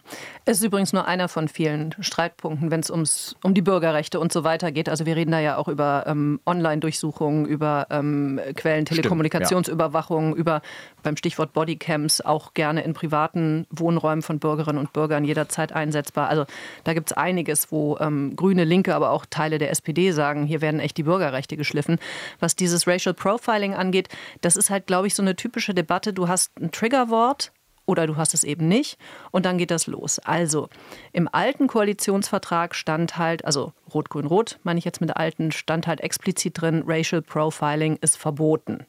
es 0.45 0.59
ist 0.59 0.65
übrigens 0.65 0.93
nur 0.93 1.07
einer 1.07 1.29
von 1.29 1.49
vielen 1.49 1.95
Streitpunkten, 1.99 2.71
wenn 2.71 2.79
es 2.79 2.91
ums, 2.91 3.35
um 3.43 3.55
die 3.55 3.63
Bürgerrechte 3.63 4.21
und 4.21 4.33
so 4.33 4.45
weiter 4.45 4.71
geht. 4.71 4.89
Also 4.89 5.05
wir 5.05 5.17
reden 5.17 5.33
da 5.33 5.41
ja 5.41 5.57
auch 5.57 5.67
über 5.67 6.05
ähm, 6.07 6.41
Online-Durchsuchungen, 6.47 7.45
über 7.47 7.89
ähm, 7.91 8.41
Quellen, 8.55 8.85
Telekommunikationsüberwachung, 8.85 10.31
ja. 10.31 10.37
über 10.37 10.63
beim 11.03 11.17
Stichwort 11.17 11.53
Bodycams 11.53 12.21
auch 12.21 12.55
gerne 12.55 12.85
in 12.85 12.95
privaten 12.95 13.67
Wohnräumen 13.71 14.23
von 14.23 14.39
Bürgerinnen 14.39 14.79
und 14.79 14.93
Bürgern 14.93 15.25
jederzeit 15.25 15.73
einsetzbar. 15.73 16.29
Also 16.29 16.47
da 16.85 16.95
gibt 16.95 17.11
es 17.11 17.17
einiges, 17.17 17.73
wo 17.73 17.99
ähm, 17.99 18.37
Grüne, 18.37 18.65
Linke, 18.65 18.95
aber 18.95 19.11
auch 19.11 19.27
Teile 19.29 19.59
der 19.59 19.71
SPD 19.71 20.13
sagen, 20.13 20.45
hier 20.45 20.61
werden 20.61 20.79
echt 20.79 20.97
die 20.99 21.03
Bürgerrechte 21.03 21.57
geschliffen. 21.57 21.99
Was 22.39 22.55
dieses 22.55 22.87
Racial 22.87 23.15
Profiling 23.15 23.75
angeht, 23.75 24.09
das 24.41 24.57
ist 24.57 24.71
halt, 24.71 24.87
glaube 24.87 25.09
ich, 25.09 25.15
so 25.17 25.23
eine 25.23 25.34
typische 25.37 25.75
Debatte. 25.75 26.13
Du 26.13 26.29
hast 26.29 26.59
ein 26.61 26.71
Triggerwort, 26.71 27.53
oder 27.87 28.07
du 28.07 28.17
hast 28.17 28.35
es 28.35 28.45
eben 28.45 28.69
nicht 28.69 28.99
und 29.31 29.45
dann 29.45 29.59
geht 29.59 29.71
das 29.71 29.87
los. 29.87 30.19
Also 30.19 30.69
im 31.13 31.29
alten 31.31 31.67
Koalitionsvertrag 31.67 32.75
stand 32.75 33.19
halt, 33.19 33.45
also 33.45 33.73
Rot-Grün-Rot 33.93 34.59
meine 34.63 34.79
ich 34.79 34.85
jetzt 34.85 35.01
mit 35.01 35.11
der 35.11 35.19
alten, 35.19 35.53
stand 35.53 35.87
halt 35.87 36.01
explizit 36.01 36.61
drin, 36.61 36.85
Racial 36.87 37.23
Profiling 37.23 37.99
ist 38.01 38.17
verboten. 38.17 38.87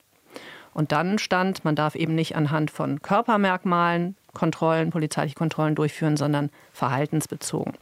Und 0.74 0.92
dann 0.92 1.20
stand, 1.20 1.64
man 1.64 1.76
darf 1.76 1.96
eben 1.96 2.16
nicht 2.16 2.36
anhand 2.36 2.70
von 2.70 3.02
Körpermerkmalen 3.02 4.16
Kontrollen, 4.34 4.90
polizeiliche 4.90 5.36
Kontrollen 5.36 5.76
durchführen, 5.76 6.18
sondern 6.18 6.50
verhaltensbezogen. 6.74 7.74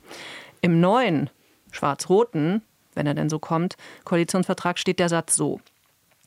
Im 0.61 0.79
neuen 0.79 1.31
schwarz-roten, 1.71 2.61
wenn 2.93 3.07
er 3.07 3.15
denn 3.15 3.29
so 3.29 3.39
kommt, 3.39 3.75
Koalitionsvertrag 4.03 4.77
steht 4.77 4.99
der 4.99 5.09
Satz 5.09 5.35
so. 5.35 5.59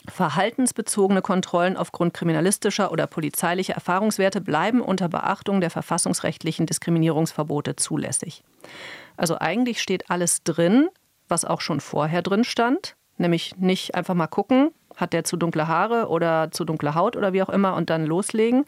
Verhaltensbezogene 0.09 1.23
Kontrollen 1.23 1.77
aufgrund 1.77 2.15
kriminalistischer 2.15 2.93
oder 2.93 3.07
polizeilicher 3.07 3.75
Erfahrungswerte 3.75 4.41
bleiben 4.41 4.81
unter 4.81 5.09
Beachtung 5.09 5.61
der 5.61 5.71
verfassungsrechtlichen 5.71 6.67
Diskriminierungsverbote 6.67 7.77
zulässig. 7.77 8.43
Also 9.17 9.39
eigentlich 9.39 9.83
steht 9.83 10.11
alles 10.11 10.43
drin, 10.43 10.89
was 11.29 11.45
auch 11.45 11.61
schon 11.61 11.81
vorher 11.81 12.23
drin 12.23 12.45
stand, 12.45 12.97
nämlich 13.19 13.57
nicht 13.57 13.95
einfach 13.95 14.15
mal 14.15 14.27
gucken, 14.27 14.71
hat 14.97 15.13
der 15.13 15.25
zu 15.25 15.37
dunkle 15.37 15.69
Haare 15.69 16.09
oder 16.09 16.51
zu 16.51 16.65
dunkle 16.65 16.95
Haut 16.95 17.17
oder 17.17 17.33
wie 17.33 17.43
auch 17.43 17.51
immer 17.51 17.75
und 17.75 17.91
dann 17.91 18.07
loslegen, 18.07 18.65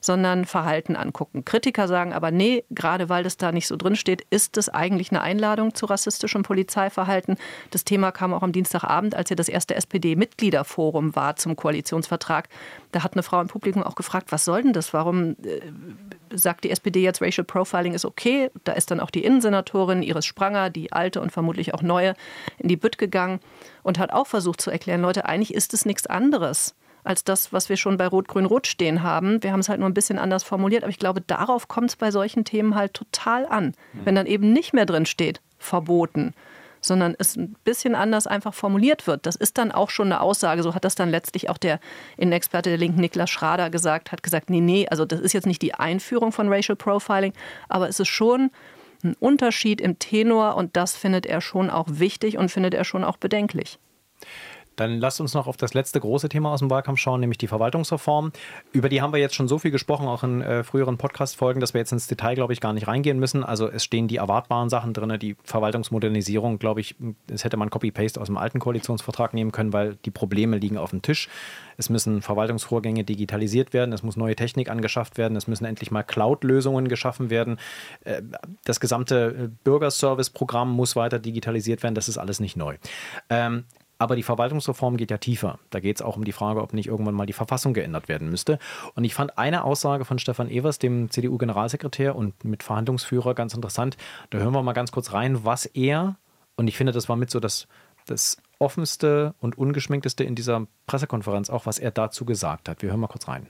sondern 0.00 0.44
Verhalten 0.44 0.96
angucken. 0.96 1.44
Kritiker 1.44 1.88
sagen 1.88 2.12
aber, 2.12 2.30
nee, 2.30 2.64
gerade 2.70 3.08
weil 3.08 3.24
das 3.24 3.36
da 3.36 3.52
nicht 3.52 3.66
so 3.66 3.76
drin 3.76 3.96
steht, 3.96 4.22
ist 4.30 4.56
es 4.56 4.68
eigentlich 4.68 5.10
eine 5.10 5.20
Einladung 5.20 5.74
zu 5.74 5.86
rassistischem 5.86 6.42
Polizeiverhalten. 6.42 7.36
Das 7.70 7.84
Thema 7.84 8.12
kam 8.12 8.34
auch 8.34 8.42
am 8.42 8.52
Dienstagabend, 8.52 9.14
als 9.14 9.30
ja 9.30 9.36
das 9.36 9.48
erste 9.48 9.74
SPD-Mitgliederforum 9.74 11.16
war 11.16 11.36
zum 11.36 11.56
Koalitionsvertrag. 11.56 12.48
Da 12.92 13.02
hat 13.02 13.14
eine 13.14 13.22
Frau 13.22 13.40
im 13.40 13.48
Publikum 13.48 13.82
auch 13.82 13.94
gefragt, 13.94 14.32
was 14.32 14.44
soll 14.44 14.62
denn 14.62 14.72
das? 14.72 14.92
Warum 14.92 15.36
äh, 15.42 15.60
sagt 16.30 16.64
die 16.64 16.70
SPD 16.70 17.02
jetzt, 17.02 17.20
Racial 17.20 17.44
Profiling 17.44 17.94
ist 17.94 18.04
okay? 18.04 18.50
Da 18.64 18.72
ist 18.72 18.90
dann 18.90 19.00
auch 19.00 19.10
die 19.10 19.24
Innensenatorin 19.24 20.02
Iris 20.02 20.26
Spranger, 20.26 20.70
die 20.70 20.92
alte 20.92 21.20
und 21.20 21.32
vermutlich 21.32 21.74
auch 21.74 21.82
neue, 21.82 22.14
in 22.58 22.68
die 22.68 22.76
Bütt 22.76 22.98
gegangen 22.98 23.40
und 23.82 23.98
hat 23.98 24.12
auch 24.12 24.26
versucht 24.26 24.60
zu 24.60 24.70
erklären, 24.70 25.02
Leute, 25.02 25.26
eigentlich 25.26 25.54
ist 25.54 25.74
es 25.74 25.84
nichts 25.84 26.06
anderes 26.06 26.74
als 27.08 27.24
das, 27.24 27.54
was 27.54 27.70
wir 27.70 27.78
schon 27.78 27.96
bei 27.96 28.06
Rot-Grün-Rot 28.06 28.66
stehen 28.66 29.02
haben. 29.02 29.42
Wir 29.42 29.52
haben 29.52 29.60
es 29.60 29.70
halt 29.70 29.80
nur 29.80 29.88
ein 29.88 29.94
bisschen 29.94 30.18
anders 30.18 30.42
formuliert, 30.42 30.82
aber 30.82 30.90
ich 30.90 30.98
glaube, 30.98 31.22
darauf 31.22 31.66
kommt 31.66 31.88
es 31.88 31.96
bei 31.96 32.10
solchen 32.10 32.44
Themen 32.44 32.74
halt 32.74 32.92
total 32.92 33.46
an. 33.46 33.72
Wenn 34.04 34.14
dann 34.14 34.26
eben 34.26 34.52
nicht 34.52 34.74
mehr 34.74 34.84
drin 34.84 35.06
steht, 35.06 35.40
verboten, 35.58 36.34
sondern 36.82 37.16
es 37.18 37.34
ein 37.34 37.56
bisschen 37.64 37.94
anders 37.94 38.26
einfach 38.26 38.52
formuliert 38.52 39.06
wird. 39.06 39.24
Das 39.24 39.36
ist 39.36 39.56
dann 39.56 39.72
auch 39.72 39.88
schon 39.88 40.08
eine 40.08 40.20
Aussage. 40.20 40.62
So 40.62 40.74
hat 40.74 40.84
das 40.84 40.96
dann 40.96 41.08
letztlich 41.10 41.48
auch 41.48 41.56
der 41.56 41.80
Innenexperte 42.18 42.68
der 42.68 42.78
Linken 42.78 43.00
Niklas 43.00 43.30
Schrader 43.30 43.70
gesagt, 43.70 44.12
hat 44.12 44.22
gesagt, 44.22 44.50
nee, 44.50 44.60
nee, 44.60 44.86
also 44.90 45.06
das 45.06 45.20
ist 45.20 45.32
jetzt 45.32 45.46
nicht 45.46 45.62
die 45.62 45.72
Einführung 45.72 46.30
von 46.30 46.52
Racial 46.52 46.76
Profiling, 46.76 47.32
aber 47.70 47.88
es 47.88 47.98
ist 47.98 48.08
schon 48.08 48.50
ein 49.02 49.14
Unterschied 49.18 49.80
im 49.80 49.98
Tenor 49.98 50.56
und 50.56 50.76
das 50.76 50.94
findet 50.94 51.24
er 51.24 51.40
schon 51.40 51.70
auch 51.70 51.86
wichtig 51.88 52.36
und 52.36 52.50
findet 52.50 52.74
er 52.74 52.84
schon 52.84 53.02
auch 53.02 53.16
bedenklich. 53.16 53.78
Dann 54.78 55.00
lasst 55.00 55.20
uns 55.20 55.34
noch 55.34 55.46
auf 55.46 55.56
das 55.56 55.74
letzte 55.74 55.98
große 56.00 56.28
Thema 56.28 56.52
aus 56.52 56.60
dem 56.60 56.70
Wahlkampf 56.70 57.00
schauen, 57.00 57.20
nämlich 57.20 57.38
die 57.38 57.48
Verwaltungsreform. 57.48 58.32
Über 58.72 58.88
die 58.88 59.02
haben 59.02 59.12
wir 59.12 59.18
jetzt 59.18 59.34
schon 59.34 59.48
so 59.48 59.58
viel 59.58 59.72
gesprochen, 59.72 60.06
auch 60.06 60.22
in 60.22 60.40
äh, 60.40 60.62
früheren 60.62 60.98
Podcast-Folgen, 60.98 61.60
dass 61.60 61.74
wir 61.74 61.80
jetzt 61.80 61.92
ins 61.92 62.06
Detail, 62.06 62.36
glaube 62.36 62.52
ich, 62.52 62.60
gar 62.60 62.72
nicht 62.72 62.86
reingehen 62.86 63.18
müssen. 63.18 63.42
Also 63.42 63.68
es 63.68 63.82
stehen 63.82 64.06
die 64.06 64.16
erwartbaren 64.16 64.68
Sachen 64.68 64.94
drin, 64.94 65.18
die 65.18 65.36
Verwaltungsmodernisierung, 65.42 66.58
glaube 66.58 66.80
ich, 66.80 66.94
das 67.26 67.44
hätte 67.44 67.56
man 67.56 67.70
Copy-Paste 67.70 68.20
aus 68.20 68.28
dem 68.28 68.36
alten 68.36 68.60
Koalitionsvertrag 68.60 69.34
nehmen 69.34 69.50
können, 69.50 69.72
weil 69.72 69.96
die 70.04 70.12
Probleme 70.12 70.58
liegen 70.58 70.78
auf 70.78 70.90
dem 70.90 71.02
Tisch. 71.02 71.28
Es 71.76 71.90
müssen 71.90 72.22
Verwaltungsvorgänge 72.22 73.02
digitalisiert 73.04 73.72
werden, 73.72 73.92
es 73.92 74.02
muss 74.02 74.16
neue 74.16 74.36
Technik 74.36 74.70
angeschafft 74.70 75.18
werden, 75.18 75.36
es 75.36 75.46
müssen 75.48 75.64
endlich 75.64 75.90
mal 75.90 76.04
Cloud-Lösungen 76.04 76.88
geschaffen 76.88 77.30
werden. 77.30 77.58
Äh, 78.04 78.22
das 78.64 78.78
gesamte 78.78 79.36
äh, 79.44 79.48
Bürgerservice-Programm 79.64 80.70
muss 80.70 80.94
weiter 80.94 81.18
digitalisiert 81.18 81.82
werden, 81.82 81.94
das 81.94 82.08
ist 82.08 82.18
alles 82.18 82.38
nicht 82.38 82.56
neu. 82.56 82.76
Aber 83.98 84.14
die 84.14 84.22
Verwaltungsreform 84.22 84.96
geht 84.96 85.10
ja 85.10 85.18
tiefer. 85.18 85.58
Da 85.70 85.80
geht 85.80 85.96
es 85.96 86.02
auch 86.02 86.16
um 86.16 86.24
die 86.24 86.32
Frage, 86.32 86.62
ob 86.62 86.72
nicht 86.72 86.86
irgendwann 86.86 87.14
mal 87.14 87.26
die 87.26 87.32
Verfassung 87.32 87.74
geändert 87.74 88.08
werden 88.08 88.30
müsste. 88.30 88.60
Und 88.94 89.02
ich 89.02 89.14
fand 89.14 89.38
eine 89.38 89.64
Aussage 89.64 90.04
von 90.04 90.20
Stefan 90.20 90.48
Evers, 90.48 90.78
dem 90.78 91.10
CDU-Generalsekretär 91.10 92.14
und 92.14 92.44
mit 92.44 92.62
Verhandlungsführer, 92.62 93.34
ganz 93.34 93.54
interessant. 93.54 93.96
Da 94.30 94.38
hören 94.38 94.54
wir 94.54 94.62
mal 94.62 94.72
ganz 94.72 94.92
kurz 94.92 95.12
rein, 95.12 95.44
was 95.44 95.66
er, 95.66 96.16
und 96.54 96.68
ich 96.68 96.76
finde, 96.76 96.92
das 96.92 97.08
war 97.08 97.16
mit 97.16 97.30
so 97.30 97.40
das, 97.40 97.66
das 98.06 98.36
offenste 98.60 99.34
und 99.40 99.58
ungeschminkteste 99.58 100.22
in 100.22 100.36
dieser 100.36 100.66
Pressekonferenz 100.86 101.50
auch, 101.50 101.66
was 101.66 101.80
er 101.80 101.90
dazu 101.90 102.24
gesagt 102.24 102.68
hat. 102.68 102.82
Wir 102.82 102.90
hören 102.90 103.00
mal 103.00 103.08
kurz 103.08 103.26
rein. 103.26 103.48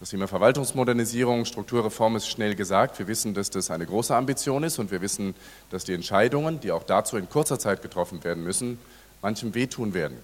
Das 0.00 0.10
Thema 0.10 0.28
Verwaltungsmodernisierung, 0.28 1.46
Strukturreform 1.46 2.16
ist 2.16 2.28
schnell 2.28 2.54
gesagt. 2.54 2.98
Wir 2.98 3.08
wissen, 3.08 3.32
dass 3.32 3.50
das 3.50 3.70
eine 3.70 3.86
große 3.86 4.14
Ambition 4.14 4.62
ist 4.62 4.78
und 4.78 4.90
wir 4.90 5.00
wissen, 5.00 5.34
dass 5.70 5.84
die 5.84 5.94
Entscheidungen, 5.94 6.60
die 6.60 6.72
auch 6.72 6.82
dazu 6.82 7.16
in 7.16 7.28
kurzer 7.28 7.58
Zeit 7.58 7.80
getroffen 7.80 8.22
werden 8.22 8.44
müssen, 8.44 8.78
manchem 9.24 9.54
wehtun 9.54 9.94
werden. 9.94 10.18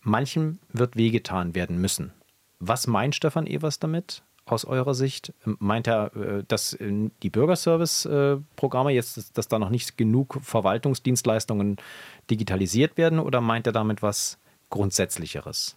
Manchem 0.00 0.58
wird 0.72 0.96
wehgetan 0.96 1.54
werden 1.54 1.78
müssen. 1.78 2.12
Was 2.58 2.86
meint 2.86 3.14
Stefan 3.14 3.46
Evers 3.46 3.78
damit? 3.78 4.22
Aus 4.46 4.64
eurer 4.64 4.94
Sicht? 4.94 5.34
Meint 5.44 5.86
er, 5.86 6.16
äh, 6.16 6.44
dass 6.48 6.72
äh, 6.72 7.10
die 7.22 7.28
Bürgerservice-Programme 7.28 8.92
jetzt, 8.92 9.36
dass 9.36 9.48
da 9.48 9.58
noch 9.58 9.68
nicht 9.68 9.98
genug 9.98 10.38
Verwaltungsdienstleistungen 10.40 11.76
digitalisiert 12.30 12.96
werden 12.96 13.18
oder 13.18 13.42
meint 13.42 13.66
er 13.66 13.74
damit 13.74 14.00
was 14.00 14.38
Grundsätzlicheres? 14.70 15.76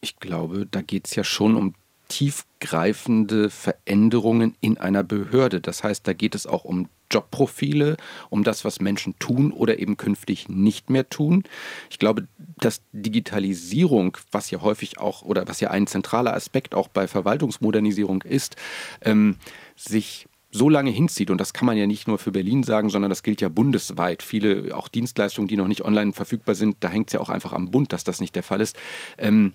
Ich 0.00 0.16
glaube, 0.16 0.66
da 0.70 0.80
geht 0.80 1.08
es 1.08 1.14
ja 1.14 1.24
schon 1.24 1.56
um 1.56 1.74
tiefgreifende 2.08 3.50
Veränderungen 3.50 4.56
in 4.60 4.78
einer 4.78 5.02
Behörde. 5.02 5.60
Das 5.60 5.84
heißt, 5.84 6.06
da 6.06 6.14
geht 6.14 6.34
es 6.34 6.46
auch 6.46 6.64
um 6.64 6.88
Jobprofile, 7.10 7.96
um 8.30 8.44
das, 8.44 8.64
was 8.64 8.80
Menschen 8.80 9.18
tun 9.18 9.52
oder 9.52 9.78
eben 9.78 9.96
künftig 9.96 10.48
nicht 10.48 10.90
mehr 10.90 11.08
tun. 11.08 11.44
Ich 11.90 11.98
glaube, 11.98 12.28
dass 12.58 12.82
Digitalisierung, 12.92 14.16
was 14.30 14.50
ja 14.50 14.60
häufig 14.60 14.98
auch 14.98 15.22
oder 15.22 15.48
was 15.48 15.60
ja 15.60 15.70
ein 15.70 15.86
zentraler 15.86 16.34
Aspekt 16.34 16.74
auch 16.74 16.88
bei 16.88 17.06
Verwaltungsmodernisierung 17.06 18.22
ist, 18.22 18.56
ähm, 19.02 19.36
sich 19.76 20.26
so 20.50 20.68
lange 20.68 20.90
hinzieht, 20.90 21.30
und 21.30 21.40
das 21.40 21.52
kann 21.52 21.66
man 21.66 21.76
ja 21.76 21.86
nicht 21.86 22.08
nur 22.08 22.18
für 22.18 22.32
Berlin 22.32 22.62
sagen, 22.62 22.88
sondern 22.88 23.10
das 23.10 23.22
gilt 23.22 23.40
ja 23.40 23.48
bundesweit. 23.50 24.22
Viele 24.22 24.74
auch 24.74 24.88
Dienstleistungen, 24.88 25.46
die 25.46 25.56
noch 25.56 25.68
nicht 25.68 25.84
online 25.84 26.14
verfügbar 26.14 26.54
sind, 26.54 26.78
da 26.80 26.88
hängt 26.88 27.08
es 27.08 27.12
ja 27.12 27.20
auch 27.20 27.28
einfach 27.28 27.52
am 27.52 27.70
Bund, 27.70 27.92
dass 27.92 28.04
das 28.04 28.20
nicht 28.20 28.34
der 28.34 28.42
Fall 28.42 28.62
ist. 28.62 28.76
Ähm, 29.18 29.52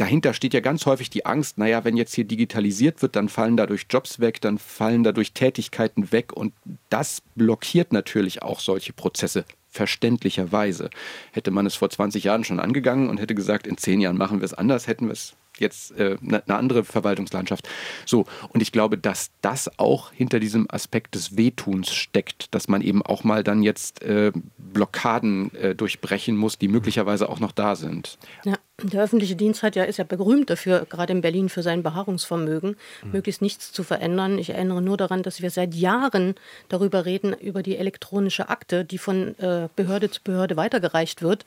dahinter 0.00 0.32
steht 0.32 0.54
ja 0.54 0.60
ganz 0.60 0.86
häufig 0.86 1.10
die 1.10 1.26
Angst, 1.26 1.58
naja, 1.58 1.84
wenn 1.84 1.96
jetzt 1.96 2.14
hier 2.14 2.24
digitalisiert 2.24 3.02
wird, 3.02 3.16
dann 3.16 3.28
fallen 3.28 3.56
dadurch 3.56 3.86
Jobs 3.90 4.18
weg, 4.18 4.40
dann 4.40 4.58
fallen 4.58 5.02
dadurch 5.02 5.32
Tätigkeiten 5.32 6.10
weg 6.10 6.32
und 6.32 6.54
das 6.88 7.22
blockiert 7.34 7.92
natürlich 7.92 8.42
auch 8.42 8.60
solche 8.60 8.92
Prozesse. 8.92 9.44
Verständlicherweise. 9.68 10.90
Hätte 11.32 11.52
man 11.52 11.64
es 11.64 11.76
vor 11.76 11.90
20 11.90 12.24
Jahren 12.24 12.42
schon 12.42 12.58
angegangen 12.58 13.08
und 13.08 13.20
hätte 13.20 13.36
gesagt, 13.36 13.66
in 13.66 13.76
10 13.76 14.00
Jahren 14.00 14.16
machen 14.16 14.40
wir 14.40 14.44
es 14.44 14.54
anders, 14.54 14.88
hätten 14.88 15.06
wir 15.06 15.12
es 15.12 15.34
jetzt 15.60 15.92
äh, 15.98 16.16
eine 16.22 16.42
andere 16.48 16.84
Verwaltungslandschaft. 16.84 17.68
So, 18.06 18.26
und 18.50 18.60
ich 18.60 18.72
glaube, 18.72 18.98
dass 18.98 19.30
das 19.42 19.78
auch 19.78 20.12
hinter 20.12 20.40
diesem 20.40 20.66
Aspekt 20.70 21.14
des 21.14 21.36
Wehtuns 21.36 21.92
steckt, 21.92 22.54
dass 22.54 22.68
man 22.68 22.82
eben 22.82 23.02
auch 23.02 23.24
mal 23.24 23.44
dann 23.44 23.62
jetzt 23.62 24.02
äh, 24.02 24.32
Blockaden 24.58 25.54
äh, 25.54 25.74
durchbrechen 25.74 26.36
muss, 26.36 26.58
die 26.58 26.68
möglicherweise 26.68 27.28
auch 27.28 27.40
noch 27.40 27.52
da 27.52 27.76
sind. 27.76 28.18
Ja, 28.44 28.54
der 28.82 29.02
öffentliche 29.02 29.36
Dienst 29.36 29.62
hat 29.62 29.76
ja, 29.76 29.84
ist 29.84 29.98
ja 29.98 30.04
berühmt 30.04 30.50
dafür, 30.50 30.86
gerade 30.88 31.12
in 31.12 31.20
Berlin, 31.20 31.48
für 31.48 31.62
sein 31.62 31.82
Beharrungsvermögen, 31.82 32.76
mhm. 33.02 33.12
möglichst 33.12 33.42
nichts 33.42 33.72
zu 33.72 33.82
verändern. 33.82 34.38
Ich 34.38 34.50
erinnere 34.50 34.82
nur 34.82 34.96
daran, 34.96 35.22
dass 35.22 35.42
wir 35.42 35.50
seit 35.50 35.74
Jahren 35.74 36.34
darüber 36.68 37.04
reden, 37.04 37.34
über 37.34 37.62
die 37.62 37.76
elektronische 37.76 38.48
Akte, 38.48 38.84
die 38.84 38.98
von 38.98 39.38
äh, 39.38 39.68
Behörde 39.76 40.10
zu 40.10 40.22
Behörde 40.22 40.56
weitergereicht 40.56 41.22
wird 41.22 41.44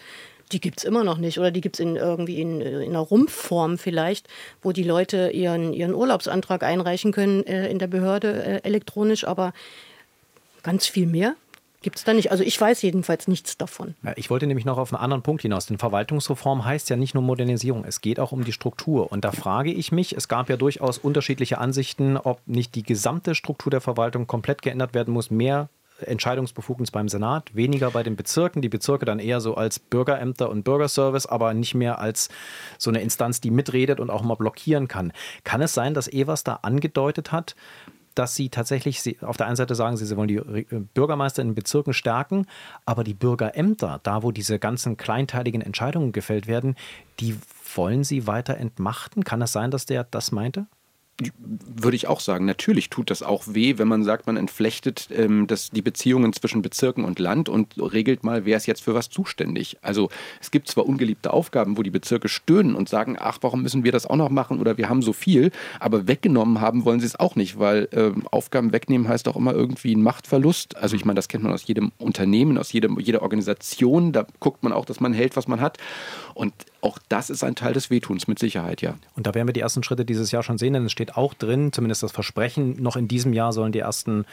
die 0.51 0.59
gibt 0.59 0.79
es 0.79 0.83
immer 0.83 1.03
noch 1.03 1.17
nicht. 1.17 1.39
Oder 1.39 1.51
die 1.51 1.61
gibt 1.61 1.77
es 1.77 1.79
in, 1.79 1.95
irgendwie 1.95 2.41
in, 2.41 2.61
in 2.61 2.89
einer 2.89 2.99
Rumpfform 2.99 3.77
vielleicht, 3.77 4.27
wo 4.61 4.71
die 4.71 4.83
Leute 4.83 5.29
ihren, 5.29 5.73
ihren 5.73 5.93
Urlaubsantrag 5.93 6.63
einreichen 6.63 7.11
können 7.11 7.43
äh, 7.45 7.69
in 7.69 7.79
der 7.79 7.87
Behörde 7.87 8.43
äh, 8.43 8.67
elektronisch, 8.67 9.25
aber 9.25 9.53
ganz 10.61 10.87
viel 10.87 11.07
mehr 11.07 11.35
gibt 11.83 11.97
es 11.97 12.03
da 12.03 12.13
nicht. 12.13 12.31
Also 12.31 12.43
ich 12.43 12.59
weiß 12.59 12.81
jedenfalls 12.81 13.27
nichts 13.27 13.57
davon. 13.57 13.93
Ich 14.15 14.29
wollte 14.29 14.47
nämlich 14.47 14.65
noch 14.65 14.77
auf 14.77 14.91
einen 14.91 15.03
anderen 15.03 15.21
Punkt 15.21 15.43
hinaus. 15.43 15.67
Denn 15.67 15.77
Verwaltungsreform 15.77 16.65
heißt 16.65 16.89
ja 16.89 16.95
nicht 16.95 17.13
nur 17.13 17.21
Modernisierung, 17.21 17.83
es 17.85 18.01
geht 18.01 18.19
auch 18.19 18.31
um 18.31 18.43
die 18.43 18.53
Struktur. 18.53 19.11
Und 19.11 19.23
da 19.23 19.31
frage 19.31 19.71
ich 19.71 19.91
mich, 19.91 20.15
es 20.15 20.27
gab 20.27 20.49
ja 20.49 20.57
durchaus 20.57 20.97
unterschiedliche 20.97 21.59
Ansichten, 21.59 22.17
ob 22.17 22.39
nicht 22.47 22.73
die 22.73 22.83
gesamte 22.83 23.35
Struktur 23.35 23.69
der 23.69 23.81
Verwaltung 23.81 24.25
komplett 24.25 24.61
geändert 24.61 24.93
werden 24.93 25.13
muss, 25.13 25.29
mehr 25.29 25.69
Entscheidungsbefugnis 26.07 26.91
beim 26.91 27.09
Senat, 27.09 27.55
weniger 27.55 27.91
bei 27.91 28.03
den 28.03 28.15
Bezirken. 28.15 28.61
Die 28.61 28.69
Bezirke 28.69 29.05
dann 29.05 29.19
eher 29.19 29.41
so 29.41 29.55
als 29.55 29.79
Bürgerämter 29.79 30.49
und 30.49 30.63
Bürgerservice, 30.63 31.25
aber 31.25 31.53
nicht 31.53 31.75
mehr 31.75 31.99
als 31.99 32.29
so 32.77 32.89
eine 32.89 33.01
Instanz, 33.01 33.41
die 33.41 33.51
mitredet 33.51 33.99
und 33.99 34.09
auch 34.09 34.23
mal 34.23 34.35
blockieren 34.35 34.87
kann. 34.87 35.13
Kann 35.43 35.61
es 35.61 35.73
sein, 35.73 35.93
dass 35.93 36.07
Evers 36.07 36.43
da 36.43 36.59
angedeutet 36.61 37.31
hat, 37.31 37.55
dass 38.15 38.35
sie 38.35 38.49
tatsächlich, 38.49 39.21
auf 39.23 39.37
der 39.37 39.47
einen 39.47 39.55
Seite 39.55 39.75
sagen 39.75 39.97
sie, 39.97 40.05
sie 40.05 40.15
wollen 40.17 40.27
die 40.27 40.39
Bürgermeister 40.93 41.41
in 41.41 41.49
den 41.49 41.55
Bezirken 41.55 41.93
stärken, 41.93 42.45
aber 42.85 43.03
die 43.03 43.13
Bürgerämter, 43.13 43.99
da 44.03 44.23
wo 44.23 44.31
diese 44.31 44.59
ganzen 44.59 44.97
kleinteiligen 44.97 45.61
Entscheidungen 45.61 46.11
gefällt 46.11 46.47
werden, 46.47 46.75
die 47.19 47.35
wollen 47.75 48.03
sie 48.03 48.27
weiter 48.27 48.57
entmachten? 48.57 49.23
Kann 49.23 49.41
es 49.41 49.51
sein, 49.51 49.71
dass 49.71 49.85
der 49.85 50.03
das 50.03 50.31
meinte? 50.31 50.67
Würde 51.39 51.95
ich 51.95 52.07
auch 52.07 52.19
sagen, 52.19 52.45
natürlich 52.45 52.89
tut 52.89 53.11
das 53.11 53.21
auch 53.21 53.43
weh, 53.47 53.77
wenn 53.77 53.87
man 53.87 54.03
sagt, 54.03 54.25
man 54.25 54.35
entflechtet 54.35 55.09
ähm, 55.11 55.45
das, 55.45 55.69
die 55.69 55.83
Beziehungen 55.83 56.33
zwischen 56.33 56.63
Bezirken 56.63 57.05
und 57.05 57.19
Land 57.19 57.49
und 57.49 57.75
regelt 57.77 58.23
mal, 58.23 58.45
wer 58.45 58.57
ist 58.57 58.65
jetzt 58.65 58.83
für 58.83 58.95
was 58.95 59.11
zuständig. 59.11 59.77
Also 59.83 60.09
es 60.41 60.49
gibt 60.49 60.67
zwar 60.69 60.87
ungeliebte 60.87 61.31
Aufgaben, 61.31 61.77
wo 61.77 61.83
die 61.83 61.91
Bezirke 61.91 62.29
stöhnen 62.29 62.73
und 62.73 62.89
sagen, 62.89 63.17
ach, 63.19 63.37
warum 63.41 63.61
müssen 63.61 63.83
wir 63.83 63.91
das 63.91 64.07
auch 64.07 64.15
noch 64.15 64.31
machen 64.31 64.59
oder 64.59 64.77
wir 64.77 64.89
haben 64.89 65.03
so 65.03 65.13
viel, 65.13 65.51
aber 65.79 66.07
weggenommen 66.07 66.61
haben 66.61 66.83
wollen 66.83 66.99
sie 66.99 67.05
es 67.05 67.19
auch 67.19 67.35
nicht, 67.35 67.59
weil 67.59 67.89
ähm, 67.91 68.27
Aufgaben 68.31 68.73
wegnehmen 68.73 69.07
heißt 69.07 69.27
auch 69.27 69.35
immer 69.35 69.53
irgendwie 69.53 69.95
ein 69.95 70.01
Machtverlust. 70.01 70.77
Also 70.77 70.95
ich 70.95 71.05
meine, 71.05 71.17
das 71.17 71.27
kennt 71.27 71.43
man 71.43 71.53
aus 71.53 71.67
jedem 71.67 71.91
Unternehmen, 71.99 72.57
aus 72.57 72.71
jedem, 72.71 72.99
jeder 72.99 73.21
Organisation, 73.21 74.13
da 74.13 74.25
guckt 74.39 74.63
man 74.63 74.73
auch, 74.73 74.85
dass 74.85 74.99
man 74.99 75.13
hält, 75.13 75.35
was 75.35 75.47
man 75.47 75.61
hat. 75.61 75.77
Und 76.33 76.53
auch 76.83 76.99
das 77.07 77.29
ist 77.29 77.43
ein 77.43 77.55
Teil 77.55 77.73
des 77.73 77.89
Wehtuns, 77.89 78.27
mit 78.27 78.39
Sicherheit, 78.39 78.81
ja. 78.81 78.95
Und 79.15 79.25
da 79.25 79.33
werden 79.33 79.47
wir 79.47 79.53
die 79.53 79.61
ersten 79.61 79.83
Schritte 79.83 80.03
dieses 80.03 80.31
Jahr 80.31 80.43
schon 80.43 80.57
sehen, 80.57 80.73
denn 80.73 80.85
es 80.85 80.91
steht 80.91 81.15
auch 81.15 81.33
drin, 81.33 81.71
zumindest 81.71 82.03
das 82.03 82.11
Versprechen, 82.11 82.81
noch 82.81 82.97
in 82.97 83.07
diesem 83.07 83.31
Jahr 83.31 83.53
sollen 83.53 83.71
die 83.71 83.79
ersten 83.79 84.25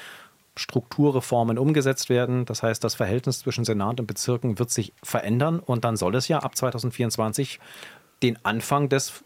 Strukturreformen 0.57 1.59
umgesetzt 1.59 2.09
werden. 2.09 2.45
Das 2.45 2.63
heißt, 2.63 2.83
das 2.83 2.97
Verhältnis 2.97 3.39
zwischen 3.39 3.65
Senat 3.65 4.01
und 4.01 4.07
Bezirken 4.07 4.59
wird 4.59 4.71
sich 4.71 4.93
verändern 5.03 5.61
und 5.61 5.85
dann 5.85 5.97
soll 5.97 6.17
es 6.17 6.27
ja 6.27 6.41
ab 6.41 6.57
2024 6.57 7.61
den 8.23 8.37
Anfang 8.45 8.89
des 8.89 9.23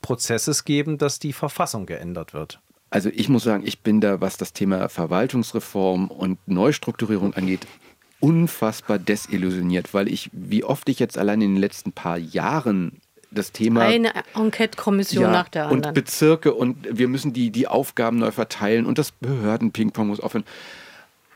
Prozesses 0.00 0.64
geben, 0.64 0.98
dass 0.98 1.18
die 1.18 1.32
Verfassung 1.32 1.84
geändert 1.84 2.32
wird. 2.32 2.60
Also 2.90 3.10
ich 3.12 3.28
muss 3.28 3.42
sagen, 3.42 3.64
ich 3.66 3.80
bin 3.80 4.00
da, 4.00 4.20
was 4.20 4.36
das 4.36 4.52
Thema 4.52 4.88
Verwaltungsreform 4.88 6.08
und 6.08 6.38
Neustrukturierung 6.46 7.34
angeht, 7.34 7.66
unfassbar 8.20 8.98
desillusioniert, 8.98 9.94
weil 9.94 10.08
ich, 10.08 10.30
wie 10.32 10.64
oft 10.64 10.88
ich 10.88 10.98
jetzt 10.98 11.18
allein 11.18 11.40
in 11.40 11.54
den 11.54 11.60
letzten 11.60 11.92
paar 11.92 12.18
Jahren 12.18 13.00
das 13.30 13.52
Thema. 13.52 13.82
Eine 13.82 14.12
Enquete-Kommission 14.34 15.24
ja, 15.24 15.30
nach 15.30 15.48
der 15.48 15.64
anderen. 15.64 15.84
Und 15.84 15.94
Bezirke 15.94 16.54
und 16.54 16.76
wir 16.90 17.08
müssen 17.08 17.32
die, 17.32 17.50
die 17.50 17.68
Aufgaben 17.68 18.18
neu 18.18 18.30
verteilen 18.30 18.86
und 18.86 18.98
das 18.98 19.12
Behörden-Ping-Pong 19.12 20.08
muss 20.08 20.20
aufhören. 20.20 20.44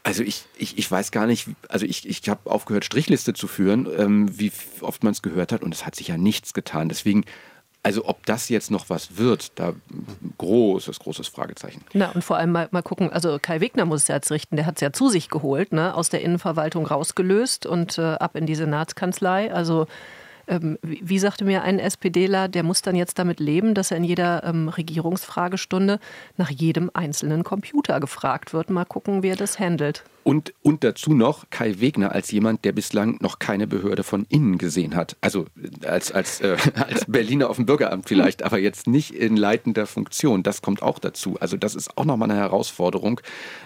Also 0.04 0.24
ich, 0.24 0.44
ich, 0.56 0.78
ich 0.78 0.90
weiß 0.90 1.12
gar 1.12 1.26
nicht, 1.26 1.48
also 1.68 1.86
ich, 1.86 2.08
ich 2.08 2.28
habe 2.28 2.50
aufgehört, 2.50 2.84
Strichliste 2.84 3.34
zu 3.34 3.46
führen, 3.46 3.86
ähm, 3.96 4.38
wie 4.38 4.50
oft 4.80 5.04
man 5.04 5.12
es 5.12 5.22
gehört 5.22 5.52
hat 5.52 5.62
und 5.62 5.72
es 5.72 5.86
hat 5.86 5.94
sich 5.94 6.08
ja 6.08 6.16
nichts 6.16 6.54
getan. 6.54 6.88
Deswegen 6.88 7.24
also 7.82 8.06
ob 8.06 8.24
das 8.26 8.48
jetzt 8.48 8.70
noch 8.70 8.90
was 8.90 9.16
wird, 9.16 9.52
da 9.58 9.74
großes, 10.38 11.00
großes 11.00 11.28
Fragezeichen. 11.28 11.84
Na 11.92 12.10
und 12.12 12.22
vor 12.22 12.36
allem 12.36 12.52
mal, 12.52 12.68
mal 12.70 12.82
gucken, 12.82 13.12
also 13.12 13.38
Kai 13.40 13.60
Wegner 13.60 13.84
muss 13.84 14.02
es 14.02 14.08
ja 14.08 14.14
jetzt 14.16 14.30
richten, 14.30 14.56
der 14.56 14.66
hat 14.66 14.76
es 14.76 14.80
ja 14.80 14.92
zu 14.92 15.08
sich 15.08 15.28
geholt, 15.28 15.72
ne, 15.72 15.94
aus 15.94 16.08
der 16.08 16.22
Innenverwaltung 16.22 16.86
rausgelöst 16.86 17.66
und 17.66 17.98
äh, 17.98 18.02
ab 18.02 18.36
in 18.36 18.46
die 18.46 18.54
Senatskanzlei. 18.54 19.52
Also 19.52 19.88
ähm, 20.48 20.78
wie, 20.82 21.00
wie, 21.02 21.18
sagte 21.18 21.44
mir 21.44 21.62
ein 21.62 21.78
SPDler, 21.78 22.48
der 22.48 22.62
muss 22.62 22.82
dann 22.82 22.96
jetzt 22.96 23.18
damit 23.18 23.40
leben, 23.40 23.74
dass 23.74 23.90
er 23.90 23.96
in 23.98 24.04
jeder 24.04 24.44
ähm, 24.44 24.68
Regierungsfragestunde 24.68 25.98
nach 26.36 26.50
jedem 26.50 26.90
einzelnen 26.94 27.44
Computer 27.44 28.00
gefragt 28.00 28.52
wird. 28.52 28.70
Mal 28.70 28.84
gucken, 28.84 29.22
wie 29.22 29.28
er 29.28 29.36
das 29.36 29.58
handelt. 29.58 30.04
Und, 30.24 30.54
und 30.62 30.84
dazu 30.84 31.14
noch 31.14 31.50
Kai 31.50 31.80
Wegner 31.80 32.12
als 32.12 32.30
jemand, 32.30 32.64
der 32.64 32.72
bislang 32.72 33.18
noch 33.20 33.38
keine 33.40 33.66
Behörde 33.66 34.04
von 34.04 34.24
innen 34.28 34.56
gesehen 34.56 34.94
hat. 34.94 35.16
Also 35.20 35.46
als, 35.84 36.12
als, 36.12 36.40
äh, 36.40 36.56
als 36.74 37.06
Berliner 37.06 37.50
auf 37.50 37.56
dem 37.56 37.66
Bürgeramt 37.66 38.08
vielleicht, 38.08 38.42
aber 38.42 38.58
jetzt 38.58 38.86
nicht 38.86 39.14
in 39.14 39.36
leitender 39.36 39.86
Funktion. 39.86 40.42
Das 40.42 40.62
kommt 40.62 40.82
auch 40.82 40.98
dazu. 40.98 41.36
Also 41.40 41.56
das 41.56 41.74
ist 41.74 41.96
auch 41.98 42.04
nochmal 42.04 42.30
eine 42.30 42.38
Herausforderung, 42.38 43.20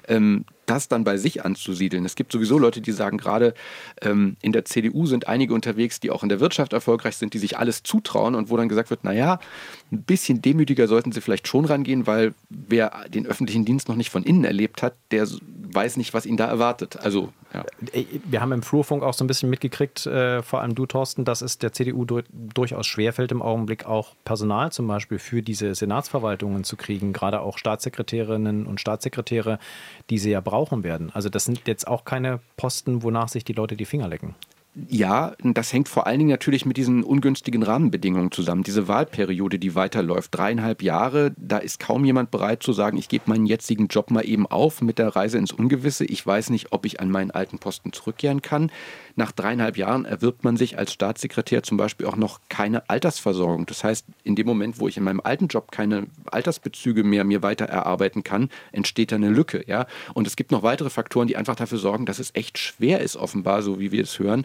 ähm, 0.08 0.44
das 0.66 0.88
dann 0.88 1.04
bei 1.04 1.16
sich 1.16 1.44
anzusiedeln. 1.44 2.04
Es 2.04 2.14
gibt 2.14 2.32
sowieso 2.32 2.58
Leute, 2.58 2.80
die 2.80 2.92
sagen, 2.92 3.18
gerade 3.18 3.54
ähm, 4.02 4.36
in 4.42 4.52
der 4.52 4.64
CDU 4.64 5.06
sind 5.06 5.28
einige 5.28 5.54
unterwegs, 5.54 6.00
die 6.00 6.10
auch 6.10 6.22
in 6.22 6.28
der 6.28 6.40
Wirtschaft 6.40 6.72
erfolgreich 6.72 7.16
sind, 7.16 7.34
die 7.34 7.38
sich 7.38 7.56
alles 7.58 7.82
zutrauen 7.82 8.34
und 8.34 8.50
wo 8.50 8.56
dann 8.56 8.68
gesagt 8.68 8.90
wird, 8.90 9.04
naja, 9.04 9.38
ein 9.92 10.02
bisschen 10.02 10.42
demütiger 10.42 10.88
sollten 10.88 11.12
sie 11.12 11.20
vielleicht 11.20 11.46
schon 11.46 11.64
rangehen, 11.64 12.06
weil 12.06 12.34
wer 12.48 13.08
den 13.08 13.26
öffentlichen 13.26 13.64
Dienst 13.64 13.88
noch 13.88 13.96
nicht 13.96 14.10
von 14.10 14.24
innen 14.24 14.44
erlebt 14.44 14.82
hat, 14.82 14.94
der 15.10 15.26
weiß 15.76 15.96
nicht, 15.96 16.14
was 16.14 16.26
ihn 16.26 16.36
da 16.36 16.46
erwartet. 16.46 16.96
Also, 16.96 17.32
ja. 17.52 17.64
Wir 18.24 18.40
haben 18.40 18.52
im 18.52 18.62
Flurfunk 18.62 19.02
auch 19.02 19.14
so 19.14 19.22
ein 19.22 19.26
bisschen 19.26 19.50
mitgekriegt, 19.50 20.06
äh, 20.06 20.42
vor 20.42 20.60
allem 20.60 20.74
du, 20.74 20.86
Thorsten, 20.86 21.24
dass 21.24 21.42
es 21.42 21.58
der 21.58 21.72
CDU 21.72 22.04
du 22.04 22.22
durchaus 22.32 22.86
schwerfällt, 22.86 23.30
im 23.30 23.42
Augenblick 23.42 23.86
auch 23.86 24.14
Personal 24.24 24.72
zum 24.72 24.88
Beispiel 24.88 25.18
für 25.18 25.42
diese 25.42 25.74
Senatsverwaltungen 25.74 26.64
zu 26.64 26.76
kriegen, 26.76 27.12
gerade 27.12 27.40
auch 27.40 27.58
Staatssekretärinnen 27.58 28.66
und 28.66 28.80
Staatssekretäre, 28.80 29.58
die 30.10 30.18
sie 30.18 30.30
ja 30.30 30.40
brauchen 30.40 30.82
werden. 30.82 31.10
Also 31.14 31.28
das 31.28 31.44
sind 31.44 31.62
jetzt 31.66 31.86
auch 31.86 32.04
keine 32.04 32.40
Posten, 32.56 33.02
wonach 33.02 33.28
sich 33.28 33.44
die 33.44 33.52
Leute 33.52 33.76
die 33.76 33.84
Finger 33.84 34.08
lecken. 34.08 34.34
Ja, 34.90 35.32
das 35.38 35.72
hängt 35.72 35.88
vor 35.88 36.06
allen 36.06 36.18
Dingen 36.18 36.30
natürlich 36.30 36.66
mit 36.66 36.76
diesen 36.76 37.02
ungünstigen 37.02 37.62
Rahmenbedingungen 37.62 38.30
zusammen. 38.30 38.62
Diese 38.62 38.88
Wahlperiode, 38.88 39.58
die 39.58 39.74
weiterläuft, 39.74 40.34
dreieinhalb 40.34 40.82
Jahre, 40.82 41.32
da 41.38 41.56
ist 41.56 41.80
kaum 41.80 42.04
jemand 42.04 42.30
bereit 42.30 42.62
zu 42.62 42.74
sagen, 42.74 42.98
ich 42.98 43.08
gebe 43.08 43.24
meinen 43.30 43.46
jetzigen 43.46 43.86
Job 43.86 44.10
mal 44.10 44.26
eben 44.28 44.46
auf 44.46 44.82
mit 44.82 44.98
der 44.98 45.16
Reise 45.16 45.38
ins 45.38 45.52
Ungewisse. 45.52 46.04
Ich 46.04 46.26
weiß 46.26 46.50
nicht, 46.50 46.72
ob 46.72 46.84
ich 46.84 47.00
an 47.00 47.10
meinen 47.10 47.30
alten 47.30 47.58
Posten 47.58 47.94
zurückkehren 47.94 48.42
kann. 48.42 48.70
Nach 49.14 49.32
dreieinhalb 49.32 49.78
Jahren 49.78 50.04
erwirbt 50.04 50.44
man 50.44 50.58
sich 50.58 50.76
als 50.76 50.92
Staatssekretär 50.92 51.62
zum 51.62 51.78
Beispiel 51.78 52.06
auch 52.06 52.16
noch 52.16 52.40
keine 52.50 52.90
Altersversorgung. 52.90 53.64
Das 53.64 53.82
heißt, 53.82 54.04
in 54.24 54.36
dem 54.36 54.46
Moment, 54.46 54.78
wo 54.78 54.88
ich 54.88 54.98
in 54.98 55.04
meinem 55.04 55.22
alten 55.24 55.46
Job 55.46 55.72
keine 55.72 56.06
Altersbezüge 56.30 57.02
mehr 57.02 57.24
mir 57.24 57.42
weiter 57.42 57.64
erarbeiten 57.64 58.24
kann, 58.24 58.50
entsteht 58.72 59.10
da 59.10 59.16
eine 59.16 59.30
Lücke. 59.30 59.64
Ja? 59.66 59.86
Und 60.12 60.26
es 60.26 60.36
gibt 60.36 60.50
noch 60.50 60.62
weitere 60.62 60.90
Faktoren, 60.90 61.28
die 61.28 61.36
einfach 61.36 61.56
dafür 61.56 61.78
sorgen, 61.78 62.04
dass 62.04 62.18
es 62.18 62.32
echt 62.34 62.58
schwer 62.58 63.00
ist, 63.00 63.16
offenbar, 63.16 63.62
so 63.62 63.80
wie 63.80 63.90
wir 63.90 64.02
es 64.02 64.18
hören, 64.18 64.44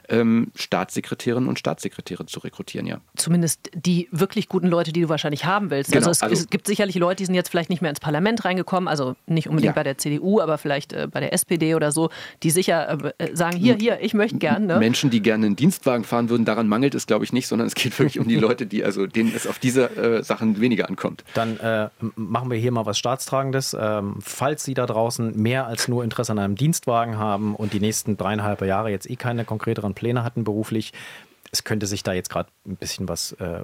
ähm, 0.11 0.51
Staatssekretärinnen 0.55 1.47
und 1.47 1.57
Staatssekretäre 1.57 2.25
zu 2.25 2.39
rekrutieren, 2.41 2.85
ja. 2.85 2.99
Zumindest 3.15 3.71
die 3.73 4.09
wirklich 4.11 4.49
guten 4.49 4.67
Leute, 4.67 4.91
die 4.91 5.01
du 5.01 5.09
wahrscheinlich 5.09 5.45
haben 5.45 5.71
willst. 5.71 5.91
Genau, 5.91 6.07
also, 6.07 6.11
es, 6.11 6.21
also 6.21 6.35
es, 6.35 6.49
gibt 6.49 6.67
sicherlich 6.67 6.95
Leute, 6.95 7.17
die 7.17 7.25
sind 7.25 7.35
jetzt 7.35 7.49
vielleicht 7.49 7.69
nicht 7.69 7.81
mehr 7.81 7.89
ins 7.89 7.99
Parlament 7.99 8.43
reingekommen, 8.43 8.87
also 8.87 9.15
nicht 9.25 9.47
unbedingt 9.47 9.71
ja. 9.71 9.73
bei 9.73 9.83
der 9.83 9.97
CDU, 9.97 10.41
aber 10.41 10.57
vielleicht 10.57 10.93
äh, 10.93 11.07
bei 11.09 11.21
der 11.21 11.33
SPD 11.33 11.75
oder 11.75 11.91
so, 11.91 12.09
die 12.43 12.51
sicher 12.51 13.13
äh, 13.17 13.35
sagen, 13.35 13.57
hier, 13.57 13.75
hier, 13.75 14.01
ich 14.01 14.13
möchte 14.13 14.37
gerne. 14.37 14.65
Ne? 14.65 14.79
Menschen, 14.79 15.09
die 15.09 15.21
gerne 15.21 15.45
einen 15.45 15.55
Dienstwagen 15.55 16.03
fahren 16.03 16.29
würden, 16.29 16.45
daran 16.45 16.67
mangelt 16.67 16.93
es, 16.93 17.07
glaube 17.07 17.23
ich, 17.23 17.31
nicht, 17.31 17.47
sondern 17.47 17.67
es 17.67 17.75
geht 17.75 17.97
wirklich 17.97 18.19
um 18.19 18.27
die 18.27 18.35
Leute, 18.41 18.65
die 18.65 18.83
also 18.83 19.07
denen 19.07 19.33
es 19.33 19.47
auf 19.47 19.59
diese 19.59 19.95
äh, 19.95 20.23
Sachen 20.23 20.59
weniger 20.59 20.89
ankommt. 20.89 21.23
Dann 21.33 21.57
äh, 21.59 21.87
machen 22.15 22.51
wir 22.51 22.57
hier 22.57 22.71
mal 22.71 22.85
was 22.85 22.97
Staatstragendes. 22.97 23.75
Ähm, 23.79 24.15
falls 24.19 24.63
Sie 24.63 24.73
da 24.73 24.85
draußen 24.85 25.39
mehr 25.41 25.67
als 25.67 25.87
nur 25.87 26.03
Interesse 26.03 26.33
an 26.33 26.39
einem 26.39 26.55
Dienstwagen 26.55 27.17
haben 27.17 27.55
und 27.55 27.73
die 27.73 27.79
nächsten 27.79 28.17
dreieinhalb 28.17 28.61
Jahre 28.61 28.91
jetzt 28.91 29.09
eh 29.09 29.15
keine 29.15 29.45
konkreteren 29.45 29.93
Pläne 29.93 30.00
hatten 30.23 30.43
beruflich, 30.43 30.93
es 31.51 31.63
könnte 31.63 31.85
sich 31.85 32.03
da 32.03 32.13
jetzt 32.13 32.29
gerade 32.29 32.49
ein 32.65 32.77
bisschen 32.77 33.09
was 33.09 33.33
äh, 33.33 33.63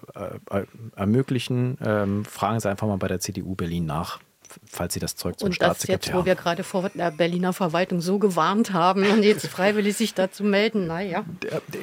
äh, 0.52 0.66
ermöglichen. 0.96 1.78
Ähm, 1.84 2.26
fragen 2.26 2.60
Sie 2.60 2.70
einfach 2.70 2.88
mal 2.88 2.98
bei 2.98 3.08
der 3.08 3.20
CDU 3.20 3.56
Berlin 3.56 3.86
nach 3.86 4.20
falls 4.66 4.94
Sie 4.94 5.00
das 5.00 5.16
Zeug 5.16 5.40
zum 5.40 5.48
und 5.48 5.54
Staatssekretär 5.54 5.98
das 5.98 6.06
jetzt, 6.08 6.16
wo 6.16 6.26
wir 6.26 6.36
gerade 6.36 6.64
vor 6.64 6.90
der 6.90 7.12
Berliner 7.12 7.54
Verwaltung 7.54 8.02
so 8.02 8.20
gewarnt 8.20 8.74
haben 8.74 9.06
und 9.06 9.24
jetzt 9.24 9.48
freiwillig 9.48 9.98
sich 9.98 10.14
dazu 10.14 10.44
melden, 10.44 10.88
naja. 10.88 11.26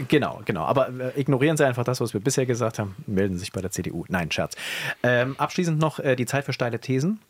Genau, 0.08 0.40
genau. 0.44 0.62
Aber 0.62 0.88
äh, 0.88 1.20
ignorieren 1.20 1.56
Sie 1.56 1.66
einfach 1.66 1.84
das, 1.84 2.00
was 2.00 2.14
wir 2.14 2.20
bisher 2.20 2.46
gesagt 2.46 2.78
haben. 2.78 2.96
Melden 3.06 3.34
Sie 3.34 3.40
sich 3.40 3.52
bei 3.52 3.60
der 3.60 3.70
CDU. 3.70 4.04
Nein, 4.08 4.30
Scherz. 4.30 4.56
Ähm, 5.02 5.34
abschließend 5.38 5.78
noch 5.78 5.98
äh, 5.98 6.16
die 6.16 6.26
Zeit 6.26 6.44
für 6.44 6.52
steile 6.52 6.78
Thesen. 6.78 7.20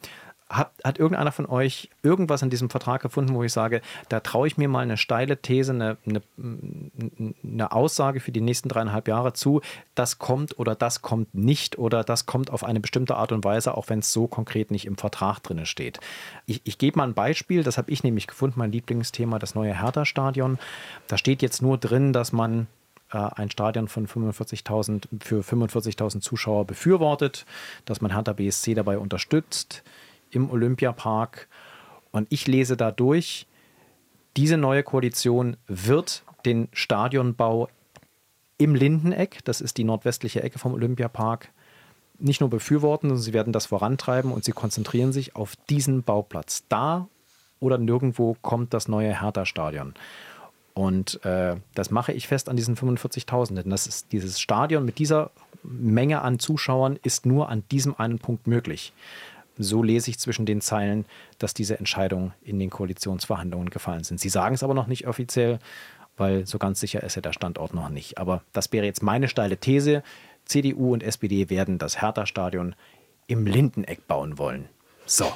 Hat, 0.48 0.72
hat 0.84 0.98
irgendeiner 0.98 1.32
von 1.32 1.46
euch 1.46 1.88
irgendwas 2.02 2.42
in 2.42 2.50
diesem 2.50 2.68
Vertrag 2.68 3.00
gefunden, 3.00 3.34
wo 3.34 3.42
ich 3.42 3.52
sage, 3.52 3.80
da 4.10 4.20
traue 4.20 4.46
ich 4.46 4.58
mir 4.58 4.68
mal 4.68 4.80
eine 4.80 4.98
steile 4.98 5.38
These, 5.38 5.72
eine, 5.72 5.96
eine, 6.06 6.20
eine, 7.42 7.72
Aussage 7.72 8.20
für 8.20 8.30
die 8.30 8.42
nächsten 8.42 8.68
dreieinhalb 8.68 9.08
Jahre 9.08 9.32
zu, 9.32 9.62
das 9.94 10.18
kommt 10.18 10.58
oder 10.58 10.74
das 10.74 11.00
kommt 11.00 11.34
nicht 11.34 11.78
oder 11.78 12.04
das 12.04 12.26
kommt 12.26 12.50
auf 12.50 12.62
eine 12.62 12.80
bestimmte 12.80 13.16
Art 13.16 13.32
und 13.32 13.42
Weise, 13.42 13.74
auch 13.74 13.88
wenn 13.88 14.00
es 14.00 14.12
so 14.12 14.26
konkret 14.26 14.70
nicht 14.70 14.84
im 14.84 14.98
Vertrag 14.98 15.40
drin 15.40 15.64
steht. 15.64 15.98
Ich, 16.44 16.60
ich 16.64 16.76
gebe 16.76 16.98
mal 16.98 17.08
ein 17.08 17.14
Beispiel, 17.14 17.62
das 17.62 17.78
habe 17.78 17.90
ich 17.90 18.04
nämlich 18.04 18.26
gefunden, 18.26 18.58
mein 18.58 18.72
Lieblingsthema, 18.72 19.38
das 19.38 19.54
neue 19.54 19.80
Hertha-Stadion. 19.80 20.58
Da 21.08 21.16
steht 21.16 21.40
jetzt 21.40 21.62
nur 21.62 21.78
drin, 21.78 22.12
dass 22.12 22.32
man 22.32 22.66
äh, 23.12 23.16
ein 23.16 23.50
Stadion 23.50 23.88
von 23.88 24.06
45.000 24.06 25.04
für 25.22 25.40
45.000 25.40 26.20
Zuschauer 26.20 26.66
befürwortet, 26.66 27.46
dass 27.84 28.00
man 28.00 28.12
Hertha 28.12 28.32
BSC 28.32 28.74
dabei 28.74 28.98
unterstützt 28.98 29.82
im 30.34 30.50
Olympiapark. 30.50 31.48
Und 32.10 32.26
ich 32.30 32.46
lese 32.46 32.76
dadurch, 32.76 33.46
diese 34.36 34.56
neue 34.56 34.82
Koalition 34.82 35.56
wird 35.66 36.24
den 36.44 36.68
Stadionbau 36.72 37.68
im 38.58 38.74
Lindeneck, 38.74 39.44
das 39.44 39.60
ist 39.60 39.78
die 39.78 39.84
nordwestliche 39.84 40.42
Ecke 40.42 40.58
vom 40.58 40.74
Olympiapark, 40.74 41.50
nicht 42.18 42.40
nur 42.40 42.50
befürworten, 42.50 43.08
sondern 43.08 43.22
sie 43.22 43.32
werden 43.32 43.52
das 43.52 43.66
vorantreiben 43.66 44.32
und 44.32 44.44
sie 44.44 44.52
konzentrieren 44.52 45.12
sich 45.12 45.34
auf 45.34 45.56
diesen 45.68 46.02
Bauplatz. 46.04 46.64
Da 46.68 47.08
oder 47.58 47.78
nirgendwo 47.78 48.36
kommt 48.42 48.74
das 48.74 48.88
neue 48.88 49.20
Hertha-Stadion. 49.20 49.94
Und 50.74 51.24
äh, 51.24 51.56
das 51.74 51.90
mache 51.90 52.12
ich 52.12 52.28
fest 52.28 52.48
an 52.48 52.56
diesen 52.56 52.76
45.000. 52.76 53.54
Denn 53.62 53.70
das 53.70 53.86
ist, 53.86 54.12
dieses 54.12 54.40
Stadion 54.40 54.84
mit 54.84 54.98
dieser 54.98 55.30
Menge 55.62 56.22
an 56.22 56.38
Zuschauern 56.38 56.98
ist 57.02 57.26
nur 57.26 57.48
an 57.48 57.64
diesem 57.70 57.98
einen 57.98 58.18
Punkt 58.18 58.46
möglich 58.46 58.92
so 59.56 59.82
lese 59.82 60.10
ich 60.10 60.18
zwischen 60.18 60.46
den 60.46 60.60
Zeilen, 60.60 61.04
dass 61.38 61.54
diese 61.54 61.78
Entscheidungen 61.78 62.32
in 62.42 62.58
den 62.58 62.70
Koalitionsverhandlungen 62.70 63.70
gefallen 63.70 64.04
sind. 64.04 64.20
Sie 64.20 64.28
sagen 64.28 64.54
es 64.54 64.62
aber 64.62 64.74
noch 64.74 64.86
nicht 64.86 65.06
offiziell, 65.06 65.58
weil 66.16 66.46
so 66.46 66.58
ganz 66.58 66.80
sicher 66.80 67.02
ist 67.02 67.16
ja 67.16 67.22
der 67.22 67.32
Standort 67.32 67.74
noch 67.74 67.88
nicht. 67.88 68.18
Aber 68.18 68.42
das 68.52 68.72
wäre 68.72 68.86
jetzt 68.86 69.02
meine 69.02 69.28
steile 69.28 69.56
These. 69.56 70.02
CDU 70.44 70.92
und 70.92 71.02
SPD 71.02 71.50
werden 71.50 71.78
das 71.78 72.00
Hertha-Stadion 72.00 72.74
im 73.26 73.46
Lindeneck 73.46 74.06
bauen 74.06 74.38
wollen. 74.38 74.68
So. 75.06 75.32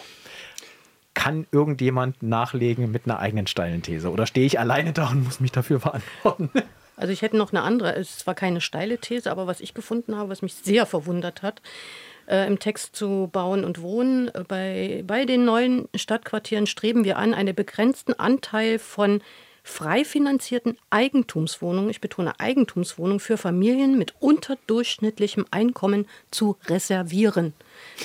Kann 1.14 1.46
irgendjemand 1.50 2.22
nachlegen 2.22 2.90
mit 2.90 3.06
einer 3.06 3.18
eigenen 3.18 3.46
steilen 3.46 3.82
These? 3.82 4.10
Oder 4.10 4.26
stehe 4.26 4.46
ich 4.46 4.60
alleine 4.60 4.92
da 4.92 5.08
und 5.08 5.24
muss 5.24 5.40
mich 5.40 5.50
dafür 5.50 5.80
verantworten? 5.80 6.50
Also 6.96 7.12
ich 7.12 7.22
hätte 7.22 7.36
noch 7.36 7.52
eine 7.52 7.62
andere. 7.62 7.94
Es 7.96 8.26
war 8.26 8.34
keine 8.34 8.60
steile 8.60 8.98
These, 8.98 9.30
aber 9.30 9.46
was 9.46 9.60
ich 9.60 9.74
gefunden 9.74 10.16
habe, 10.16 10.28
was 10.28 10.42
mich 10.42 10.54
sehr 10.54 10.84
verwundert 10.84 11.42
hat, 11.42 11.62
äh, 12.28 12.46
im 12.46 12.58
Text 12.58 12.94
zu 12.94 13.28
Bauen 13.32 13.64
und 13.64 13.82
Wohnen. 13.82 14.30
Bei, 14.46 15.02
bei 15.06 15.24
den 15.24 15.44
neuen 15.44 15.88
Stadtquartieren 15.94 16.66
streben 16.66 17.04
wir 17.04 17.16
an, 17.18 17.34
einen 17.34 17.54
begrenzten 17.54 18.14
Anteil 18.14 18.78
von 18.78 19.22
frei 19.68 20.04
finanzierten 20.04 20.78
Eigentumswohnungen, 20.90 21.90
ich 21.90 22.00
betone 22.00 22.40
Eigentumswohnungen 22.40 23.20
für 23.20 23.36
Familien 23.36 23.98
mit 23.98 24.14
unterdurchschnittlichem 24.18 25.46
Einkommen 25.50 26.06
zu 26.30 26.56
reservieren. 26.66 27.52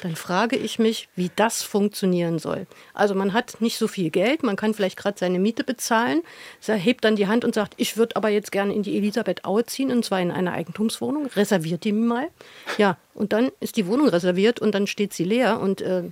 Dann 0.03 0.15
frage 0.15 0.55
ich 0.55 0.77
mich, 0.77 1.07
wie 1.15 1.31
das 1.35 1.63
funktionieren 1.63 2.37
soll. 2.37 2.67
Also 2.93 3.15
man 3.15 3.33
hat 3.33 3.61
nicht 3.61 3.77
so 3.77 3.87
viel 3.87 4.09
Geld, 4.11 4.43
man 4.43 4.55
kann 4.55 4.73
vielleicht 4.73 4.97
gerade 4.97 5.17
seine 5.17 5.39
Miete 5.39 5.63
bezahlen, 5.63 6.21
er 6.67 6.75
hebt 6.75 7.05
dann 7.05 7.15
die 7.15 7.27
Hand 7.27 7.45
und 7.45 7.55
sagt, 7.55 7.75
ich 7.77 7.97
würde 7.97 8.15
aber 8.17 8.29
jetzt 8.29 8.51
gerne 8.51 8.73
in 8.73 8.83
die 8.83 8.97
Elisabeth 8.97 9.45
Aue 9.45 9.65
ziehen 9.65 9.91
und 9.91 10.03
zwar 10.03 10.19
in 10.19 10.31
eine 10.31 10.51
Eigentumswohnung, 10.51 11.27
reserviert 11.27 11.85
die 11.85 11.93
mal. 11.93 12.27
Ja, 12.77 12.97
und 13.13 13.33
dann 13.33 13.51
ist 13.61 13.77
die 13.77 13.87
Wohnung 13.87 14.09
reserviert 14.09 14.59
und 14.59 14.75
dann 14.75 14.85
steht 14.85 15.13
sie 15.13 15.23
leer 15.23 15.59
und 15.59 15.81
äh, 15.81 16.03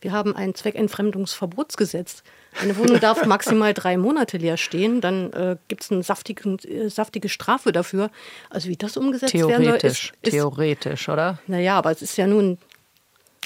wir 0.00 0.12
haben 0.12 0.36
ein 0.36 0.54
Zweckentfremdungsverbotsgesetz. 0.54 2.22
Eine 2.60 2.76
Wohnung 2.76 3.00
darf 3.00 3.24
maximal 3.26 3.74
drei 3.74 3.96
Monate 3.96 4.36
leer 4.36 4.56
stehen, 4.56 5.00
dann 5.00 5.32
äh, 5.32 5.56
gibt 5.68 5.84
es 5.84 5.90
eine 5.90 6.02
saftige, 6.02 6.50
äh, 6.68 6.88
saftige 6.88 7.28
Strafe 7.28 7.72
dafür. 7.72 8.10
Also 8.50 8.68
wie 8.68 8.76
das 8.76 8.96
umgesetzt 8.96 9.34
werden 9.34 9.64
soll, 9.64 9.76
ist, 9.76 10.12
ist 10.22 10.30
theoretisch, 10.30 11.08
oder? 11.08 11.38
Naja, 11.46 11.78
aber 11.78 11.90
es 11.92 12.02
ist 12.02 12.16
ja 12.16 12.26
nun 12.26 12.58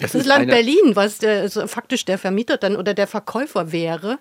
das, 0.01 0.11
das 0.11 0.27
Land 0.27 0.49
Berlin, 0.49 0.95
was 0.97 1.19
der, 1.19 1.43
also 1.43 1.69
faktisch 1.69 2.05
der 2.05 2.19
Vermieter 2.19 2.57
dann 2.57 2.75
oder 2.75 2.95
der 2.95 3.07
Verkäufer 3.07 3.71
wäre. 3.71 4.19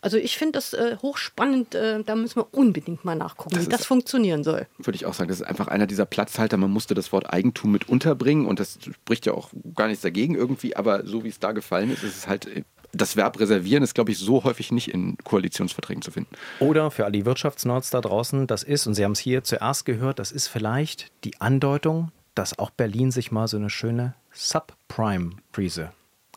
Also 0.00 0.16
ich 0.16 0.36
finde 0.36 0.52
das 0.52 0.72
äh, 0.72 0.96
hochspannend. 1.00 1.76
Äh, 1.76 2.02
da 2.02 2.16
müssen 2.16 2.40
wir 2.40 2.48
unbedingt 2.52 3.04
mal 3.04 3.14
nachgucken, 3.14 3.54
das 3.54 3.66
wie 3.66 3.68
das 3.68 3.86
funktionieren 3.86 4.42
soll. 4.42 4.66
Würde 4.78 4.96
ich 4.96 5.06
auch 5.06 5.14
sagen. 5.14 5.28
Das 5.28 5.38
ist 5.38 5.46
einfach 5.46 5.68
einer 5.68 5.86
dieser 5.86 6.06
Platzhalter. 6.06 6.56
Man 6.56 6.72
musste 6.72 6.94
das 6.94 7.12
Wort 7.12 7.32
Eigentum 7.32 7.70
mit 7.70 7.88
unterbringen 7.88 8.46
und 8.46 8.58
das 8.58 8.78
spricht 8.82 9.24
ja 9.26 9.34
auch 9.34 9.50
gar 9.76 9.86
nichts 9.86 10.02
dagegen 10.02 10.34
irgendwie. 10.34 10.74
Aber 10.74 11.06
so 11.06 11.22
wie 11.22 11.28
es 11.28 11.38
da 11.38 11.52
gefallen 11.52 11.92
ist, 11.92 12.02
ist 12.02 12.16
es 12.16 12.26
halt 12.26 12.48
das 12.92 13.16
Verb 13.16 13.40
reservieren 13.40 13.82
ist, 13.82 13.94
glaube 13.94 14.12
ich, 14.12 14.18
so 14.18 14.44
häufig 14.44 14.70
nicht 14.70 14.92
in 14.92 15.16
Koalitionsverträgen 15.24 16.02
zu 16.02 16.10
finden. 16.10 16.34
Oder 16.60 16.90
für 16.90 17.04
alle 17.04 17.24
Wirtschaftsnerds 17.24 17.90
da 17.90 18.00
draußen, 18.00 18.46
das 18.46 18.62
ist, 18.62 18.86
und 18.86 18.94
Sie 18.94 19.04
haben 19.04 19.12
es 19.12 19.18
hier 19.18 19.44
zuerst 19.44 19.84
gehört, 19.84 20.18
das 20.18 20.30
ist 20.32 20.48
vielleicht 20.48 21.10
die 21.24 21.40
Andeutung, 21.40 22.12
dass 22.34 22.58
auch 22.58 22.70
Berlin 22.70 23.10
sich 23.10 23.32
mal 23.32 23.48
so 23.48 23.56
eine 23.56 23.70
schöne 23.70 24.14
Subprime-Krise 24.32 25.92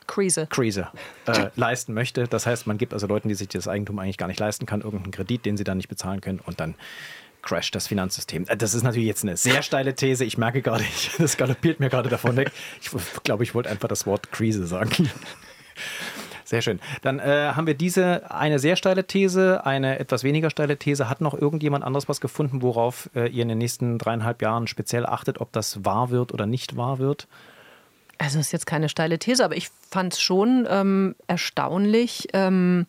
Krise. 0.08 0.48
Krise 0.48 0.88
äh, 1.26 1.50
leisten 1.56 1.94
möchte. 1.94 2.28
Das 2.28 2.46
heißt, 2.46 2.68
man 2.68 2.78
gibt 2.78 2.94
also 2.94 3.08
Leuten, 3.08 3.28
die 3.28 3.34
sich 3.36 3.48
das 3.48 3.68
Eigentum 3.68 3.98
eigentlich 3.98 4.18
gar 4.18 4.28
nicht 4.28 4.40
leisten 4.40 4.66
kann, 4.66 4.82
irgendeinen 4.82 5.12
Kredit, 5.12 5.46
den 5.46 5.58
sie 5.58 5.64
dann 5.64 5.78
nicht 5.78 5.88
bezahlen 5.88 6.22
können 6.22 6.40
und 6.40 6.60
dann 6.60 6.76
crasht 7.42 7.76
das 7.76 7.88
Finanzsystem. 7.88 8.46
Äh, 8.48 8.58
das 8.58 8.74
ist 8.74 8.84
natürlich 8.84 9.08
jetzt 9.08 9.24
eine 9.24 9.38
sehr 9.38 9.62
steile 9.62 9.96
These. 9.96 10.24
Ich 10.26 10.38
merke 10.38 10.62
gerade, 10.62 10.84
das 11.18 11.38
galoppiert 11.38 11.80
mir 11.80 11.90
gerade 11.90 12.10
davon 12.10 12.36
weg. 12.36 12.52
Ich 12.82 12.92
glaube, 13.24 13.44
ich 13.44 13.56
wollte 13.56 13.70
einfach 13.70 13.88
das 13.88 14.06
Wort 14.06 14.32
Krise 14.32 14.68
sagen. 14.68 15.10
Sehr 16.46 16.62
schön. 16.62 16.80
Dann 17.02 17.18
äh, 17.20 17.52
haben 17.56 17.66
wir 17.66 17.74
diese 17.74 18.32
eine 18.32 18.60
sehr 18.60 18.76
steile 18.76 19.06
These, 19.06 19.66
eine 19.66 20.00
etwas 20.00 20.24
weniger 20.24 20.52
steile 20.52 20.78
These. 20.78 21.10
Hat 21.10 21.20
noch 21.20 21.34
irgendjemand 21.34 21.84
anderes 21.84 22.08
was 22.08 22.22
gefunden, 22.22 22.62
worauf 22.62 23.10
äh, 23.16 23.28
ihr 23.28 23.42
in 23.42 23.50
den 23.50 23.58
nächsten 23.58 23.98
dreieinhalb 23.98 24.42
Jahren 24.44 24.68
speziell 24.68 25.08
achtet, 25.08 25.42
ob 25.42 25.52
das 25.52 25.84
wahr 25.84 26.12
wird 26.12 26.34
oder 26.34 26.46
nicht 26.46 26.78
wahr 26.78 27.00
wird? 27.00 27.28
Also 28.20 28.40
ist 28.40 28.54
jetzt 28.54 28.68
keine 28.68 28.90
steile 28.90 29.18
These, 29.18 29.44
aber 29.44 29.58
ich 29.58 29.70
fand 29.90 30.14
es 30.14 30.22
schon 30.22 30.68
ähm, 30.70 31.16
erstaunlich. 31.28 32.28
Ähm, 32.34 32.86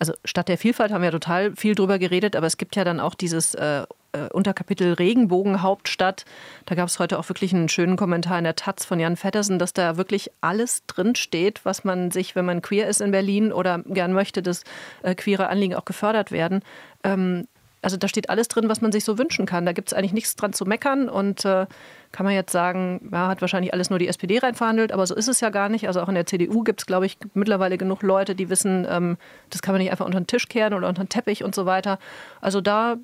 also 0.00 0.12
Stadt 0.24 0.48
der 0.48 0.58
Vielfalt 0.58 0.92
haben 0.92 1.02
wir 1.02 1.10
total 1.10 1.54
viel 1.56 1.74
drüber 1.74 1.98
geredet, 1.98 2.36
aber 2.36 2.46
es 2.46 2.56
gibt 2.56 2.76
ja 2.76 2.84
dann 2.84 3.00
auch 3.00 3.14
dieses 3.14 3.54
äh, 3.54 3.84
äh, 4.12 4.28
Unterkapitel 4.32 4.92
Regenbogenhauptstadt. 4.94 6.24
Da 6.66 6.74
gab 6.74 6.88
es 6.88 6.98
heute 6.98 7.18
auch 7.18 7.28
wirklich 7.28 7.54
einen 7.54 7.68
schönen 7.68 7.96
Kommentar 7.96 8.38
in 8.38 8.44
der 8.44 8.56
Taz 8.56 8.84
von 8.84 9.00
Jan 9.00 9.16
Vettersen, 9.16 9.58
dass 9.58 9.72
da 9.72 9.96
wirklich 9.96 10.30
alles 10.40 10.84
drin 10.86 11.14
steht, 11.14 11.64
was 11.64 11.84
man 11.84 12.10
sich, 12.10 12.34
wenn 12.34 12.44
man 12.44 12.62
queer 12.62 12.88
ist 12.88 13.00
in 13.00 13.10
Berlin 13.10 13.52
oder 13.52 13.78
gern 13.86 14.12
möchte, 14.12 14.42
dass 14.42 14.64
äh, 15.02 15.14
queere 15.14 15.48
Anliegen 15.48 15.74
auch 15.74 15.84
gefördert 15.84 16.32
werden, 16.32 16.62
ähm, 17.04 17.46
also 17.82 17.96
da 17.96 18.08
steht 18.08 18.30
alles 18.30 18.48
drin, 18.48 18.68
was 18.68 18.80
man 18.80 18.92
sich 18.92 19.04
so 19.04 19.18
wünschen 19.18 19.46
kann. 19.46 19.64
Da 19.64 19.72
gibt 19.72 19.88
es 19.88 19.94
eigentlich 19.94 20.12
nichts 20.12 20.36
dran 20.36 20.52
zu 20.52 20.64
meckern 20.64 21.08
und 21.08 21.44
äh, 21.44 21.66
kann 22.10 22.24
man 22.26 22.34
jetzt 22.34 22.52
sagen, 22.52 23.08
ja, 23.12 23.28
hat 23.28 23.40
wahrscheinlich 23.40 23.72
alles 23.72 23.90
nur 23.90 23.98
die 23.98 24.08
SPD 24.08 24.38
reinverhandelt, 24.38 24.92
aber 24.92 25.06
so 25.06 25.14
ist 25.14 25.28
es 25.28 25.40
ja 25.40 25.50
gar 25.50 25.68
nicht. 25.68 25.86
Also 25.86 26.00
auch 26.00 26.08
in 26.08 26.14
der 26.14 26.26
CDU 26.26 26.64
gibt 26.64 26.80
es, 26.80 26.86
glaube 26.86 27.06
ich, 27.06 27.18
mittlerweile 27.34 27.78
genug 27.78 28.02
Leute, 28.02 28.34
die 28.34 28.50
wissen, 28.50 28.86
ähm, 28.88 29.16
das 29.50 29.62
kann 29.62 29.74
man 29.74 29.80
nicht 29.80 29.90
einfach 29.90 30.06
unter 30.06 30.20
den 30.20 30.26
Tisch 30.26 30.48
kehren 30.48 30.74
oder 30.74 30.88
unter 30.88 31.04
den 31.04 31.08
Teppich 31.08 31.44
und 31.44 31.54
so 31.54 31.66
weiter. 31.66 31.98
Also 32.40 32.60
da 32.60 32.96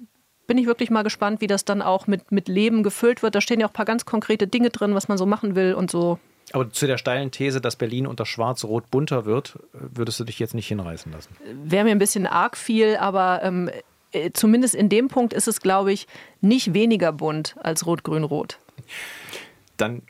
bin 0.47 0.59
ich 0.59 0.67
wirklich 0.67 0.91
mal 0.91 1.03
gespannt, 1.03 1.41
wie 1.41 1.47
das 1.47 1.65
dann 1.65 1.83
auch 1.83 2.07
mit, 2.07 2.33
mit 2.33 2.49
Leben 2.49 2.83
gefüllt 2.83 3.23
wird. 3.23 3.35
Da 3.35 3.41
stehen 3.41 3.61
ja 3.61 3.67
auch 3.67 3.71
ein 3.71 3.75
paar 3.75 3.85
ganz 3.85 4.05
konkrete 4.05 4.47
Dinge 4.47 4.71
drin, 4.71 4.95
was 4.95 5.09
man 5.09 5.19
so 5.19 5.27
machen 5.27 5.55
will 5.55 5.75
und 5.75 5.91
so. 5.91 6.19
Aber 6.53 6.71
zu 6.71 6.87
der 6.87 6.99
steilen 6.99 7.31
These, 7.31 7.61
dass 7.61 7.77
Berlin 7.77 8.07
unter 8.07 8.27
Schwarz-Rot 8.27 8.91
bunter 8.91 9.25
wird, 9.25 9.59
würdest 9.73 10.21
du 10.21 10.25
dich 10.25 10.39
jetzt 10.39 10.55
nicht 10.55 10.69
hinreißen 10.69 11.11
lassen? 11.11 11.35
Wäre 11.65 11.85
mir 11.85 11.91
ein 11.91 11.99
bisschen 11.99 12.27
arg 12.27 12.57
viel, 12.57 12.97
aber 12.97 13.41
ähm, 13.43 13.71
äh, 14.13 14.31
zumindest 14.33 14.75
in 14.75 14.89
dem 14.89 15.09
Punkt 15.09 15.33
ist 15.33 15.49
es, 15.49 15.61
glaube 15.61 15.93
ich, 15.93 16.07
nicht 16.41 16.75
weniger 16.75 17.13
bunt 17.13 17.57
als 17.61 17.87
Rot-Grün-Rot. 17.87 18.59
Dann 19.77 20.03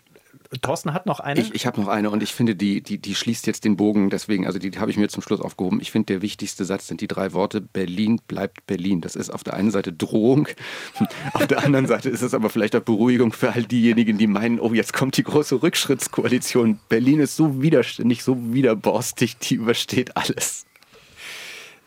Thorsten 0.61 0.95
hat 0.95 1.07
noch 1.07 1.21
eine. 1.21 1.41
Ich, 1.41 1.55
ich 1.55 1.67
habe 1.67 1.81
noch 1.81 1.89
eine 1.89 2.11
und 2.11 2.23
ich 2.23 2.33
finde, 2.33 2.55
die, 2.55 2.81
die, 2.81 2.99
die 2.99 3.15
schließt 3.15 3.47
jetzt 3.47 3.65
den 3.65 3.77
Bogen. 3.77 4.11
Deswegen, 4.11 4.47
also 4.47 4.59
die, 4.59 4.73
habe 4.79 4.91
ich 4.91 4.97
mir 4.97 5.09
zum 5.09 5.23
Schluss 5.23 5.41
aufgehoben. 5.41 5.81
Ich 5.81 5.91
finde, 5.91 6.07
der 6.07 6.23
wichtigste 6.23 6.65
Satz 6.65 6.87
sind 6.89 7.01
die 7.01 7.09
drei 7.09 7.33
Worte: 7.33 7.61
Berlin 7.61 8.21
bleibt 8.27 8.67
Berlin. 8.67 9.01
Das 9.01 9.17
ist 9.17 9.31
auf 9.31 9.45
der 9.45 9.55
einen 9.55 9.71
Seite 9.71 9.93
Drohung, 9.93 10.49
auf 11.33 11.47
der 11.47 11.65
anderen 11.65 11.87
Seite 11.87 12.09
ist 12.09 12.23
es 12.23 12.35
aber 12.35 12.51
vielleicht 12.51 12.77
auch 12.77 12.81
Beruhigung 12.81 13.33
für 13.33 13.53
all 13.53 13.65
diejenigen, 13.65 14.19
die 14.19 14.27
meinen, 14.27 14.61
oh, 14.61 14.73
jetzt 14.73 14.93
kommt 14.93 15.17
die 15.17 15.25
große 15.25 15.63
Rückschrittskoalition. 15.63 16.81
Berlin 16.89 17.21
ist 17.21 17.37
so 17.37 17.63
widerständig, 17.63 18.23
so 18.25 18.37
widerborstig, 18.53 19.39
die 19.39 19.55
übersteht 19.55 20.17
alles. 20.17 20.67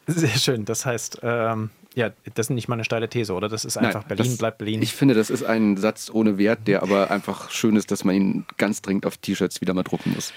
Sehr 0.08 0.38
schön. 0.38 0.66
Das 0.66 0.86
heißt, 0.86 1.20
ähm, 1.22 1.70
ja, 1.96 2.12
das 2.36 2.48
ist 2.48 2.50
nicht 2.52 2.68
mal 2.68 2.76
eine 2.76 2.84
steile 2.84 3.10
These, 3.10 3.34
oder? 3.34 3.50
Das 3.50 3.66
ist 3.66 3.78
einfach 3.78 4.02
Nein, 4.02 4.08
Berlin 4.10 4.32
das, 4.32 4.38
bleibt 4.38 4.58
Berlin. 4.60 4.82
Ich 4.82 4.94
finde, 4.94 5.14
das 5.14 5.30
ist 5.30 5.44
ein 5.44 5.78
Satz 5.78 6.10
ohne 6.14 6.38
Wert, 6.38 6.68
der 6.68 6.84
aber 6.84 7.12
einfach 7.12 7.50
schön 7.50 7.76
ist, 7.76 7.92
dass 7.92 8.04
man 8.04 8.16
ihn 8.16 8.46
ganz 8.58 8.82
dringend 8.82 9.06
auf 9.06 9.18
T-Shirts 9.18 9.62
wieder 9.62 9.74
mal 9.74 9.84
drucken 9.84 10.14
muss. 10.14 10.34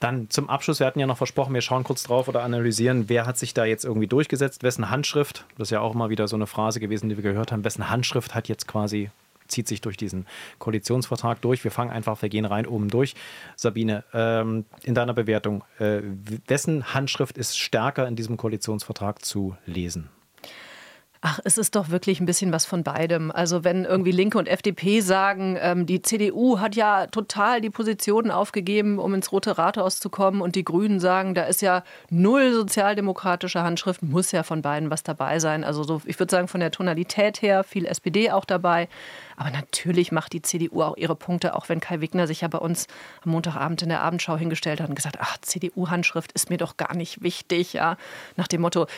Dann 0.00 0.30
zum 0.30 0.50
Abschluss, 0.50 0.80
wir 0.80 0.86
hatten 0.86 0.98
ja 0.98 1.06
noch 1.06 1.16
versprochen, 1.16 1.54
wir 1.54 1.60
schauen 1.60 1.84
kurz 1.84 2.02
drauf 2.02 2.26
oder 2.26 2.42
analysieren, 2.42 3.08
wer 3.08 3.24
hat 3.24 3.38
sich 3.38 3.54
da 3.54 3.64
jetzt 3.64 3.84
irgendwie 3.84 4.08
durchgesetzt, 4.08 4.64
wessen 4.64 4.90
Handschrift, 4.90 5.44
das 5.58 5.68
ist 5.68 5.70
ja 5.70 5.80
auch 5.80 5.94
immer 5.94 6.10
wieder 6.10 6.26
so 6.26 6.34
eine 6.34 6.48
Phrase 6.48 6.80
gewesen, 6.80 7.08
die 7.08 7.16
wir 7.16 7.22
gehört 7.22 7.52
haben, 7.52 7.64
wessen 7.64 7.88
Handschrift 7.88 8.34
hat 8.34 8.48
jetzt 8.48 8.66
quasi 8.66 9.10
zieht 9.46 9.68
sich 9.68 9.80
durch 9.80 9.96
diesen 9.96 10.26
Koalitionsvertrag 10.58 11.40
durch. 11.42 11.62
Wir 11.62 11.70
fangen 11.70 11.90
einfach, 11.90 12.20
wir 12.22 12.28
gehen 12.28 12.46
rein 12.46 12.66
oben 12.66 12.88
durch. 12.88 13.14
Sabine, 13.54 14.02
ähm, 14.12 14.64
in 14.82 14.94
deiner 14.94 15.12
Bewertung, 15.12 15.62
äh, 15.78 16.00
wessen 16.46 16.94
Handschrift 16.94 17.38
ist 17.38 17.58
stärker 17.58 18.08
in 18.08 18.16
diesem 18.16 18.36
Koalitionsvertrag 18.36 19.24
zu 19.24 19.56
lesen? 19.66 20.08
Ach, 21.24 21.38
es 21.44 21.56
ist 21.56 21.76
doch 21.76 21.90
wirklich 21.90 22.18
ein 22.18 22.26
bisschen 22.26 22.52
was 22.52 22.66
von 22.66 22.82
beidem. 22.82 23.30
Also 23.30 23.62
wenn 23.62 23.84
irgendwie 23.84 24.10
Linke 24.10 24.38
und 24.38 24.48
FDP 24.48 24.98
sagen, 24.98 25.56
ähm, 25.60 25.86
die 25.86 26.02
CDU 26.02 26.58
hat 26.58 26.74
ja 26.74 27.06
total 27.06 27.60
die 27.60 27.70
Positionen 27.70 28.32
aufgegeben, 28.32 28.98
um 28.98 29.14
ins 29.14 29.30
Rote 29.30 29.56
Rathaus 29.56 30.00
zu 30.00 30.10
kommen 30.10 30.40
und 30.40 30.56
die 30.56 30.64
Grünen 30.64 30.98
sagen, 30.98 31.36
da 31.36 31.44
ist 31.44 31.62
ja 31.62 31.84
null 32.10 32.52
sozialdemokratische 32.52 33.62
Handschrift, 33.62 34.02
muss 34.02 34.32
ja 34.32 34.42
von 34.42 34.62
beiden 34.62 34.90
was 34.90 35.04
dabei 35.04 35.38
sein. 35.38 35.62
Also 35.62 35.84
so, 35.84 36.02
ich 36.06 36.18
würde 36.18 36.32
sagen, 36.32 36.48
von 36.48 36.58
der 36.58 36.72
Tonalität 36.72 37.40
her 37.40 37.62
viel 37.62 37.86
SPD 37.86 38.32
auch 38.32 38.44
dabei. 38.44 38.88
Aber 39.36 39.50
natürlich 39.50 40.10
macht 40.10 40.32
die 40.32 40.42
CDU 40.42 40.82
auch 40.82 40.96
ihre 40.96 41.14
Punkte, 41.14 41.54
auch 41.54 41.68
wenn 41.68 41.78
Kai 41.78 42.00
Wigner 42.00 42.26
sich 42.26 42.40
ja 42.40 42.48
bei 42.48 42.58
uns 42.58 42.88
am 43.24 43.30
Montagabend 43.30 43.80
in 43.82 43.90
der 43.90 44.02
Abendschau 44.02 44.36
hingestellt 44.36 44.80
hat 44.80 44.88
und 44.88 44.96
gesagt, 44.96 45.18
ach, 45.20 45.38
CDU-Handschrift 45.40 46.32
ist 46.32 46.50
mir 46.50 46.58
doch 46.58 46.76
gar 46.76 46.96
nicht 46.96 47.22
wichtig, 47.22 47.74
ja. 47.74 47.96
Nach 48.36 48.48
dem 48.48 48.62
Motto, 48.62 48.88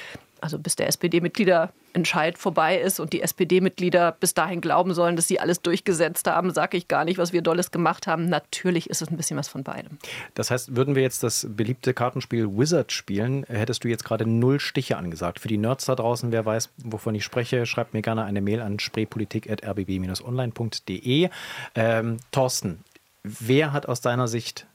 also 0.45 0.59
bis 0.59 0.77
der 0.77 0.89
SPD-Mitgliederentscheid 0.89 2.37
vorbei 2.37 2.79
ist 2.79 3.01
und 3.01 3.15
die 3.15 3.23
SPD-Mitglieder 3.23 4.13
bis 4.13 4.35
dahin 4.35 4.61
glauben 4.61 4.93
sollen, 4.93 5.17
dass 5.17 5.27
sie 5.27 5.41
alles 5.41 5.63
durchgesetzt 5.63 6.29
haben, 6.29 6.53
sage 6.53 6.77
ich 6.77 6.87
gar 6.87 7.07
nicht, 7.07 7.17
was 7.17 7.33
wir 7.33 7.41
Dolles 7.41 7.71
gemacht 7.71 8.07
haben. 8.07 8.29
Natürlich 8.29 8.91
ist 8.91 9.01
es 9.01 9.09
ein 9.09 9.17
bisschen 9.17 9.39
was 9.39 9.49
von 9.49 9.65
beidem. 9.65 9.97
Das 10.35 10.51
heißt, 10.51 10.77
würden 10.77 10.95
wir 10.95 11.03
jetzt 11.03 11.23
das 11.23 11.47
beliebte 11.49 11.95
Kartenspiel 11.95 12.59
Wizard 12.59 12.93
spielen, 12.93 13.45
hättest 13.45 13.85
du 13.85 13.89
jetzt 13.89 14.05
gerade 14.05 14.29
null 14.29 14.61
Stiche 14.61 14.99
angesagt. 14.99 15.41
Für 15.41 15.49
die 15.49 15.57
Nerds 15.57 15.87
da 15.87 15.95
draußen, 15.95 16.31
wer 16.31 16.45
weiß, 16.45 16.69
wovon 16.77 17.15
ich 17.15 17.25
spreche, 17.25 17.65
schreibt 17.65 17.95
mir 17.95 18.03
gerne 18.03 18.25
eine 18.25 18.43
Mail 18.43 18.61
an 18.61 18.79
spreepolitik.rbb-online.de. 18.79 21.31
Ähm, 21.75 22.19
Thorsten, 22.33 22.85
wer 23.23 23.73
hat 23.73 23.87
aus 23.87 24.03
deiner 24.03 24.29
Sicht 24.29 24.67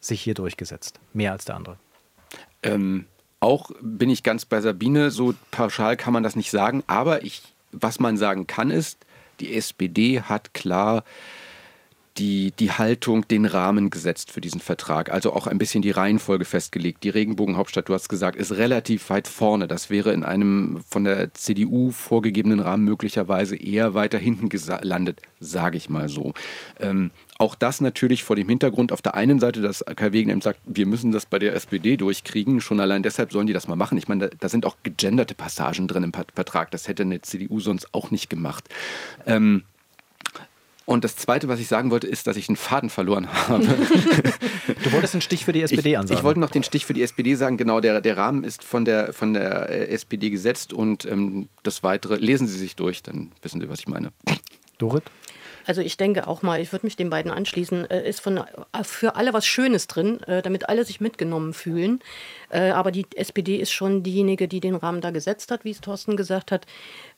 sich 0.00 0.22
hier 0.22 0.32
durchgesetzt? 0.32 1.00
Mehr 1.12 1.32
als 1.32 1.44
der 1.44 1.56
andere? 1.56 1.76
Ähm, 2.62 3.04
auch 3.40 3.70
bin 3.80 4.10
ich 4.10 4.22
ganz 4.22 4.44
bei 4.44 4.60
Sabine, 4.60 5.10
so 5.10 5.34
pauschal 5.50 5.96
kann 5.96 6.12
man 6.12 6.22
das 6.22 6.36
nicht 6.36 6.50
sagen, 6.50 6.82
aber 6.86 7.24
ich, 7.24 7.42
was 7.72 8.00
man 8.00 8.16
sagen 8.16 8.46
kann, 8.46 8.70
ist, 8.70 8.98
die 9.40 9.54
SPD 9.54 10.22
hat 10.22 10.54
klar 10.54 11.04
die, 12.18 12.52
die 12.52 12.72
Haltung, 12.72 13.26
den 13.28 13.44
Rahmen 13.44 13.90
gesetzt 13.90 14.30
für 14.30 14.40
diesen 14.40 14.60
Vertrag. 14.60 15.10
Also 15.10 15.32
auch 15.32 15.46
ein 15.46 15.58
bisschen 15.58 15.82
die 15.82 15.90
Reihenfolge 15.90 16.44
festgelegt. 16.44 17.04
Die 17.04 17.10
Regenbogenhauptstadt, 17.10 17.88
du 17.88 17.94
hast 17.94 18.08
gesagt, 18.08 18.36
ist 18.36 18.52
relativ 18.52 19.10
weit 19.10 19.28
vorne. 19.28 19.68
Das 19.68 19.90
wäre 19.90 20.12
in 20.12 20.24
einem 20.24 20.80
von 20.88 21.04
der 21.04 21.34
CDU 21.34 21.90
vorgegebenen 21.90 22.60
Rahmen 22.60 22.84
möglicherweise 22.84 23.56
eher 23.56 23.94
weiter 23.94 24.18
hinten 24.18 24.48
gelandet, 24.48 25.20
sage 25.40 25.76
ich 25.76 25.90
mal 25.90 26.08
so. 26.08 26.32
Ähm, 26.80 27.10
auch 27.38 27.54
das 27.54 27.80
natürlich 27.80 28.24
vor 28.24 28.36
dem 28.36 28.48
Hintergrund 28.48 28.92
auf 28.92 29.02
der 29.02 29.14
einen 29.14 29.38
Seite, 29.38 29.60
dass 29.60 29.84
Kai 29.84 30.12
Wegener 30.12 30.40
sagt, 30.40 30.60
wir 30.64 30.86
müssen 30.86 31.12
das 31.12 31.26
bei 31.26 31.38
der 31.38 31.54
SPD 31.54 31.96
durchkriegen. 31.96 32.60
Schon 32.60 32.80
allein 32.80 33.02
deshalb 33.02 33.32
sollen 33.32 33.46
die 33.46 33.52
das 33.52 33.68
mal 33.68 33.76
machen. 33.76 33.98
Ich 33.98 34.08
meine, 34.08 34.28
da, 34.28 34.36
da 34.38 34.48
sind 34.48 34.64
auch 34.64 34.76
gegenderte 34.82 35.34
Passagen 35.34 35.86
drin 35.86 36.04
im 36.04 36.12
Vertrag. 36.12 36.70
Das 36.70 36.88
hätte 36.88 37.02
eine 37.02 37.20
CDU 37.20 37.60
sonst 37.60 37.92
auch 37.92 38.10
nicht 38.10 38.30
gemacht. 38.30 38.68
Ähm, 39.26 39.64
und 40.86 41.04
das 41.04 41.16
Zweite, 41.16 41.48
was 41.48 41.60
ich 41.60 41.66
sagen 41.66 41.90
wollte, 41.90 42.06
ist, 42.06 42.26
dass 42.26 42.36
ich 42.36 42.48
einen 42.48 42.56
Faden 42.56 42.88
verloren 42.88 43.28
habe. 43.48 43.64
du 44.84 44.92
wolltest 44.92 45.14
einen 45.14 45.20
Stich 45.20 45.44
für 45.44 45.52
die 45.52 45.62
SPD 45.62 45.90
ich, 45.90 45.98
ansagen. 45.98 46.18
Ich 46.18 46.24
wollte 46.24 46.40
noch 46.40 46.50
den 46.50 46.62
Stich 46.62 46.86
für 46.86 46.94
die 46.94 47.02
SPD 47.02 47.34
sagen. 47.34 47.56
Genau, 47.56 47.80
der, 47.80 48.00
der 48.00 48.16
Rahmen 48.16 48.44
ist 48.44 48.64
von 48.64 48.84
der, 48.84 49.12
von 49.12 49.34
der 49.34 49.68
äh, 49.68 49.88
SPD 49.88 50.30
gesetzt 50.30 50.72
und 50.72 51.04
ähm, 51.04 51.48
das 51.62 51.82
Weitere 51.82 52.16
lesen 52.16 52.46
Sie 52.46 52.56
sich 52.56 52.76
durch, 52.76 53.02
dann 53.02 53.32
wissen 53.42 53.60
Sie, 53.60 53.68
was 53.68 53.80
ich 53.80 53.88
meine. 53.88 54.12
Dorit? 54.78 55.04
Also 55.66 55.80
ich 55.80 55.96
denke 55.96 56.28
auch 56.28 56.42
mal, 56.42 56.60
ich 56.60 56.72
würde 56.72 56.86
mich 56.86 56.96
den 56.96 57.10
beiden 57.10 57.32
anschließen, 57.32 57.90
äh, 57.90 58.08
ist 58.08 58.20
von, 58.20 58.38
äh, 58.38 58.44
für 58.84 59.16
alle 59.16 59.32
was 59.32 59.44
Schönes 59.44 59.88
drin, 59.88 60.22
äh, 60.22 60.40
damit 60.40 60.68
alle 60.68 60.84
sich 60.84 61.00
mitgenommen 61.00 61.52
fühlen. 61.52 62.00
Aber 62.48 62.92
die 62.92 63.04
SPD 63.16 63.56
ist 63.56 63.72
schon 63.72 64.04
diejenige, 64.04 64.46
die 64.46 64.60
den 64.60 64.76
Rahmen 64.76 65.00
da 65.00 65.10
gesetzt 65.10 65.50
hat, 65.50 65.64
wie 65.64 65.72
es 65.72 65.80
Thorsten 65.80 66.16
gesagt 66.16 66.52
hat, 66.52 66.64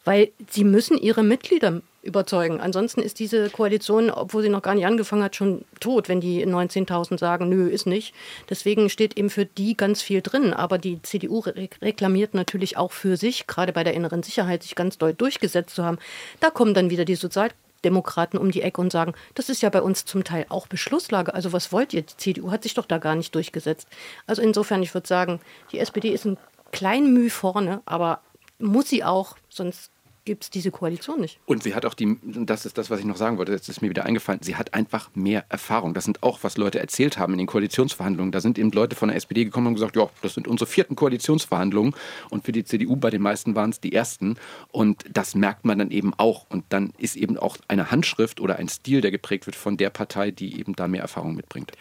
weil 0.07 0.31
sie 0.49 0.65
müssen 0.65 0.97
ihre 0.97 1.23
Mitglieder 1.23 1.83
überzeugen. 2.09 2.61
Ansonsten 2.61 3.01
ist 3.01 3.21
diese 3.21 3.51
Koalition, 3.51 4.11
obwohl 4.11 4.43
sie 4.43 4.49
noch 4.49 4.63
gar 4.63 4.75
nicht 4.75 4.87
angefangen 4.87 5.23
hat, 5.23 5.37
schon 5.37 5.65
tot, 5.79 6.09
wenn 6.09 6.21
die 6.21 6.45
19.000 6.45 7.19
sagen, 7.19 7.49
nö, 7.49 7.69
ist 7.69 7.87
nicht. 7.87 8.15
Deswegen 8.51 8.91
steht 8.91 9.17
eben 9.17 9.31
für 9.31 9.45
die 9.45 9.77
ganz 9.77 10.03
viel 10.03 10.23
drin. 10.23 10.53
Aber 10.53 10.79
die 10.79 11.01
CDU 11.03 11.41
reklamiert 11.41 12.35
natürlich 12.35 12.77
auch 12.77 12.91
für 12.91 13.17
sich, 13.17 13.47
gerade 13.47 13.73
bei 13.73 13.85
der 13.85 13.95
inneren 13.95 14.23
Sicherheit, 14.25 14.65
sich 14.65 14.75
ganz 14.75 14.99
doll 14.99 15.15
durchgesetzt 15.15 15.77
zu 15.77 15.85
haben. 15.85 15.99
Da 16.41 16.51
kommen 16.51 16.75
dann 16.75 16.91
wieder 16.91 17.05
die 17.05 17.15
Sozial 17.15 17.51
Demokraten 17.85 18.39
um 18.39 18.51
die 18.51 18.63
Ecke 18.63 18.81
und 18.81 18.91
sagen, 18.91 19.15
das 19.35 19.49
ist 19.49 19.63
ja 19.63 19.71
bei 19.71 19.83
uns 19.83 20.05
zum 20.05 20.25
Teil 20.25 20.47
auch 20.49 20.67
Beschlusslage. 20.67 21.33
Also 21.35 21.53
was 21.53 21.71
wollt 21.71 21.93
ihr? 21.93 22.03
Die 22.03 22.17
CDU 22.17 22.51
hat 22.51 22.65
sich 22.65 22.75
doch 22.75 22.87
da 22.87 22.99
gar 22.99 23.15
nicht 23.15 23.35
durchgesetzt. 23.35 23.87
Also 24.27 24.43
insofern, 24.43 24.83
ich 24.83 24.95
würde 24.95 25.07
sagen, 25.07 25.41
die 25.71 25.79
SPD 25.79 26.09
ist 26.11 26.25
ein 26.25 26.39
klein 26.73 27.13
Mühe 27.13 27.31
vorne, 27.31 27.83
aber 27.87 28.21
muss 28.59 28.89
sie 28.89 29.05
auch, 29.05 29.37
sonst 29.49 29.93
gibt 30.29 30.45
es 30.45 30.51
diese 30.51 30.71
Koalition 30.71 31.23
nicht. 31.23 31.41
Und 31.47 31.63
sie 31.63 31.75
hat 31.75 31.87
auch 31.87 31.95
die, 31.95 32.19
das 32.23 32.67
ist 32.67 32.77
das, 32.77 32.91
was 32.91 33.01
ich 33.01 33.07
noch 33.07 33.17
sagen 33.17 33.39
wollte, 33.39 33.53
jetzt 33.53 33.71
ist 33.71 33.81
mir 33.81 33.89
wieder 33.89 34.05
eingefallen, 34.05 34.41
sie 34.43 34.57
hat 34.57 34.75
einfach 34.75 35.09
mehr 35.15 35.47
Erfahrung. 35.49 35.95
Das 35.95 36.05
sind 36.05 36.23
auch, 36.23 36.41
was 36.43 36.59
Leute 36.59 36.79
erzählt 36.79 37.17
haben 37.17 37.33
in 37.33 37.39
den 37.39 37.47
Koalitionsverhandlungen. 37.47 38.31
Da 38.31 38.43
sind 38.43 38.59
eben 38.59 38.71
Leute 38.71 38.95
von 38.95 39.09
der 39.09 39.17
SPD 39.17 39.47
gekommen 39.47 39.69
und 39.69 39.75
gesagt, 39.75 39.97
ja, 39.97 40.11
das 40.21 40.35
sind 40.35 40.47
unsere 40.47 40.69
vierten 40.69 40.97
Koalitionsverhandlungen. 40.97 41.95
Und 42.29 42.45
für 42.45 42.53
die 42.53 42.63
CDU 42.63 42.97
bei 42.97 43.09
den 43.09 43.23
meisten 43.23 43.55
waren 43.55 43.71
es 43.71 43.81
die 43.81 43.95
ersten. 43.95 44.37
Und 44.71 45.03
das 45.11 45.35
merkt 45.35 45.65
man 45.65 45.79
dann 45.79 45.91
eben 45.91 46.13
auch. 46.19 46.45
Und 46.51 46.67
dann 46.69 46.93
ist 46.99 47.17
eben 47.17 47.39
auch 47.39 47.57
eine 47.67 47.91
Handschrift 47.91 48.39
oder 48.39 48.57
ein 48.57 48.69
Stil, 48.69 49.01
der 49.01 49.11
geprägt 49.11 49.47
wird 49.47 49.57
von 49.57 49.79
der 49.79 49.89
Partei, 49.89 50.31
die 50.31 50.61
eben 50.61 50.77
da 50.77 50.89
mehr 50.89 51.01
Erfahrung 51.01 51.37
mitbringt. 51.37 51.73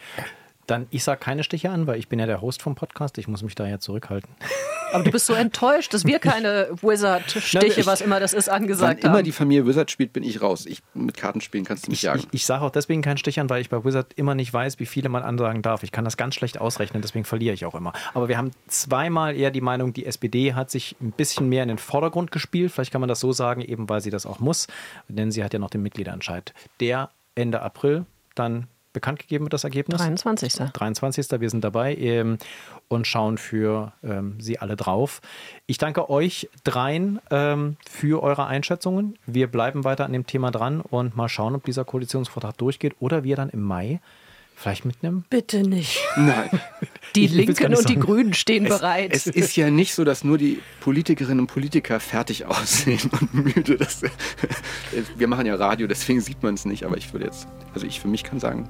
Dann, 0.68 0.86
ich 0.90 1.02
sage 1.02 1.18
keine 1.18 1.44
Stiche 1.44 1.70
an, 1.70 1.86
weil 1.86 1.98
ich 1.98 2.08
bin 2.08 2.18
ja 2.18 2.26
der 2.26 2.42
Host 2.42 2.60
vom 2.60 2.74
Podcast. 2.74 3.16
Ich 3.16 3.26
muss 3.26 3.42
mich 3.42 3.54
da 3.54 3.66
ja 3.66 3.78
zurückhalten. 3.78 4.30
Aber 4.92 5.02
du 5.02 5.10
bist 5.10 5.24
so 5.26 5.32
enttäuscht, 5.32 5.92
dass 5.94 6.04
wir 6.04 6.18
keine 6.18 6.68
Wizard-Stiche, 6.82 7.86
was 7.86 8.02
immer 8.02 8.20
das 8.20 8.34
ist, 8.34 8.48
angesagt 8.50 9.02
wann 9.02 9.10
haben. 9.10 9.16
immer 9.16 9.22
die 9.22 9.32
Familie 9.32 9.66
Wizard 9.66 9.90
spielt, 9.90 10.12
bin 10.12 10.22
ich 10.22 10.42
raus. 10.42 10.66
Ich, 10.66 10.82
mit 10.94 11.16
Kartenspielen 11.16 11.64
kannst 11.64 11.86
du 11.86 11.90
mich 11.90 12.00
ich, 12.00 12.02
jagen. 12.04 12.20
Ich, 12.20 12.28
ich 12.32 12.46
sage 12.46 12.64
auch 12.64 12.70
deswegen 12.70 13.00
keinen 13.00 13.16
Stich 13.16 13.40
an, 13.40 13.48
weil 13.48 13.62
ich 13.62 13.70
bei 13.70 13.82
Wizard 13.82 14.12
immer 14.16 14.34
nicht 14.34 14.52
weiß, 14.52 14.78
wie 14.78 14.86
viele 14.86 15.08
man 15.08 15.22
ansagen 15.22 15.62
darf. 15.62 15.82
Ich 15.82 15.92
kann 15.92 16.04
das 16.04 16.18
ganz 16.18 16.34
schlecht 16.34 16.60
ausrechnen, 16.60 17.00
deswegen 17.00 17.24
verliere 17.24 17.54
ich 17.54 17.64
auch 17.64 17.74
immer. 17.74 17.94
Aber 18.12 18.28
wir 18.28 18.36
haben 18.36 18.50
zweimal 18.66 19.36
eher 19.36 19.50
die 19.50 19.60
Meinung, 19.62 19.94
die 19.94 20.04
SPD 20.04 20.54
hat 20.54 20.70
sich 20.70 20.96
ein 21.00 21.12
bisschen 21.12 21.48
mehr 21.48 21.62
in 21.62 21.68
den 21.68 21.78
Vordergrund 21.78 22.30
gespielt. 22.30 22.72
Vielleicht 22.72 22.92
kann 22.92 23.00
man 23.00 23.08
das 23.08 23.20
so 23.20 23.32
sagen, 23.32 23.62
eben 23.62 23.88
weil 23.88 24.02
sie 24.02 24.10
das 24.10 24.26
auch 24.26 24.38
muss. 24.38 24.66
Denn 25.08 25.30
sie 25.30 25.42
hat 25.44 25.52
ja 25.52 25.58
noch 25.58 25.70
den 25.70 25.82
Mitgliederentscheid. 25.82 26.52
Der 26.80 27.10
Ende 27.34 27.62
April 27.62 28.04
dann 28.34 28.68
bekannt 28.92 29.18
gegeben 29.18 29.44
wird, 29.44 29.52
das 29.52 29.64
Ergebnis? 29.64 29.98
23. 29.98 30.54
23. 30.72 31.40
Wir 31.40 31.50
sind 31.50 31.64
dabei 31.64 31.94
ähm, 31.96 32.38
und 32.88 33.06
schauen 33.06 33.38
für 33.38 33.92
ähm, 34.02 34.40
Sie 34.40 34.58
alle 34.58 34.76
drauf. 34.76 35.20
Ich 35.66 35.78
danke 35.78 36.10
euch 36.10 36.48
dreien 36.64 37.20
ähm, 37.30 37.76
für 37.88 38.22
eure 38.22 38.46
Einschätzungen. 38.46 39.18
Wir 39.26 39.46
bleiben 39.46 39.84
weiter 39.84 40.04
an 40.04 40.12
dem 40.12 40.26
Thema 40.26 40.50
dran 40.50 40.80
und 40.80 41.16
mal 41.16 41.28
schauen, 41.28 41.54
ob 41.54 41.64
dieser 41.64 41.84
Koalitionsvertrag 41.84 42.56
durchgeht 42.56 42.96
oder 43.00 43.24
wir 43.24 43.36
dann 43.36 43.50
im 43.50 43.62
Mai 43.62 44.00
vielleicht 44.58 44.84
mitnehmen? 44.84 45.24
Bitte 45.30 45.62
nicht. 45.62 45.98
Nein. 46.16 46.50
Die 47.14 47.26
Linken 47.26 47.74
und 47.74 47.88
die 47.88 47.98
Grünen 47.98 48.34
stehen 48.34 48.66
es, 48.66 48.78
bereit. 48.78 49.10
Es 49.14 49.26
ist 49.26 49.56
ja 49.56 49.70
nicht 49.70 49.94
so, 49.94 50.04
dass 50.04 50.24
nur 50.24 50.36
die 50.36 50.60
Politikerinnen 50.80 51.40
und 51.40 51.46
Politiker 51.46 52.00
fertig 52.00 52.44
aussehen 52.44 53.10
und 53.20 53.34
müde. 53.34 53.76
Das, 53.76 54.02
wir 55.16 55.26
machen 55.26 55.46
ja 55.46 55.54
Radio, 55.54 55.86
deswegen 55.86 56.20
sieht 56.20 56.42
man 56.42 56.54
es 56.54 56.66
nicht. 56.66 56.84
Aber 56.84 56.98
ich 56.98 57.10
würde 57.14 57.24
jetzt, 57.24 57.48
also 57.72 57.86
ich 57.86 57.98
für 58.00 58.08
mich 58.08 58.24
kann 58.24 58.40
sagen, 58.40 58.68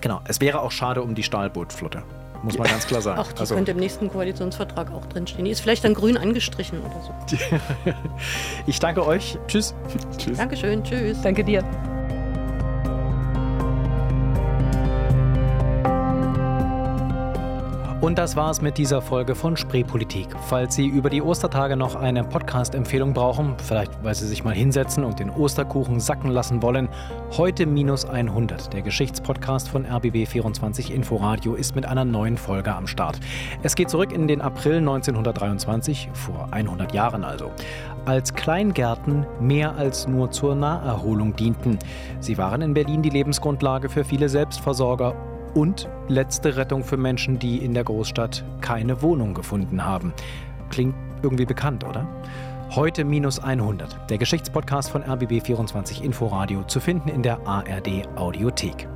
Genau, 0.00 0.20
es 0.26 0.40
wäre 0.40 0.60
auch 0.60 0.72
schade 0.72 1.02
um 1.02 1.14
die 1.14 1.22
Stahlbootflotte. 1.22 2.02
Muss 2.42 2.56
man 2.56 2.68
ganz 2.68 2.86
klar 2.86 3.02
sagen. 3.02 3.20
Ach, 3.22 3.32
die 3.32 3.40
also, 3.40 3.54
könnte 3.54 3.72
im 3.72 3.76
nächsten 3.76 4.08
Koalitionsvertrag 4.08 4.90
auch 4.92 5.04
drinstehen. 5.06 5.44
Die 5.44 5.50
ist 5.50 5.60
vielleicht 5.60 5.84
dann 5.84 5.92
grün 5.92 6.16
angestrichen 6.16 6.80
oder 6.80 7.02
so. 7.02 7.92
ich 8.66 8.78
danke 8.78 9.06
euch. 9.06 9.38
Tschüss. 9.46 9.74
Tschüss. 10.16 10.38
Dankeschön. 10.38 10.82
Tschüss. 10.82 11.20
Danke 11.20 11.44
dir. 11.44 11.62
Und 18.00 18.16
das 18.16 18.34
war's 18.34 18.62
mit 18.62 18.78
dieser 18.78 19.02
Folge 19.02 19.34
von 19.34 19.58
Spreepolitik. 19.58 20.28
Falls 20.48 20.74
Sie 20.74 20.86
über 20.86 21.10
die 21.10 21.20
Ostertage 21.20 21.76
noch 21.76 21.96
eine 21.96 22.24
Podcast-Empfehlung 22.24 23.12
brauchen, 23.12 23.56
vielleicht 23.62 23.92
weil 24.02 24.14
Sie 24.14 24.26
sich 24.26 24.42
mal 24.42 24.54
hinsetzen 24.54 25.04
und 25.04 25.20
den 25.20 25.28
Osterkuchen 25.28 26.00
sacken 26.00 26.30
lassen 26.30 26.62
wollen, 26.62 26.88
heute 27.36 27.66
minus 27.66 28.06
100, 28.06 28.72
der 28.72 28.80
Geschichtspodcast 28.80 29.68
von 29.68 29.84
RBB24 29.84 30.90
Inforadio, 30.90 31.54
ist 31.54 31.74
mit 31.74 31.84
einer 31.84 32.06
neuen 32.06 32.38
Folge 32.38 32.74
am 32.74 32.86
Start. 32.86 33.20
Es 33.62 33.74
geht 33.74 33.90
zurück 33.90 34.12
in 34.12 34.26
den 34.26 34.40
April 34.40 34.78
1923, 34.78 36.08
vor 36.14 36.48
100 36.52 36.94
Jahren 36.94 37.22
also 37.22 37.50
als 38.06 38.32
Kleingärten 38.32 39.26
mehr 39.42 39.76
als 39.76 40.08
nur 40.08 40.30
zur 40.30 40.54
Naherholung 40.54 41.36
dienten. 41.36 41.78
Sie 42.20 42.38
waren 42.38 42.62
in 42.62 42.72
Berlin 42.72 43.02
die 43.02 43.10
Lebensgrundlage 43.10 43.90
für 43.90 44.04
viele 44.04 44.30
Selbstversorger 44.30 45.14
und 45.54 45.88
letzte 46.08 46.56
Rettung 46.56 46.84
für 46.84 46.96
Menschen, 46.96 47.38
die 47.38 47.58
in 47.58 47.74
der 47.74 47.84
Großstadt 47.84 48.44
keine 48.60 49.02
Wohnung 49.02 49.34
gefunden 49.34 49.84
haben. 49.84 50.12
Klingt 50.70 50.94
irgendwie 51.22 51.46
bekannt, 51.46 51.84
oder? 51.84 52.06
Heute 52.76 53.04
minus 53.04 53.40
100. 53.40 54.08
Der 54.08 54.16
Geschichtspodcast 54.16 54.90
von 54.90 55.02
RBB24 55.02 56.04
Inforadio 56.04 56.62
zu 56.62 56.78
finden 56.78 57.08
in 57.08 57.20
der 57.20 57.44
ARD 57.44 58.06
Audiothek. 58.14 58.86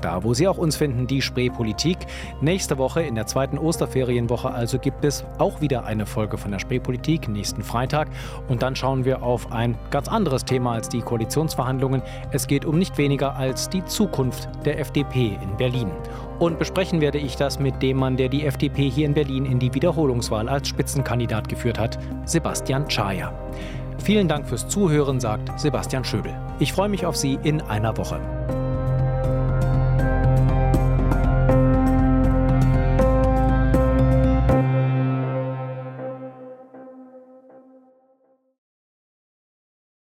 Da, 0.00 0.22
wo 0.22 0.34
Sie 0.34 0.46
auch 0.46 0.56
uns 0.56 0.76
finden, 0.76 1.08
die 1.08 1.20
Spreepolitik. 1.20 1.98
Nächste 2.40 2.78
Woche, 2.78 3.02
in 3.02 3.16
der 3.16 3.26
zweiten 3.26 3.58
Osterferienwoche 3.58 4.52
also, 4.52 4.78
gibt 4.78 5.04
es 5.04 5.24
auch 5.38 5.60
wieder 5.60 5.84
eine 5.84 6.06
Folge 6.06 6.38
von 6.38 6.52
der 6.52 6.60
Spreepolitik, 6.60 7.28
nächsten 7.28 7.64
Freitag. 7.64 8.08
Und 8.46 8.62
dann 8.62 8.76
schauen 8.76 9.04
wir 9.04 9.24
auf 9.24 9.50
ein 9.50 9.76
ganz 9.90 10.06
anderes 10.06 10.44
Thema 10.44 10.74
als 10.74 10.88
die 10.88 11.00
Koalitionsverhandlungen. 11.00 12.02
Es 12.30 12.46
geht 12.46 12.64
um 12.64 12.78
nicht 12.78 12.96
weniger 12.98 13.34
als 13.34 13.68
die 13.68 13.84
Zukunft 13.84 14.48
der 14.64 14.78
FDP 14.78 15.36
in 15.42 15.56
Berlin. 15.56 15.90
Und 16.38 16.58
besprechen 16.58 17.00
werde 17.00 17.18
ich 17.18 17.36
das 17.36 17.58
mit 17.58 17.80
dem 17.82 17.98
Mann, 17.98 18.16
der 18.16 18.28
die 18.28 18.44
FDP 18.44 18.88
hier 18.90 19.06
in 19.06 19.14
Berlin 19.14 19.46
in 19.46 19.58
die 19.58 19.72
Wiederholungswahl 19.72 20.48
als 20.48 20.68
Spitzenkandidat 20.68 21.48
geführt 21.48 21.78
hat, 21.78 21.98
Sebastian 22.24 22.88
Czaja. 22.88 23.32
Vielen 23.98 24.28
Dank 24.28 24.46
fürs 24.46 24.68
Zuhören, 24.68 25.20
sagt 25.20 25.58
Sebastian 25.58 26.04
Schöbel. 26.04 26.36
Ich 26.58 26.72
freue 26.72 26.88
mich 26.88 27.06
auf 27.06 27.16
Sie 27.16 27.38
in 27.42 27.60
einer 27.62 27.96
Woche. 27.96 28.20